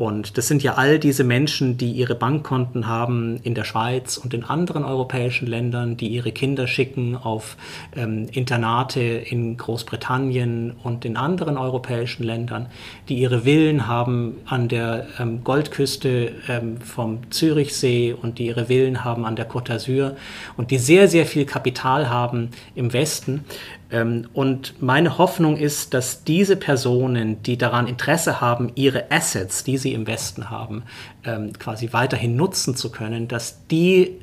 und 0.00 0.38
das 0.38 0.48
sind 0.48 0.62
ja 0.62 0.76
all 0.76 0.98
diese 0.98 1.24
Menschen, 1.24 1.76
die 1.76 1.92
ihre 1.92 2.14
Bankkonten 2.14 2.86
haben 2.86 3.36
in 3.42 3.54
der 3.54 3.64
Schweiz 3.64 4.16
und 4.16 4.32
in 4.32 4.44
anderen 4.44 4.82
europäischen 4.82 5.46
Ländern, 5.46 5.98
die 5.98 6.08
ihre 6.08 6.32
Kinder 6.32 6.66
schicken 6.66 7.18
auf 7.18 7.58
ähm, 7.94 8.26
Internate 8.32 9.02
in 9.02 9.58
Großbritannien 9.58 10.72
und 10.82 11.04
in 11.04 11.18
anderen 11.18 11.58
europäischen 11.58 12.22
Ländern, 12.22 12.68
die 13.10 13.18
ihre 13.18 13.42
Villen 13.42 13.88
haben 13.88 14.38
an 14.46 14.68
der 14.68 15.06
ähm, 15.18 15.44
Goldküste 15.44 16.32
ähm, 16.48 16.80
vom 16.80 17.30
Zürichsee 17.30 18.14
und 18.14 18.38
die 18.38 18.46
ihre 18.46 18.68
Villen 18.68 19.04
haben 19.04 19.26
an 19.26 19.36
der 19.36 19.50
Côte 19.50 19.70
d'Azur 19.70 20.12
und 20.56 20.70
die 20.70 20.78
sehr, 20.78 21.08
sehr 21.08 21.26
viel 21.26 21.44
Kapital 21.44 22.08
haben 22.08 22.52
im 22.74 22.94
Westen. 22.94 23.44
Ähm, 23.90 24.28
und 24.32 24.80
meine 24.82 25.18
Hoffnung 25.18 25.56
ist, 25.56 25.94
dass 25.94 26.24
diese 26.24 26.56
Personen, 26.56 27.42
die 27.42 27.58
daran 27.58 27.86
Interesse 27.86 28.40
haben, 28.40 28.72
ihre 28.74 29.10
Assets, 29.10 29.64
die 29.64 29.78
sie 29.78 29.92
im 29.92 30.06
Westen 30.06 30.50
haben, 30.50 30.84
ähm, 31.24 31.52
quasi 31.58 31.92
weiterhin 31.92 32.36
nutzen 32.36 32.76
zu 32.76 32.90
können, 32.90 33.28
dass 33.28 33.66
die 33.68 34.20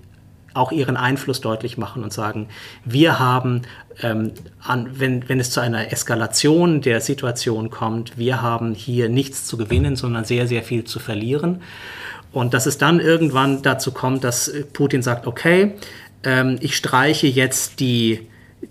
auch 0.54 0.72
ihren 0.72 0.98
Einfluss 0.98 1.40
deutlich 1.40 1.78
machen 1.78 2.04
und 2.04 2.12
sagen, 2.12 2.48
wir 2.84 3.20
haben, 3.20 3.62
ähm, 4.02 4.32
an, 4.60 5.00
wenn, 5.00 5.30
wenn 5.30 5.40
es 5.40 5.52
zu 5.52 5.60
einer 5.60 5.92
Eskalation 5.92 6.82
der 6.82 7.00
Situation 7.00 7.70
kommt, 7.70 8.18
wir 8.18 8.42
haben 8.42 8.74
hier 8.74 9.08
nichts 9.08 9.46
zu 9.46 9.58
gewinnen, 9.58 9.96
sondern 9.96 10.26
sehr, 10.26 10.48
sehr 10.48 10.64
viel 10.64 10.84
zu 10.84 11.00
verlieren. 11.00 11.62
Und 12.32 12.54
dass 12.54 12.66
es 12.66 12.78
dann 12.78 13.00
irgendwann 13.00 13.62
dazu 13.62 13.92
kommt, 13.92 14.24
dass 14.24 14.52
Putin 14.74 15.02
sagt, 15.02 15.28
okay, 15.28 15.74
ähm, 16.24 16.58
ich 16.60 16.76
streiche 16.76 17.28
jetzt 17.28 17.80
die 17.80 18.28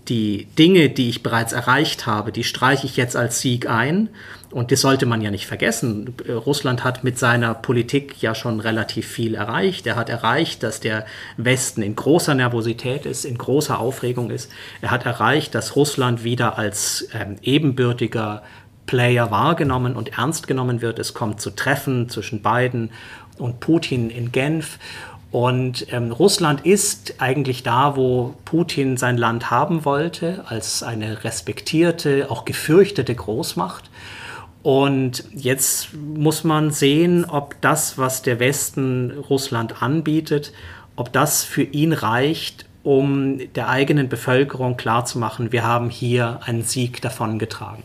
die 0.09 0.45
Dinge, 0.57 0.89
die 0.89 1.09
ich 1.09 1.23
bereits 1.23 1.53
erreicht 1.53 2.05
habe, 2.05 2.31
die 2.31 2.43
streiche 2.43 2.85
ich 2.85 2.97
jetzt 2.97 3.15
als 3.15 3.39
Sieg 3.39 3.69
ein. 3.69 4.09
Und 4.49 4.71
das 4.71 4.79
sollte 4.81 5.05
man 5.05 5.21
ja 5.21 5.29
nicht 5.29 5.45
vergessen. 5.45 6.15
Russland 6.29 6.83
hat 6.83 7.03
mit 7.03 7.19
seiner 7.19 7.53
Politik 7.53 8.21
ja 8.21 8.33
schon 8.33 8.61
relativ 8.61 9.05
viel 9.05 9.35
erreicht. 9.35 9.85
Er 9.85 9.97
hat 9.97 10.09
erreicht, 10.09 10.63
dass 10.63 10.79
der 10.79 11.05
Westen 11.35 11.81
in 11.81 11.95
großer 11.95 12.33
Nervosität 12.33 13.05
ist, 13.05 13.25
in 13.25 13.37
großer 13.37 13.77
Aufregung 13.79 14.29
ist. 14.29 14.49
Er 14.81 14.91
hat 14.91 15.05
erreicht, 15.05 15.53
dass 15.53 15.75
Russland 15.75 16.23
wieder 16.23 16.57
als 16.57 17.09
ähm, 17.13 17.35
ebenbürtiger 17.41 18.43
Player 18.85 19.31
wahrgenommen 19.31 19.95
und 19.95 20.17
ernst 20.17 20.47
genommen 20.47 20.81
wird. 20.81 20.97
Es 20.97 21.13
kommt 21.13 21.41
zu 21.41 21.51
Treffen 21.51 22.09
zwischen 22.09 22.41
Biden 22.41 22.91
und 23.37 23.59
Putin 23.59 24.09
in 24.09 24.31
Genf. 24.31 24.79
Und 25.31 25.91
ähm, 25.91 26.11
Russland 26.11 26.65
ist 26.65 27.15
eigentlich 27.19 27.63
da, 27.63 27.97
wo 27.97 28.35
Putin 28.45 28.95
sein 28.95 29.17
Land 29.17 29.51
haben 29.51 29.83
wollte, 29.83 30.45
als 30.47 30.83
eine 30.83 31.23
respektierte, 31.23 32.27
auch 32.29 32.45
gefürchtete 32.45 33.13
Großmacht. 33.13 33.89
Und 34.63 35.25
jetzt 35.33 35.93
muss 35.93 36.43
man 36.43 36.71
sehen, 36.71 37.25
ob 37.25 37.59
das, 37.61 37.97
was 37.97 38.21
der 38.21 38.39
Westen 38.39 39.11
Russland 39.29 39.81
anbietet, 39.81 40.53
ob 40.95 41.13
das 41.13 41.43
für 41.43 41.63
ihn 41.63 41.93
reicht, 41.93 42.65
um 42.83 43.39
der 43.53 43.67
eigenen 43.67 44.07
Bevölkerung 44.07 44.77
klarzumachen, 44.77 45.51
wir 45.51 45.63
haben 45.63 45.89
hier 45.89 46.39
einen 46.45 46.63
Sieg 46.63 47.01
davongetragen. 47.01 47.83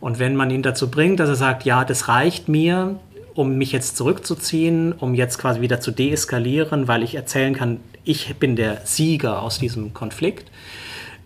Und 0.00 0.18
wenn 0.18 0.36
man 0.36 0.50
ihn 0.50 0.62
dazu 0.62 0.90
bringt, 0.90 1.20
dass 1.20 1.28
er 1.28 1.34
sagt, 1.34 1.64
ja, 1.64 1.84
das 1.84 2.08
reicht 2.08 2.48
mir, 2.48 2.98
um 3.34 3.56
mich 3.56 3.72
jetzt 3.72 3.96
zurückzuziehen, 3.96 4.92
um 4.92 5.14
jetzt 5.14 5.38
quasi 5.38 5.60
wieder 5.60 5.80
zu 5.80 5.90
deeskalieren, 5.90 6.88
weil 6.88 7.02
ich 7.02 7.14
erzählen 7.14 7.54
kann, 7.54 7.80
ich 8.04 8.34
bin 8.36 8.56
der 8.56 8.82
Sieger 8.84 9.42
aus 9.42 9.58
diesem 9.58 9.94
Konflikt. 9.94 10.50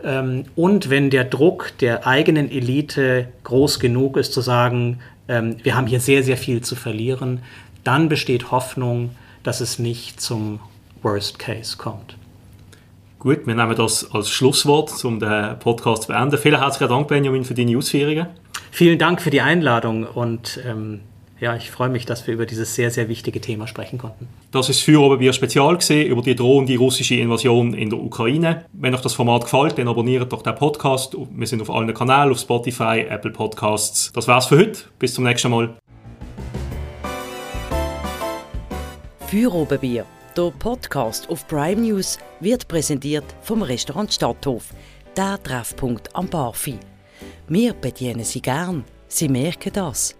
Ähm, 0.02 0.44
und 0.54 0.90
wenn 0.90 1.10
der 1.10 1.24
Druck 1.24 1.72
der 1.80 2.06
eigenen 2.06 2.50
Elite 2.50 3.28
groß 3.44 3.80
genug 3.80 4.16
ist, 4.16 4.32
zu 4.32 4.40
sagen, 4.40 5.00
ähm, 5.28 5.56
wir 5.62 5.76
haben 5.76 5.86
hier 5.86 6.00
sehr, 6.00 6.22
sehr 6.22 6.36
viel 6.36 6.60
zu 6.60 6.76
verlieren, 6.76 7.40
dann 7.84 8.08
besteht 8.08 8.50
Hoffnung, 8.50 9.10
dass 9.42 9.60
es 9.60 9.78
nicht 9.78 10.20
zum 10.20 10.60
Worst 11.02 11.38
Case 11.38 11.76
kommt. 11.76 12.16
Gut, 13.18 13.46
wir 13.46 13.54
nehmen 13.54 13.74
das 13.74 14.10
als 14.12 14.28
Schlusswort, 14.28 15.02
um 15.04 15.18
den 15.18 15.58
Podcast 15.58 16.02
zu 16.02 16.08
beenden. 16.08 16.36
Vielen 16.36 16.60
herzlichen 16.60 16.90
Dank, 16.90 17.08
Benjamin, 17.08 17.44
für 17.44 17.54
deine 17.54 17.76
Ausführungen. 17.78 18.26
Vielen 18.70 18.98
Dank 18.98 19.22
für 19.22 19.30
die 19.30 19.40
Einladung 19.40 20.04
und 20.04 20.60
ähm, 20.66 21.00
ja, 21.44 21.54
ich 21.54 21.70
freue 21.70 21.90
mich, 21.90 22.06
dass 22.06 22.26
wir 22.26 22.32
über 22.32 22.46
dieses 22.46 22.74
sehr, 22.74 22.90
sehr 22.90 23.10
wichtige 23.10 23.38
Thema 23.38 23.66
sprechen 23.66 23.98
konnten. 23.98 24.28
Das 24.50 24.70
ist 24.70 24.80
für 24.80 24.98
Oberbier 24.98 25.34
Spezial 25.34 25.76
gesehen 25.76 26.10
über 26.10 26.22
die 26.22 26.34
drohende 26.34 26.74
russische 26.78 27.16
Invasion 27.16 27.74
in 27.74 27.90
der 27.90 27.98
Ukraine. 27.98 28.64
Wenn 28.72 28.94
euch 28.94 29.02
das 29.02 29.12
Format 29.12 29.42
gefällt, 29.42 29.76
dann 29.76 29.86
abonniert 29.86 30.32
doch 30.32 30.40
den 30.40 30.54
Podcast. 30.54 31.14
Wir 31.30 31.46
sind 31.46 31.60
auf 31.60 31.68
allen 31.68 31.92
Kanälen, 31.92 32.32
auf 32.32 32.38
Spotify, 32.38 33.04
Apple 33.10 33.30
Podcasts. 33.30 34.10
Das 34.14 34.26
war's 34.26 34.46
für 34.46 34.56
heute. 34.56 34.80
Bis 34.98 35.12
zum 35.12 35.24
nächsten 35.24 35.50
Mal. 35.50 35.74
Für 39.26 39.52
Oberbier. 39.52 40.06
Der 40.34 40.50
Podcast 40.58 41.28
auf 41.28 41.46
Prime 41.46 41.82
News 41.82 42.18
wird 42.40 42.66
präsentiert 42.68 43.24
vom 43.42 43.62
Restaurant 43.62 44.10
Stadthof, 44.10 44.70
der 45.14 45.40
Treffpunkt 45.42 46.08
am 46.16 46.26
Barfi. 46.26 46.78
Wir 47.48 47.74
bedienen 47.74 48.24
Sie 48.24 48.40
gern. 48.40 48.82
Sie 49.08 49.28
merken 49.28 49.72
das. 49.74 50.16